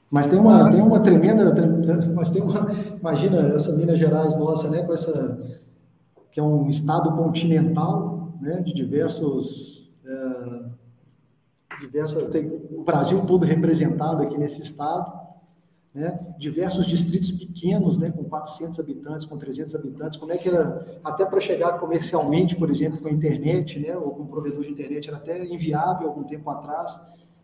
[0.10, 1.54] Mas tem uma, tem uma tremenda,
[2.14, 5.42] mas tem uma, imagina essa Minas Gerais nossa, né, com essa,
[6.32, 10.66] que é um estado continental, né, de diversos, é,
[11.80, 15.12] diversas, tem o Brasil todo representado aqui nesse estado,
[15.94, 21.00] né, diversos distritos pequenos, né, com 400 habitantes, com 300 habitantes, como é que era,
[21.02, 24.72] até para chegar comercialmente, por exemplo, com a internet, né, ou com um provedor de
[24.72, 27.00] internet, era até inviável algum tempo atrás,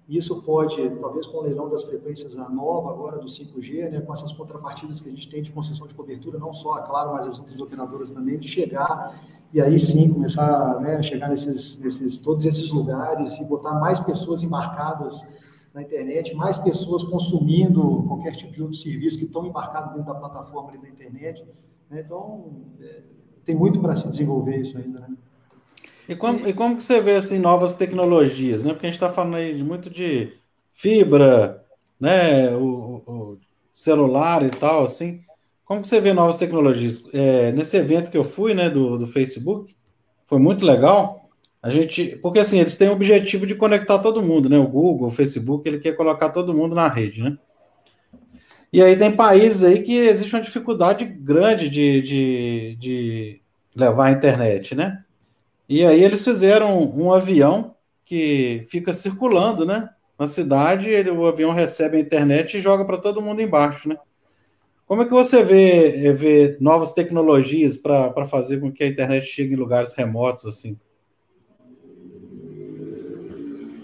[0.09, 4.33] isso pode, talvez com o leilão das frequências nova agora do 5G, né, com essas
[4.33, 7.39] contrapartidas que a gente tem de concessão de cobertura, não só a Claro, mas as
[7.39, 9.17] outras operadoras também, de chegar
[9.53, 13.99] e aí sim começar né, a chegar nesses, nesses, todos esses lugares e botar mais
[13.99, 15.25] pessoas embarcadas
[15.73, 20.19] na internet, mais pessoas consumindo qualquer tipo de outro serviço que estão embarcados dentro da
[20.19, 21.45] plataforma da internet.
[21.89, 22.01] Né?
[22.05, 23.01] Então, é,
[23.45, 25.09] tem muito para se desenvolver isso ainda, né?
[26.09, 28.73] E como, e como que você vê assim, novas tecnologias, né?
[28.73, 30.33] Porque a gente está falando aí muito de
[30.73, 31.63] fibra,
[31.99, 32.53] né?
[32.55, 33.37] O, o,
[33.71, 35.23] celular e tal, assim.
[35.71, 37.01] Como você vê novas tecnologias?
[37.13, 39.73] É, nesse evento que eu fui, né, do, do Facebook,
[40.27, 41.29] foi muito legal.
[41.63, 44.57] A gente, porque assim, eles têm o objetivo de conectar todo mundo, né?
[44.57, 47.37] O Google, o Facebook, ele quer colocar todo mundo na rede, né?
[48.73, 53.41] E aí tem países aí que existe uma dificuldade grande de, de, de
[53.73, 55.01] levar a internet, né?
[55.69, 59.89] E aí eles fizeram um avião que fica circulando, né?
[60.19, 63.95] Na cidade, ele, o avião recebe a internet e joga para todo mundo embaixo, né?
[64.91, 69.53] Como é que você vê, vê novas tecnologias para fazer com que a internet chegue
[69.53, 70.77] em lugares remotos assim?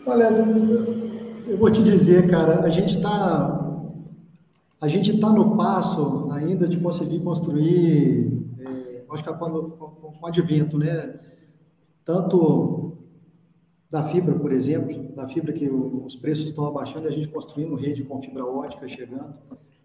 [0.06, 0.30] Olha,
[1.48, 3.88] eu vou te dizer, cara, a gente está
[4.82, 8.30] a gente está no passo ainda de conseguir construir,
[8.60, 11.18] é, acho que com, com o advento, né?
[12.04, 12.98] Tanto
[13.90, 18.04] da fibra, por exemplo, da fibra que os preços estão abaixando, a gente construindo rede
[18.04, 19.36] com fibra ótica chegando,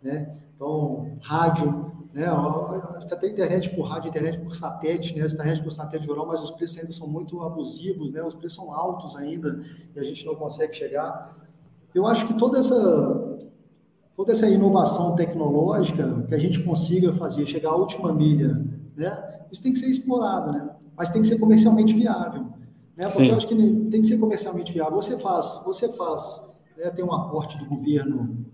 [0.03, 0.37] né?
[0.55, 2.27] Então, rádio, né?
[2.27, 5.27] Acho que até internet por rádio, internet por satélite, né?
[5.27, 8.23] Internet por satélite rural, mas os preços ainda são muito abusivos, né?
[8.23, 9.63] Os preços são altos ainda
[9.95, 11.37] e a gente não consegue chegar.
[11.95, 13.33] Eu acho que toda essa
[14.15, 18.63] toda essa inovação tecnológica que a gente consiga fazer chegar à última milha,
[18.95, 19.41] né?
[19.51, 20.69] Isso tem que ser explorado, né?
[20.97, 23.05] Mas tem que ser comercialmente viável, né?
[23.05, 23.29] Porque Sim.
[23.29, 24.97] eu acho que tem que ser comercialmente viável.
[24.97, 26.43] Você faz, você faz,
[26.77, 26.91] né?
[26.91, 28.45] Tem um aporte do governo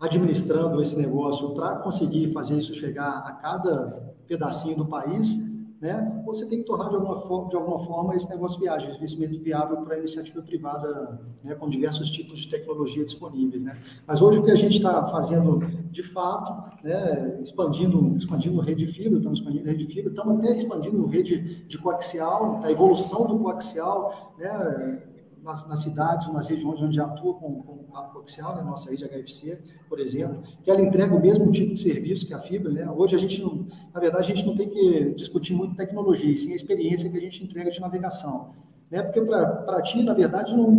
[0.00, 5.38] administrando esse negócio para conseguir fazer isso chegar a cada pedacinho do país,
[5.80, 9.40] né, você tem que tornar de alguma, forma, de alguma forma esse negócio viável, investimento
[9.40, 13.62] viável para a iniciativa privada, né, com diversos tipos de tecnologia disponíveis.
[13.62, 13.78] Né.
[14.06, 15.58] Mas hoje o que a gente está fazendo
[15.90, 20.56] de fato, né, expandindo, expandindo rede de fibra, estamos expandindo rede de fibra, estamos até
[20.56, 25.02] expandindo rede de coaxial, a evolução do coaxial, né,
[25.42, 28.90] nas, nas, cidades ou nas regiões onde atua com, com o cabo coaxial, né, nossa
[28.90, 32.70] rede HFC, por exemplo, que ela entrega o mesmo tipo de serviço que a fibra.
[32.70, 32.90] Né?
[32.90, 36.38] Hoje a gente não, na verdade, a gente não tem que discutir muito tecnologia, e
[36.38, 38.50] sim a experiência que a gente entrega de navegação.
[38.90, 39.02] Né?
[39.02, 40.70] Porque para ti, na verdade, não,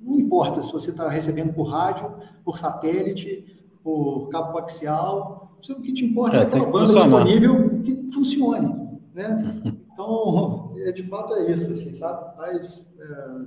[0.00, 2.12] não importa se você está recebendo por rádio,
[2.44, 3.44] por satélite,
[3.82, 7.24] por cabo coaxial, o que te importa é, é aquela banda funcionar.
[7.24, 8.84] disponível que funcione.
[9.14, 9.74] Né?
[9.94, 12.36] Então, é, de fato é isso, assim, sabe?
[12.36, 13.44] Mas é,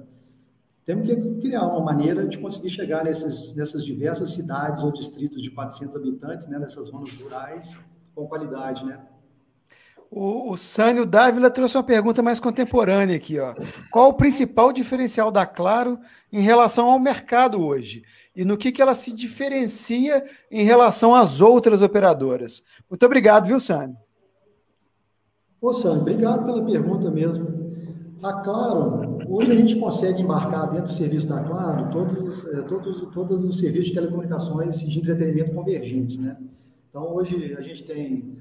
[0.85, 5.51] temos que criar uma maneira de conseguir chegar nessas, nessas diversas cidades ou distritos de
[5.51, 7.77] 400 habitantes, né, nessas zonas rurais,
[8.15, 8.97] com qualidade, né?
[10.09, 13.37] O, o Sânio Dávila trouxe uma pergunta mais contemporânea aqui.
[13.37, 13.53] Ó.
[13.91, 15.99] Qual o principal diferencial da Claro
[16.31, 18.03] em relação ao mercado hoje?
[18.33, 22.63] E no que, que ela se diferencia em relação às outras operadoras?
[22.89, 23.97] Muito obrigado, viu, Sânio?
[25.59, 27.47] Ô, Sandro, obrigado pela pergunta mesmo.
[28.21, 33.01] A Claro, hoje a gente consegue embarcar dentro do serviço da Claro todos, é, todos,
[33.11, 36.37] todos os serviços de telecomunicações e de entretenimento convergentes, né?
[36.89, 38.37] Então, hoje a gente tem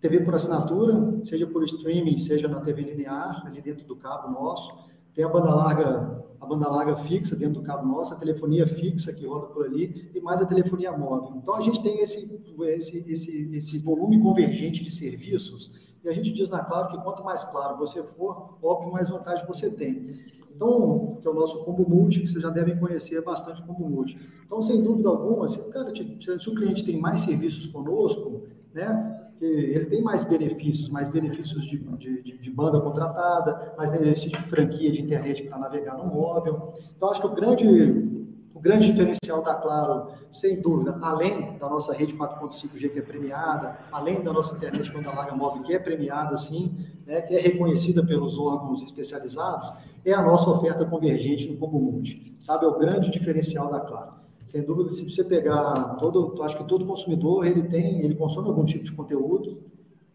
[0.00, 4.72] TV por assinatura, seja por streaming, seja na TV linear, ali dentro do cabo nosso.
[5.14, 9.12] Tem a banda larga, a banda larga fixa dentro do cabo nosso, a telefonia fixa
[9.12, 11.36] que roda por ali e mais a telefonia móvel.
[11.36, 16.32] Então a gente tem esse, esse, esse, esse volume convergente de serviços e a gente
[16.32, 20.16] diz na Claro que quanto mais claro você for, óbvio, mais vantagem você tem.
[20.54, 24.16] Então, que é o nosso combo multi, que vocês já devem conhecer bastante combo multi.
[24.46, 29.84] Então, sem dúvida alguma, se, cara, se o cliente tem mais serviços conosco, né, ele
[29.86, 35.02] tem mais benefícios, mais benefícios de, de, de banda contratada, mais benefícios de franquia de
[35.02, 36.72] internet para navegar no móvel.
[36.96, 38.25] Então, acho que o grande
[38.66, 44.22] grande diferencial da Claro, sem dúvida, além da nossa rede 4.5G que é premiada, além
[44.22, 46.74] da nossa internet banda larga móvel que é premiada, sim,
[47.06, 49.72] né, que é reconhecida pelos órgãos especializados,
[50.04, 52.36] é a nossa oferta convergente no Combo Multi.
[52.40, 54.14] Sabe, é o grande diferencial da Claro.
[54.44, 58.64] Sem dúvida, se você pegar todo, acho que todo consumidor, ele tem, ele consome algum
[58.64, 59.60] tipo de conteúdo,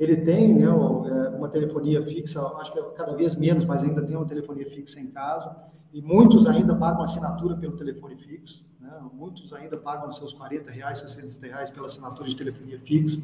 [0.02, 4.02] ele tem né, é, uma telefonia fixa, acho que é cada vez menos, mas ainda
[4.02, 5.56] tem uma telefonia fixa em casa
[5.94, 8.90] e muitos ainda pagam assinatura pelo telefone fixo, né?
[9.14, 13.22] muitos ainda pagam seus 40 reais, 60 reais pela assinatura de telefonia fixa.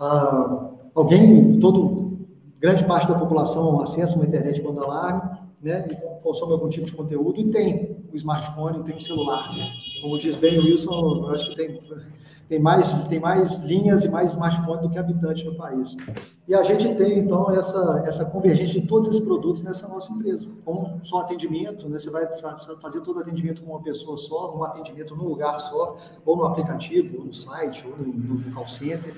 [0.00, 2.18] Ah, alguém, todo,
[2.58, 6.92] grande parte da população acessa uma internet banda larga, né, e consome algum tipo de
[6.92, 9.50] conteúdo e tem o smartphone, tem o celular.
[10.00, 11.80] Como diz bem o Wilson, eu acho que tem
[12.50, 15.96] tem mais, tem mais linhas e mais smartphones do que habitantes no país.
[16.48, 20.48] E a gente tem, então, essa, essa convergência de todos esses produtos nessa nossa empresa.
[20.64, 21.96] Com só atendimento, né?
[21.96, 22.26] você vai
[22.82, 25.96] fazer todo atendimento com uma pessoa só, um atendimento num lugar só,
[26.26, 29.14] ou no aplicativo, ou no site, ou no, no call center,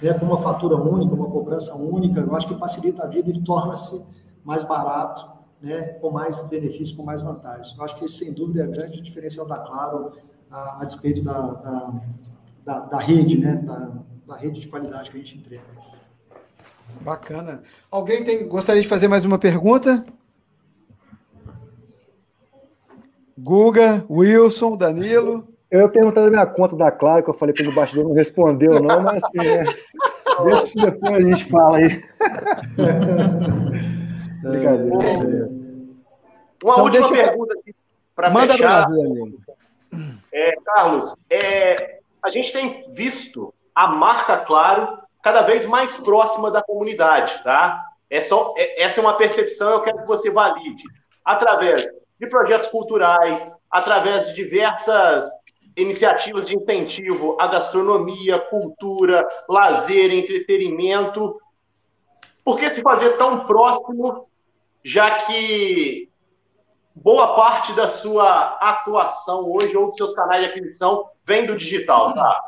[0.00, 0.14] né?
[0.14, 2.20] com uma fatura única, uma cobrança única.
[2.20, 4.00] Eu acho que facilita a vida e torna-se
[4.44, 5.28] mais barato,
[5.62, 5.82] né?
[6.00, 7.76] com mais benefícios, com mais vantagens.
[7.76, 10.12] Eu acho que, sem dúvida, é a grande diferencial da Claro,
[10.50, 12.00] a, a despeito da, da
[12.66, 13.62] da, da rede, né?
[13.64, 13.92] Da,
[14.26, 15.62] da, rede de qualidade que a gente entrega.
[17.00, 17.62] Bacana.
[17.90, 20.04] Alguém tem, gostaria de fazer mais uma pergunta?
[23.38, 25.46] Guga, Wilson, Danilo.
[25.70, 28.14] Eu ia perguntar da minha conta da Claro, que eu falei para o bastidor, não
[28.14, 29.64] respondeu, não, mas assim, né?
[30.44, 32.02] Deixa que depois a gente fala aí.
[34.50, 35.48] Brincadeira.
[36.64, 37.74] Uma então, última pergunta aqui
[38.14, 38.40] para fechar.
[38.40, 39.38] Manda Brasil,
[40.32, 46.62] é, Carlos, é, a gente tem visto a marca Claro cada vez mais próxima da
[46.62, 47.82] comunidade, tá?
[48.08, 50.84] É só, é, essa é uma percepção, eu quero que você valide.
[51.24, 51.84] Através
[52.18, 55.26] de projetos culturais, através de diversas
[55.76, 61.38] iniciativas de incentivo à gastronomia, cultura, lazer, entretenimento.
[62.42, 64.26] Por que se fazer tão próximo,
[64.86, 66.08] já que
[66.94, 72.14] boa parte da sua atuação hoje ou dos seus canais de aquisição vem do digital,
[72.14, 72.40] tá?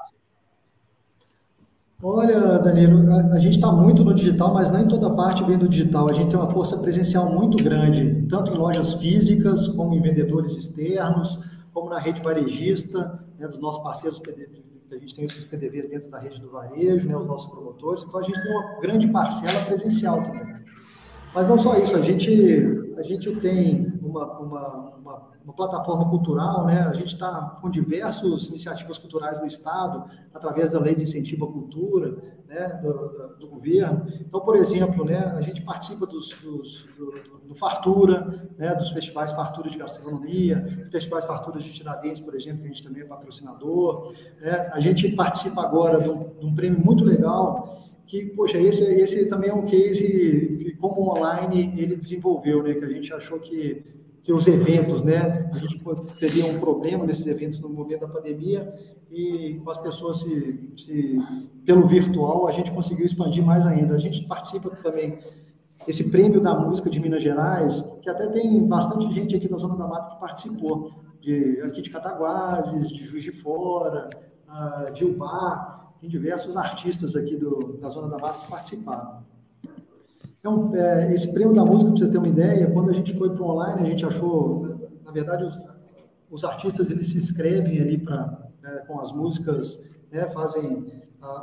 [2.01, 5.69] Olha, Danilo, a, a gente está muito no digital, mas nem toda parte vem do
[5.69, 6.09] digital.
[6.09, 10.53] A gente tem uma força presencial muito grande, tanto em lojas físicas, como em vendedores
[10.57, 11.41] externos,
[11.75, 14.23] como na rede varejista, né, dos nossos parceiros,
[14.93, 18.05] a gente tem esses PDVs dentro da rede do varejo, né, os nossos promotores.
[18.05, 20.59] Então, a gente tem uma grande parcela presencial também.
[21.35, 22.31] Mas não só isso, a gente,
[22.97, 26.81] a gente tem uma, uma, uma, uma plataforma cultural, né?
[26.81, 31.53] a gente está com diversas iniciativas culturais no Estado, através da Lei de Incentivo à
[31.53, 32.17] Cultura,
[32.49, 32.81] né?
[32.83, 34.07] do, do, governo.
[34.21, 35.19] Então, por exemplo, né?
[35.19, 38.75] a gente participa dos, dos do, do, Fartura, né?
[38.75, 43.03] dos festivais Fartura de Gastronomia, festivais Fartura de Tiradentes, por exemplo, que a gente também
[43.03, 44.15] é patrocinador.
[44.41, 44.71] Né?
[44.73, 47.77] A gente participa agora de um, de um prêmio muito legal
[48.07, 52.75] que, poxa, esse, esse também é um case como online, ele desenvolveu, né?
[52.75, 53.85] Que a gente achou que,
[54.23, 55.51] que os eventos, né?
[55.53, 55.81] A gente
[56.19, 58.73] teria um problema nesses eventos no momento da pandemia
[59.11, 61.19] e com as pessoas se, se
[61.65, 63.95] pelo virtual, a gente conseguiu expandir mais ainda.
[63.95, 65.19] A gente participa também
[65.87, 69.77] esse prêmio da música de Minas Gerais, que até tem bastante gente aqui da Zona
[69.77, 74.11] da Mata que participou, de, aqui de Cataguases, de Juiz de Fora,
[74.47, 79.25] uh, de Ubar, tem diversos artistas aqui do, da Zona da Mata que participaram.
[80.41, 83.31] Então, é, esse prêmio da música, para você ter uma ideia, quando a gente foi
[83.35, 85.59] para online, a gente achou, na verdade, os,
[86.31, 89.79] os artistas eles se inscrevem ali para é, com as músicas,
[90.11, 90.93] né, fazem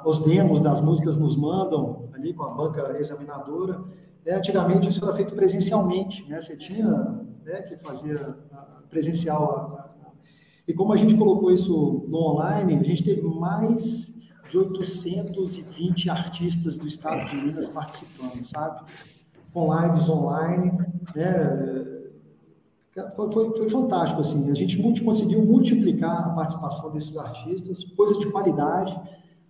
[0.06, 3.84] os demos das músicas, nos mandam ali com a banca examinadora.
[4.26, 6.40] É, antigamente isso era feito presencialmente, né?
[6.40, 6.90] Você tinha
[7.44, 8.20] né, que fazer
[8.90, 9.78] presencial.
[10.68, 14.15] e como a gente colocou isso no online, a gente teve mais
[14.50, 18.82] de 820 artistas do estado de Minas participando, sabe?
[19.54, 20.72] Com lives online,
[21.16, 21.96] né?
[23.16, 24.50] Foi, foi, foi, fantástico, assim.
[24.50, 28.98] A gente conseguiu multiplicar a participação desses artistas, coisa de qualidade,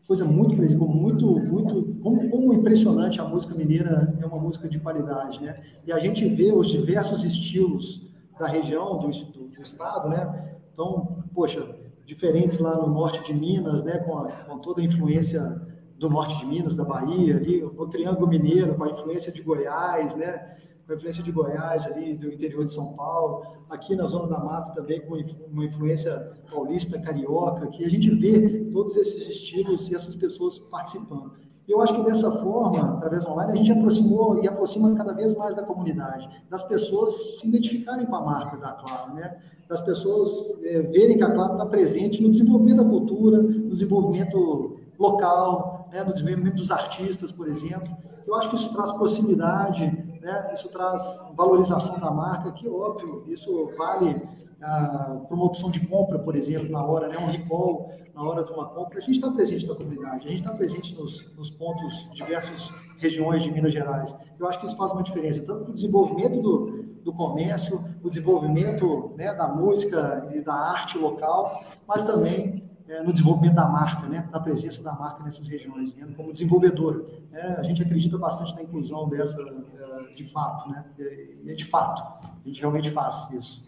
[0.08, 5.41] coisa muito, muito, muito, como, como impressionante a música mineira é uma música de qualidade,
[5.43, 5.62] né?
[5.86, 8.08] E a gente vê os diversos estilos
[8.39, 10.58] da região, do, do, do estado, né?
[10.74, 11.68] Então, poxa,
[12.06, 15.62] diferentes lá no norte de Minas, né, com, a, com toda a influência
[15.97, 20.16] do norte de Minas, da Bahia, ali, o Triângulo Mineiro, com a influência de Goiás,
[20.16, 24.28] né, com a influência de Goiás ali, do interior de São Paulo, aqui na Zona
[24.28, 25.16] da Mata também com
[25.51, 26.14] uma influência
[26.49, 31.45] paulista, carioca, que a gente vê todos esses estilos e essas pessoas participando.
[31.68, 35.55] Eu acho que dessa forma, através online, a gente aproximou e aproxima cada vez mais
[35.55, 39.36] da comunidade, das pessoas se identificarem com a marca da Claro, né?
[39.68, 40.32] das pessoas
[40.63, 46.03] é, verem que a Claro está presente no desenvolvimento da cultura, no desenvolvimento local, né?
[46.03, 47.97] no desenvolvimento dos artistas, por exemplo.
[48.28, 49.86] Eu acho que isso traz proximidade,
[50.22, 50.51] né?
[50.53, 54.22] isso traz valorização da marca, que óbvio, isso vale
[54.62, 58.43] ah, para uma opção de compra, por exemplo, na hora, né, um recall, na hora
[58.43, 61.51] de uma compra, a gente está presente na comunidade, a gente está presente nos, nos
[61.51, 64.15] pontos, diversas regiões de Minas Gerais.
[64.40, 68.07] Eu acho que isso faz uma diferença, tanto para o desenvolvimento do, do comércio, o
[68.07, 74.07] desenvolvimento né, da música e da arte local, mas também é, no desenvolvimento da marca,
[74.07, 77.03] né, da presença da marca nessas regiões, né, como desenvolvedora.
[77.32, 82.02] É, a gente acredita bastante na inclusão dessa, é, de fato, né, é, de fato,
[82.23, 83.64] a gente realmente faz isso.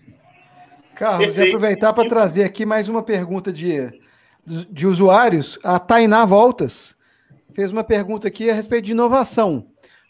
[0.98, 3.88] Carlos, e aproveitar para trazer aqui mais uma pergunta de,
[4.44, 5.60] de usuários.
[5.64, 6.96] A Tainá Voltas
[7.54, 9.68] fez uma pergunta aqui a respeito de inovação.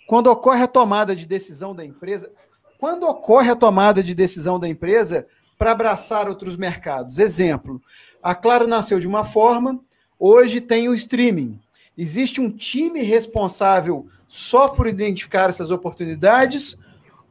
[0.08, 2.32] Quando ocorre a tomada de decisão da empresa,
[2.80, 5.28] quando ocorre a tomada de decisão da empresa
[5.58, 7.20] para abraçar outros mercados?
[7.20, 7.82] Exemplo,
[8.24, 9.82] a Claro nasceu de uma forma,
[10.18, 11.60] hoje tem o streaming.
[11.98, 16.78] Existe um time responsável só por identificar essas oportunidades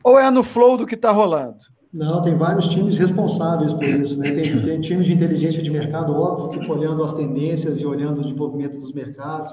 [0.05, 1.75] ou é no flow do que está rolando?
[1.93, 4.19] Não, tem vários times responsáveis por isso.
[4.19, 4.31] Né?
[4.31, 8.23] Tem, tem times de inteligência de mercado, óbvio, que olhando as tendências e olhando o
[8.23, 9.53] desenvolvimento dos mercados.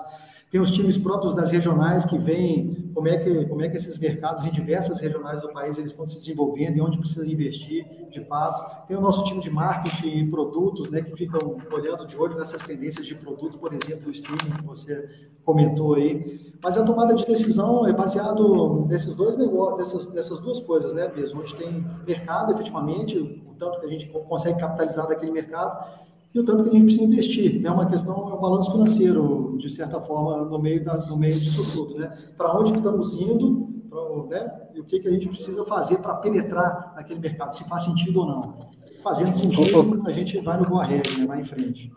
[0.54, 3.98] Tem os times próprios das regionais que veem como é que, como é que esses
[3.98, 8.24] mercados em diversas regionais do país eles estão se desenvolvendo e onde precisa investir de
[8.26, 8.88] fato.
[8.88, 12.62] Tem o nosso time de marketing e produtos, né, que ficam olhando de olho nessas
[12.62, 15.10] tendências de produtos, por exemplo, o streaming que você
[15.44, 16.54] comentou aí.
[16.64, 21.42] Mas a tomada de decisão é baseado nesses dois negócios, nessas, duas coisas, né, mesmo,
[21.42, 26.44] onde tem mercado efetivamente, o tanto que a gente consegue capitalizar daquele mercado e o
[26.44, 27.66] tanto que a gente precisa investir.
[27.66, 31.40] É uma questão, é um balanço financeiro, de certa forma, no meio, da, no meio
[31.40, 31.98] disso tudo.
[31.98, 32.12] Né?
[32.36, 34.00] Para onde estamos indo pra,
[34.30, 34.52] né?
[34.74, 38.22] e o que, que a gente precisa fazer para penetrar naquele mercado, se faz sentido
[38.22, 38.58] ou não.
[39.04, 41.02] Fazendo sentido, a gente vai no boa né?
[41.28, 41.92] vai em frente.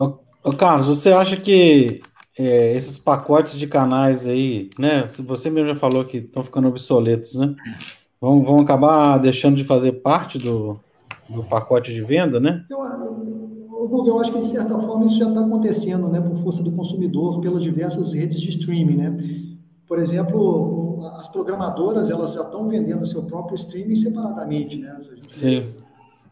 [0.45, 2.03] Ô, Carlos, você acha que
[2.39, 5.07] é, esses pacotes de canais aí, né?
[5.09, 7.55] Você mesmo já falou que estão ficando obsoletos, né?
[8.21, 10.79] Vão, vão acabar deixando de fazer parte do,
[11.29, 12.65] do pacote de venda, né?
[12.69, 12.83] Eu,
[13.77, 16.73] Google, eu acho que de certa forma isso já está acontecendo, né, por força do
[16.73, 19.17] consumidor, pelas diversas redes de streaming, né?
[19.87, 25.01] Por exemplo, as programadoras elas já estão vendendo o seu próprio streaming separadamente, né?
[25.29, 25.61] Sim.
[25.61, 25.75] Vê,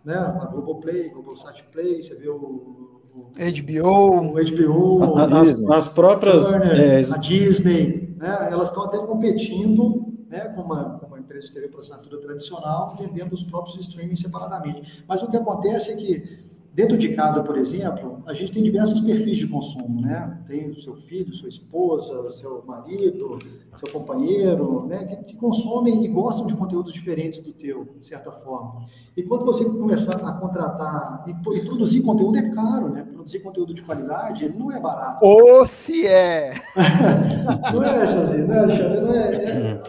[0.04, 0.16] né?
[0.16, 6.80] A Globoplay, Globosat Play, você vê o, o HBO, o HBO, as, as próprias Turner,
[6.80, 8.48] é, a Disney, né?
[8.50, 12.94] Elas estão até competindo, né, com uma, com uma empresa de TV por assinatura tradicional,
[12.98, 15.04] vendendo os próprios streaming separadamente.
[15.06, 16.44] Mas o que acontece é que
[16.74, 20.40] Dentro de casa, por exemplo, a gente tem diversos perfis de consumo, né?
[20.48, 23.38] Tem o seu filho, sua esposa, seu marido,
[23.78, 25.04] seu companheiro, né?
[25.04, 28.80] Que, que, consomem e gostam de conteúdos diferentes do teu, de certa forma.
[29.16, 33.04] E quando você começar a contratar e, e produzir conteúdo é caro, né?
[33.04, 35.24] Produzir conteúdo de qualidade não é barato.
[35.24, 36.54] Ou se é!
[37.72, 39.00] não é, Chazinho, não é, Alexandre?
[39.00, 39.82] Não é, é,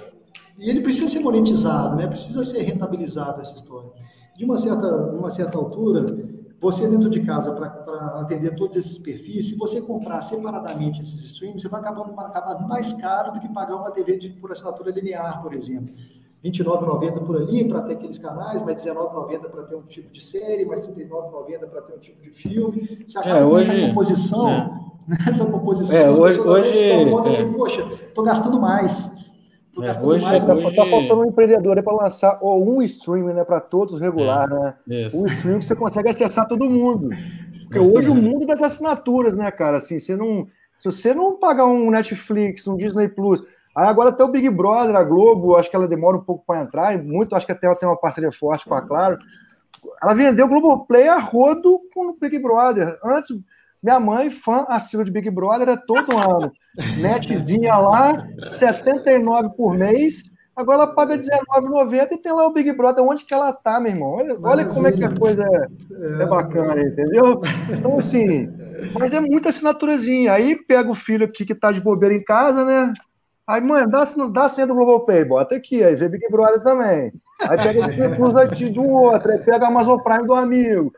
[0.60, 2.06] e ele precisa ser monetizado, né?
[2.06, 3.90] Precisa ser rentabilizado essa história.
[4.38, 6.06] De uma certa, uma certa altura,
[6.60, 7.68] você dentro de casa, para
[8.22, 12.94] atender todos esses perfis, se você comprar separadamente esses streams, você vai acabar, acabar mais
[12.94, 15.94] caro do que pagar uma TV de, por assinatura linear, por exemplo.
[16.44, 20.24] R$ 29,90 por ali para ter aqueles canais, mais R$19,90 para ter um tipo de
[20.24, 23.04] série, mais R$ 39,90 para ter um tipo de filme.
[23.06, 24.86] Você acaba é, hoje, essa composição, é.
[25.08, 27.46] Né, essa composição, é, hoje, hoje, é.
[27.52, 29.15] poxa, estou gastando mais.
[29.82, 30.76] É, hoje, mais, tá, hoje...
[30.76, 34.74] tá faltando um empreendedor para lançar ou um streaming né, para todos regular, é, né?
[35.06, 35.22] Isso.
[35.22, 37.10] Um streaming que você consegue acessar todo mundo.
[37.64, 39.78] Porque hoje o mundo das assinaturas, né, cara?
[39.78, 40.48] Assim, você não,
[40.80, 43.44] se você não pagar um Netflix, um Disney Plus,
[43.76, 46.62] aí agora até o Big Brother, a Globo, acho que ela demora um pouco para
[46.62, 49.18] entrar, e muito, acho que até ela tem uma parceria forte com a Claro.
[50.02, 52.98] Ela vendeu o Globoplay a rodo com o Big Brother.
[53.04, 53.38] Antes,
[53.84, 56.52] minha mãe, fã assídua de Big Brother, é todo ano.
[56.98, 58.28] Netzinha lá,
[58.58, 60.24] 79 por mês.
[60.56, 63.92] Agora ela paga R$19,90 e tem lá o Big Brother onde que ela tá, meu
[63.92, 64.12] irmão.
[64.12, 67.42] Olha, olha como é que a coisa é, é bacana, entendeu?
[67.70, 68.50] Então, assim,
[68.98, 70.32] mas é muita assinaturazinha.
[70.32, 72.94] Aí pega o filho aqui que tá de bobeira em casa, né?
[73.46, 77.12] Aí, mãe, dá, dá a senha do Globopay, bota aqui, aí vê Big Brother também.
[77.42, 80.94] Aí pega o Plus do outro, aí pega a Amazon Prime do amigo.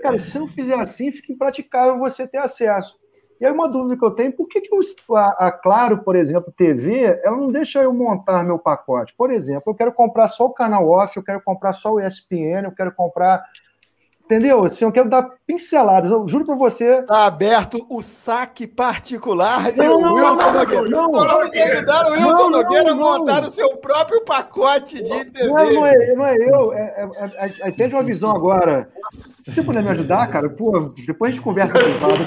[0.00, 2.99] Cara, se não fizer assim, fica impraticável você ter acesso.
[3.40, 4.68] E aí uma dúvida que eu tenho, por que, que
[5.14, 9.14] a, a, Claro, por exemplo, TV, ela não deixa eu montar meu pacote?
[9.16, 12.64] Por exemplo, eu quero comprar só o canal off, eu quero comprar só o ESPN,
[12.64, 13.42] eu quero comprar
[14.30, 14.64] Entendeu?
[14.64, 16.08] Assim, eu quero dar pinceladas.
[16.08, 17.00] Eu juro para você.
[17.00, 20.88] Está aberto o saque particular de não, não, Wilson não, Nogueira.
[20.88, 25.48] Não, Vamos ajudar o Wilson não, Nogueira a montar o seu próprio pacote de TV.
[25.48, 26.72] Não, não é, não é eu.
[26.72, 28.88] É, é, é, é, uma visão agora.
[29.40, 32.24] Se você puder me ajudar, cara, pô, depois a gente conversa privado.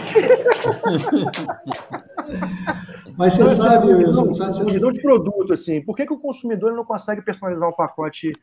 [3.17, 6.84] Mas você sabe, Wilson, sabe, visão de produto, assim, por que, que o consumidor não
[6.84, 8.34] consegue personalizar um pacote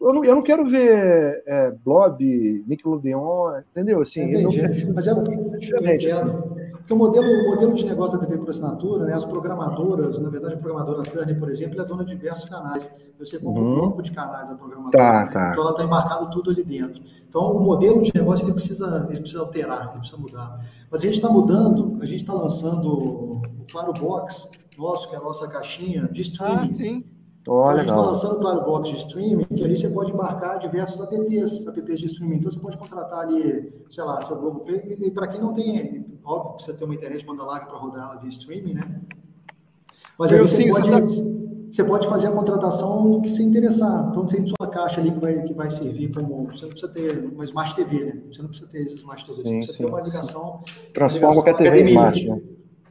[0.00, 4.00] eu não, eu não quero ver é, Blob, Nickelodeon, entendeu?
[4.00, 4.84] Assim, Entendi.
[4.84, 4.94] Não...
[4.94, 5.14] Mas é
[5.58, 6.06] diferente.
[6.08, 6.68] Assim.
[6.72, 10.30] Porque o modelo, o modelo de negócio da TV por assinatura, né, as programadoras, na
[10.30, 12.90] verdade, a programadora Turner, por exemplo, é dona de diversos canais.
[13.18, 13.72] Você compra uhum.
[13.72, 14.96] um bloco de canais da programadora.
[14.96, 15.50] Tá, tá.
[15.50, 17.02] Então ela está embarcado tudo ali dentro.
[17.28, 20.64] Então o modelo de negócio ele precisa, ele precisa alterar, ele precisa mudar.
[20.90, 24.48] Mas a gente está mudando, a gente está lançando o Claro Box,
[24.78, 26.62] nosso, que é a nossa caixinha de streaming.
[26.62, 27.17] Ah, sim
[27.50, 30.12] Olha, então, a gente está lançando para o box de streaming, que ali você pode
[30.12, 32.36] embarcar diversos apps, apps de streaming.
[32.36, 34.98] Então você pode contratar ali, sei lá, seu Globo Play.
[35.00, 38.20] E para quem não tem, óbvio, precisa ter uma internet banda larga para rodar ela
[38.20, 39.00] via streaming, né?
[40.18, 41.00] Mas aí você, pode, tá...
[41.70, 44.08] você pode fazer a contratação do que se interessar.
[44.10, 46.48] Então tem sua caixa ali que vai, que vai servir como.
[46.52, 48.22] Você não precisa ter uma Smart TV, né?
[48.30, 49.84] Você não precisa ter Smart TV, você sim, precisa sim.
[49.84, 50.60] ter uma ligação.
[50.92, 52.40] Transforma qualquer TV em Smart, né?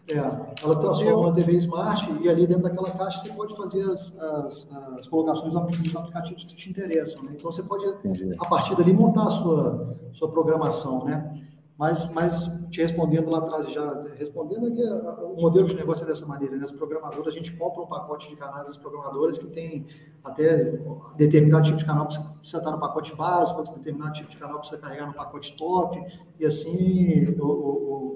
[0.09, 4.17] É, ela transforma uma TV Smart e ali dentro daquela caixa você pode fazer as,
[4.17, 4.67] as,
[4.97, 7.23] as colocações dos aplicativos que te interessam.
[7.23, 7.34] Né?
[7.35, 8.34] Então você pode, Entendi.
[8.39, 11.03] a partir dali, montar a sua, sua programação.
[11.03, 11.43] Né?
[11.77, 14.84] Mas, mas te respondendo lá atrás, já respondendo é que
[15.23, 16.63] o modelo de negócio é dessa maneira, né?
[16.63, 19.85] As programadoras, a gente compra um pacote de canais das programadoras que tem
[20.23, 20.79] até
[21.15, 24.57] determinado tipo de canal para você estar no pacote básico, outro determinado tipo de canal
[24.57, 26.03] para você carregar no pacote top,
[26.39, 28.06] e assim, o, o,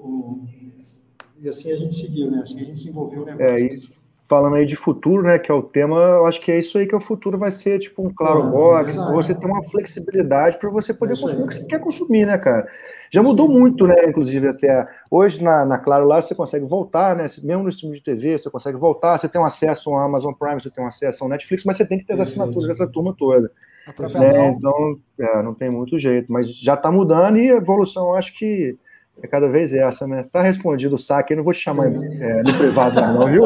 [1.42, 2.40] e assim a gente seguiu, né?
[2.42, 3.46] Assim a gente desenvolveu o negócio.
[3.46, 4.02] É, isso
[4.32, 6.86] falando aí de futuro, né, que é o tema, eu acho que é isso aí
[6.86, 10.70] que o futuro vai ser, tipo um claro box, é você ter uma flexibilidade para
[10.70, 12.66] você poder é consumir o que você quer consumir, né, cara?
[13.10, 17.26] Já mudou muito, né, inclusive até hoje na, na Claro lá você consegue voltar, né,
[17.42, 20.62] mesmo no stream de TV você consegue voltar, você tem um acesso ao Amazon Prime,
[20.62, 23.14] você tem um acesso ao Netflix, mas você tem que ter as assinaturas dessa turma
[23.14, 23.52] toda.
[23.98, 24.46] Né?
[24.56, 28.78] Então, é, não tem muito jeito, mas já está mudando e a evolução, acho que
[29.20, 30.24] é cada vez essa, né?
[30.32, 33.44] Tá respondido o saque, eu não vou te chamar é, no privado, não, viu?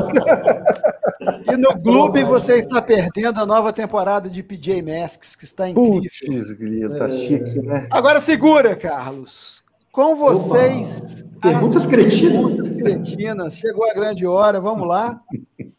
[1.50, 6.10] E no Clube você está perdendo a nova temporada de PJ Masks, que está incrível.
[6.26, 7.86] Putz, grita, tá chique, né?
[7.90, 9.64] Agora segura, Carlos.
[9.90, 11.24] Com vocês.
[11.40, 12.50] Perguntas cretinas.
[12.50, 13.56] Perguntas cretinas.
[13.56, 15.20] Chegou a grande hora, vamos lá.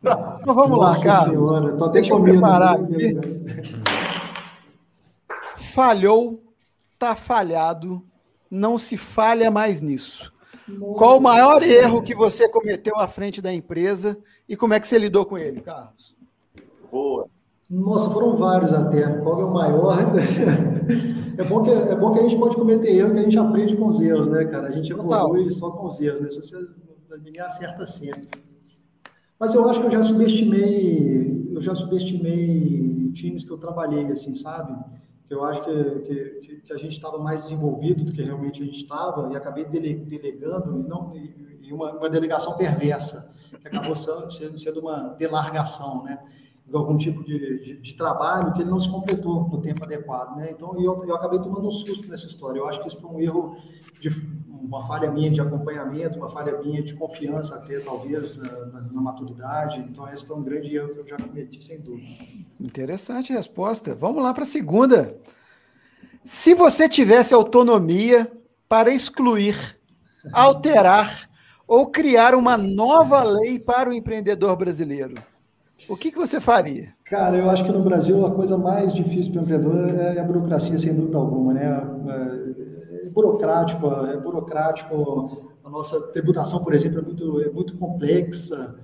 [0.01, 1.37] Então vamos Nossa lá, Carlos.
[1.37, 3.15] Senhora, tô até Deixa eu preparar aqui.
[5.55, 6.41] Falhou,
[6.97, 8.03] tá falhado
[8.49, 10.33] não se falha mais nisso.
[10.67, 10.93] Nossa.
[10.95, 14.17] Qual o maior erro que você cometeu à frente da empresa
[14.47, 16.15] e como é que você lidou com ele, Carlos?
[16.91, 17.27] Boa.
[17.69, 19.07] Nossa, foram vários até.
[19.19, 19.97] Qual é o maior?
[21.37, 23.77] É bom que, é bom que a gente pode cometer erro, que a gente aprende
[23.77, 24.69] com os erros, né, cara?
[24.69, 25.51] A gente evolui Total.
[25.51, 26.31] só com os erros, né?
[26.31, 26.67] Se você,
[27.23, 28.27] ninguém acerta sempre.
[29.39, 34.33] Mas eu acho que eu já subestimei, eu já subestimei times que eu trabalhei, assim,
[34.33, 34.73] sabe?
[35.27, 35.99] Que eu acho que,
[36.41, 39.65] que, que a gente estava mais desenvolvido do que realmente a gente estava, e acabei
[39.65, 46.03] dele, delegando, e, não, e uma, uma, delegação perversa, que acabou sendo, sendo uma delargação,
[46.03, 46.19] né?
[46.67, 50.35] De algum tipo de, de, de, trabalho que ele não se completou no tempo adequado,
[50.35, 50.49] né?
[50.51, 52.59] Então, eu, eu acabei tomando um susto nessa história.
[52.59, 53.55] Eu acho que isso foi um erro,
[54.01, 54.09] de,
[54.47, 59.01] uma falha minha de acompanhamento, uma falha minha de confiança até, talvez, na, na, na
[59.01, 59.79] maturidade.
[59.79, 62.05] Então, esse foi um grande erro que eu já cometi, sem dúvida.
[62.59, 63.95] Interessante resposta.
[63.95, 65.17] Vamos lá para a segunda.
[66.25, 68.29] Se você tivesse autonomia
[68.67, 69.79] para excluir,
[70.33, 71.29] alterar
[71.65, 75.15] ou criar uma nova lei para o empreendedor brasileiro,
[75.87, 76.93] o que, que você faria?
[77.03, 80.23] Cara, eu acho que no Brasil a coisa mais difícil para o empreendedor é a
[80.23, 81.65] burocracia, sem dúvida alguma, né?
[82.07, 85.53] É, é burocrático, é burocrático.
[85.63, 88.75] A nossa tributação, por exemplo, é muito, é muito complexa,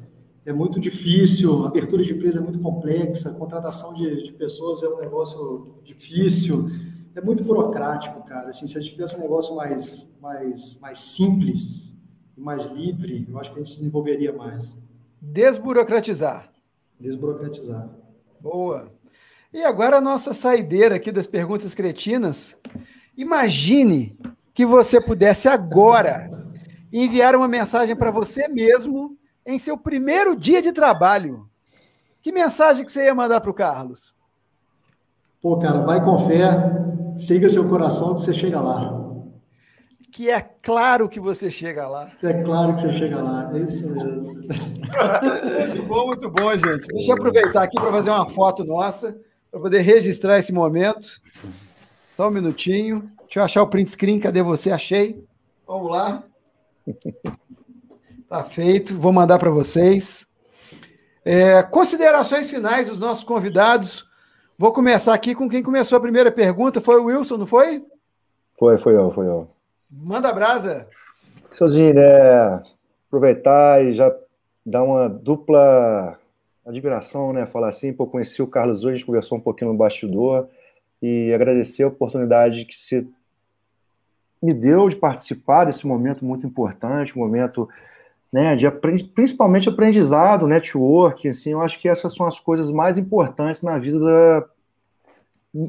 [0.45, 1.65] é muito difícil.
[1.65, 5.75] A abertura de empresa é muito complexa, a contratação de, de pessoas é um negócio
[5.83, 6.69] difícil.
[7.15, 8.49] É muito burocrático, cara.
[8.49, 11.95] Assim, se a gente tivesse um negócio mais, mais, mais simples
[12.37, 14.77] e mais livre, eu acho que a gente se desenvolveria mais.
[15.21, 16.52] Desburocratizar.
[16.99, 17.89] Desburocratizar.
[18.39, 18.91] Boa.
[19.53, 22.57] E agora a nossa saideira aqui das perguntas cretinas.
[23.17, 24.17] Imagine
[24.53, 26.29] que você pudesse agora
[26.91, 31.47] enviar uma mensagem para você mesmo em seu primeiro dia de trabalho.
[32.21, 34.15] Que mensagem que você ia mandar para o Carlos?
[35.41, 36.49] Pô, cara, vai com fé,
[37.17, 39.02] siga seu coração que você chega lá
[40.13, 42.11] que é claro que você chega lá.
[42.21, 44.23] É claro que você chega lá, é isso mesmo.
[44.23, 46.85] muito bom, muito bom, gente.
[46.87, 49.17] Deixa eu aproveitar aqui para fazer uma foto nossa,
[49.49, 51.19] para poder registrar esse momento.
[52.15, 53.09] Só um minutinho.
[53.23, 54.19] Deixa eu achar o print screen.
[54.19, 54.69] Cadê você?
[54.69, 55.25] Achei.
[55.65, 56.23] Vamos lá.
[58.29, 58.95] Tá feito.
[58.95, 60.27] Vou mandar para vocês.
[61.25, 64.07] É, considerações finais dos nossos convidados.
[64.59, 66.79] Vou começar aqui com quem começou a primeira pergunta.
[66.79, 67.83] Foi o Wilson, não foi?
[68.59, 69.52] Foi, foi eu, foi eu.
[70.01, 70.87] Manda brasa.
[71.51, 72.63] Sozinho, né?
[73.07, 74.13] Aproveitar e já
[74.65, 76.17] dar uma dupla
[76.65, 77.45] admiração, né?
[77.45, 80.47] Falar assim, pô, conheci o Carlos hoje, a gente conversou um pouquinho no bastidor
[81.01, 83.05] e agradecer a oportunidade que você
[84.41, 87.69] me deu de participar desse momento muito importante, um momento
[88.31, 88.69] né, de
[89.13, 93.99] principalmente aprendizado, network, assim, eu acho que essas são as coisas mais importantes na vida
[93.99, 94.45] da,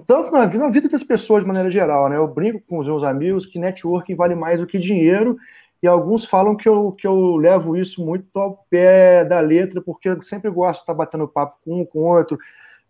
[0.06, 2.16] tanto na vida, na vida das pessoas de maneira geral, né?
[2.16, 5.36] Eu brinco com os meus amigos que networking vale mais do que dinheiro,
[5.82, 10.08] e alguns falam que eu, que eu levo isso muito ao pé da letra, porque
[10.08, 12.38] eu sempre gosto de estar batendo papo com um, com outro.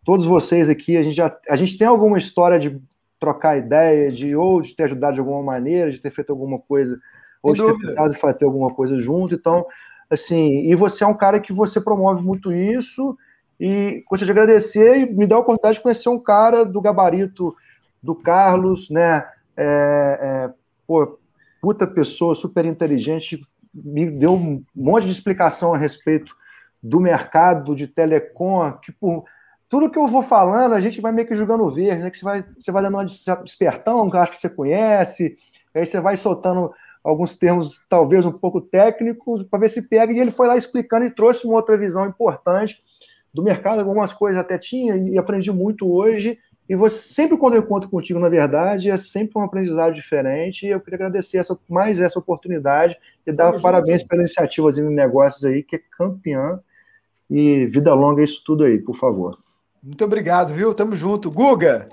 [0.04, 2.80] Todos vocês aqui, a gente já a gente tem alguma história de
[3.18, 6.96] trocar ideia, de ou de ter ajudado de alguma maneira, de ter feito alguma coisa,
[7.42, 9.34] ou de ter tentado fazer alguma coisa junto.
[9.34, 9.66] Então,
[10.08, 13.16] assim, e você é um cara que você promove muito isso
[13.64, 17.56] e gostaria de agradecer e me dar a oportunidade de conhecer um cara do gabarito
[18.02, 19.26] do Carlos, né?
[19.56, 20.52] É, é,
[20.86, 21.18] pô,
[21.62, 23.40] puta pessoa, super inteligente,
[23.72, 26.36] me deu um monte de explicação a respeito
[26.82, 29.24] do mercado de telecom, que por
[29.66, 32.10] tudo que eu vou falando, a gente vai meio que jogando verde, né?
[32.10, 35.38] Que você vai, você vai dando uma despertão, que eu acho que você conhece,
[35.74, 36.70] aí você vai soltando
[37.02, 41.06] alguns termos talvez um pouco técnicos, para ver se pega, e ele foi lá explicando
[41.06, 42.78] e trouxe uma outra visão importante
[43.34, 46.38] do mercado, algumas coisas até tinha e aprendi muito hoje,
[46.68, 50.70] e você sempre quando eu encontro contigo, na verdade, é sempre um aprendizado diferente, e
[50.70, 52.96] eu queria agradecer essa, mais essa oportunidade
[53.26, 54.08] e dar Vamos parabéns junto.
[54.08, 56.60] pela iniciativa em Negócios aí, que é campeã,
[57.28, 59.38] e vida longa isso tudo aí, por favor.
[59.82, 60.72] Muito obrigado, viu?
[60.72, 61.30] Tamo junto.
[61.30, 61.88] Guga!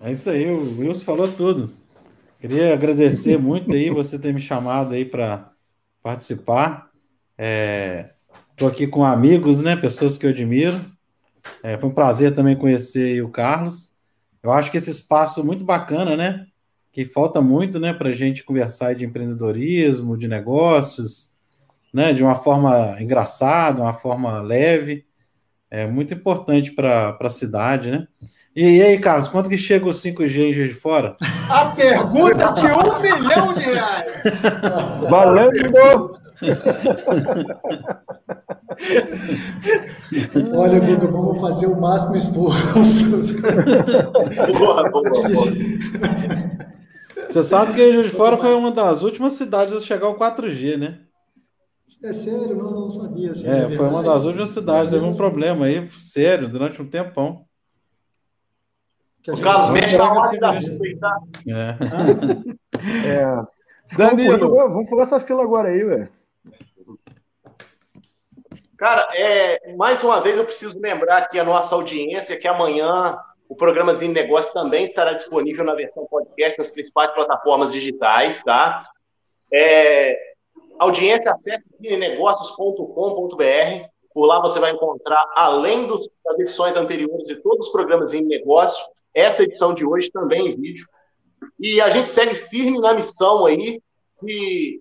[0.00, 1.70] É isso aí, o Wilson falou tudo.
[2.40, 5.52] Queria agradecer muito aí você ter me chamado aí para
[6.02, 6.90] participar.
[8.60, 9.74] Estou aqui com amigos, né?
[9.74, 10.84] Pessoas que eu admiro.
[11.62, 13.92] É, foi um prazer também conhecer o Carlos.
[14.42, 16.44] Eu acho que esse espaço muito bacana, né?
[16.92, 21.32] Que falta muito, né, para a gente conversar de empreendedorismo, de negócios,
[21.90, 22.12] né?
[22.12, 25.06] De uma forma engraçada, uma forma leve.
[25.70, 28.06] É muito importante para a cidade, né?
[28.54, 31.16] E, aí, Carlos, quanto que chega o 5G em Juiz de Fora?
[31.48, 34.42] A pergunta de um milhão de reais.
[35.08, 36.19] Valendo!
[40.56, 43.04] Olha, Guga, vamos fazer o máximo esforço.
[44.58, 45.22] Boa, boa, boa.
[47.28, 50.76] Você sabe que Juiz de Fora foi uma das últimas cidades a chegar ao 4G,
[50.76, 51.00] né?
[52.02, 53.32] É sério, não, não sabia.
[53.32, 57.44] Assim, é, foi uma das últimas cidades, teve um problema aí, sério, durante um tempão.
[59.22, 60.54] Que o Carlos mexe na hora da
[60.98, 61.20] tá?
[61.46, 61.76] É.
[63.06, 63.26] é.
[63.96, 66.08] Danilo, vamos falar essa fila agora aí, velho.
[68.80, 73.14] Cara, é, mais uma vez eu preciso lembrar aqui a nossa audiência que amanhã
[73.46, 78.82] o programa Zine Negócio também estará disponível na versão podcast nas principais plataformas digitais, tá?
[79.52, 80.18] É,
[80.78, 83.88] audiência, acesse zinenegócios.com.br.
[84.14, 88.24] Por lá você vai encontrar, além dos, das edições anteriores de todos os programas em
[88.24, 88.82] negócio,
[89.12, 90.86] essa edição de hoje também em vídeo.
[91.58, 93.82] E a gente segue firme na missão aí
[94.22, 94.80] de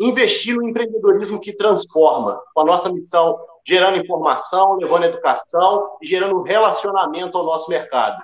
[0.00, 6.42] investir no empreendedorismo que transforma, com a nossa missão gerando informação, levando educação e gerando
[6.42, 8.22] relacionamento ao nosso mercado.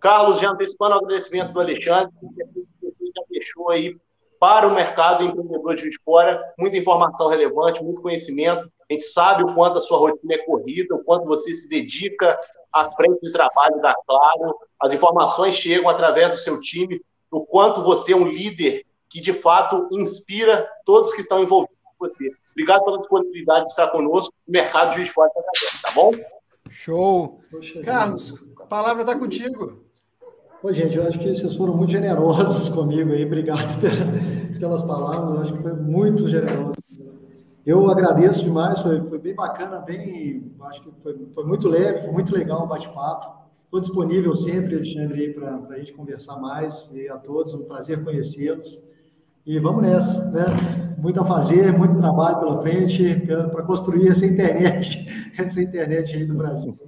[0.00, 3.96] Carlos, já antecipando o agradecimento do Alexandre, que você já deixou aí
[4.38, 8.68] para o mercado empreendedor de fora, muita informação relevante, muito conhecimento.
[8.90, 12.38] A gente sabe o quanto a sua rotina é corrida, o quanto você se dedica
[12.72, 14.56] à frente de trabalho da Claro.
[14.80, 17.00] As informações chegam através do seu time,
[17.30, 22.08] o quanto você é um líder que, de fato, inspira todos que estão envolvidos com
[22.08, 22.30] você.
[22.52, 24.32] Obrigado pela disponibilidade de estar conosco.
[24.48, 26.12] O mercado Juiz de Fora está aberto, tá bom?
[26.70, 27.40] Show!
[27.50, 29.84] Poxa, Carlos, a palavra está contigo.
[30.62, 33.24] Oi, gente, eu acho que vocês foram muito generosos comigo aí.
[33.24, 33.78] Obrigado
[34.58, 35.34] pelas palavras.
[35.34, 36.72] Eu acho que foi muito generoso.
[37.66, 42.10] Eu agradeço demais, foi, foi bem bacana, bem, acho que foi, foi muito leve, foi
[42.10, 43.42] muito legal o bate-papo.
[43.64, 46.90] Estou disponível sempre, Alexandre, para a gente conversar mais.
[46.92, 48.82] E a todos, um prazer conhecê-los.
[49.44, 50.94] E vamos nessa, né?
[50.98, 55.04] Muito a fazer, muito trabalho pela frente para construir essa internet,
[55.36, 56.78] essa internet aí do Brasil.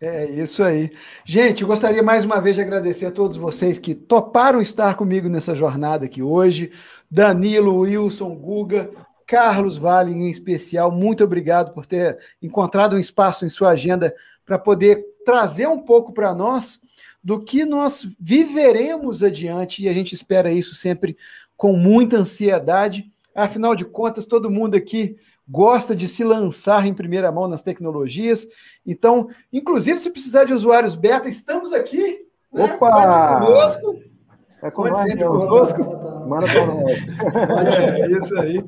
[0.00, 0.90] É isso aí.
[1.24, 5.28] Gente, eu gostaria mais uma vez de agradecer a todos vocês que toparam estar comigo
[5.28, 6.72] nessa jornada aqui hoje.
[7.08, 8.90] Danilo, Wilson, Guga,
[9.24, 14.12] Carlos Vale em especial, muito obrigado por ter encontrado um espaço em sua agenda
[14.44, 16.80] para poder trazer um pouco para nós
[17.22, 21.16] do que nós viveremos adiante e a gente espera isso sempre
[21.62, 23.04] com muita ansiedade.
[23.32, 25.16] Afinal de contas, todo mundo aqui
[25.48, 28.48] gosta de se lançar em primeira mão nas tecnologias.
[28.84, 32.26] Então, inclusive, se precisar de usuários beta, estamos aqui.
[32.52, 32.64] Né?
[32.64, 33.38] Opa!
[33.38, 33.94] conosco.
[34.60, 35.84] É Conte sempre conosco.
[36.26, 36.46] Manda
[38.00, 38.64] É isso aí.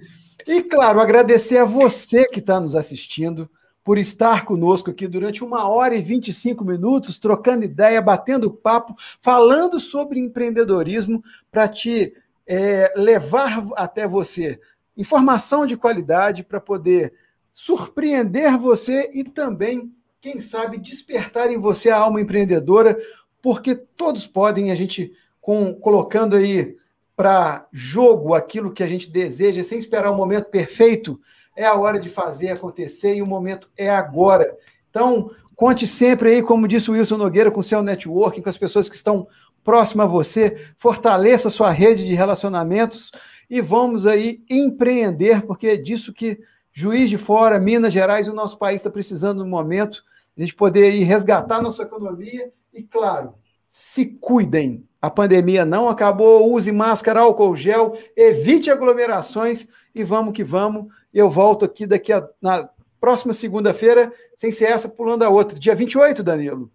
[0.46, 3.50] E, claro, agradecer a você que está nos assistindo
[3.82, 9.80] por estar conosco aqui durante uma hora e 25 minutos, trocando ideia, batendo papo, falando
[9.80, 12.14] sobre empreendedorismo para te
[12.46, 14.60] é, levar até você
[14.96, 17.12] informação de qualidade para poder
[17.52, 22.96] surpreender você e também, quem sabe, despertar em você a alma empreendedora,
[23.42, 26.76] porque todos podem, a gente com, colocando aí
[27.16, 31.20] para jogo aquilo que a gente deseja, sem esperar o momento perfeito,
[31.56, 34.56] é a hora de fazer acontecer e o momento é agora.
[34.90, 38.58] Então, conte sempre aí, como disse o Wilson Nogueira, com o seu networking, com as
[38.58, 39.28] pessoas que estão
[39.64, 43.10] próximas a você, fortaleça sua rede de relacionamentos
[43.48, 46.38] e vamos aí empreender, porque é disso que
[46.72, 50.02] Juiz de Fora, Minas Gerais o nosso país está precisando no momento,
[50.36, 53.34] a gente poder aí resgatar nossa economia e, claro,
[53.66, 54.84] se cuidem.
[55.00, 60.86] A pandemia não acabou, use máscara, álcool gel, evite aglomerações e vamos que vamos.
[61.12, 62.68] Eu volto aqui daqui a, na
[63.00, 65.58] próxima segunda-feira, sem ser essa, pulando a outra.
[65.58, 66.70] Dia 28, Danilo.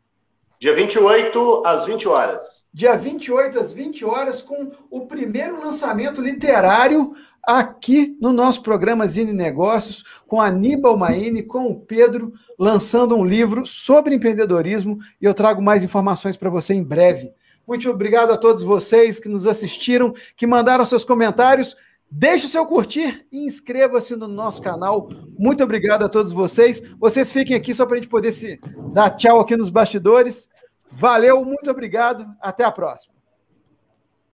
[0.59, 2.65] Dia 28 às 20 horas.
[2.79, 9.33] Dia 28 às 20 horas, com o primeiro lançamento literário aqui no nosso programa Zine
[9.33, 15.61] Negócios, com Aníbal Maine, com o Pedro, lançando um livro sobre empreendedorismo e eu trago
[15.61, 17.33] mais informações para você em breve.
[17.67, 21.75] Muito obrigado a todos vocês que nos assistiram, que mandaram seus comentários.
[22.09, 25.09] Deixe o seu curtir e inscreva-se no nosso canal.
[25.37, 26.81] Muito obrigado a todos vocês.
[26.97, 28.57] Vocês fiquem aqui só para a gente poder se
[28.93, 30.47] dar tchau aqui nos bastidores.
[30.91, 32.25] Valeu, muito obrigado.
[32.41, 33.18] Até a próxima.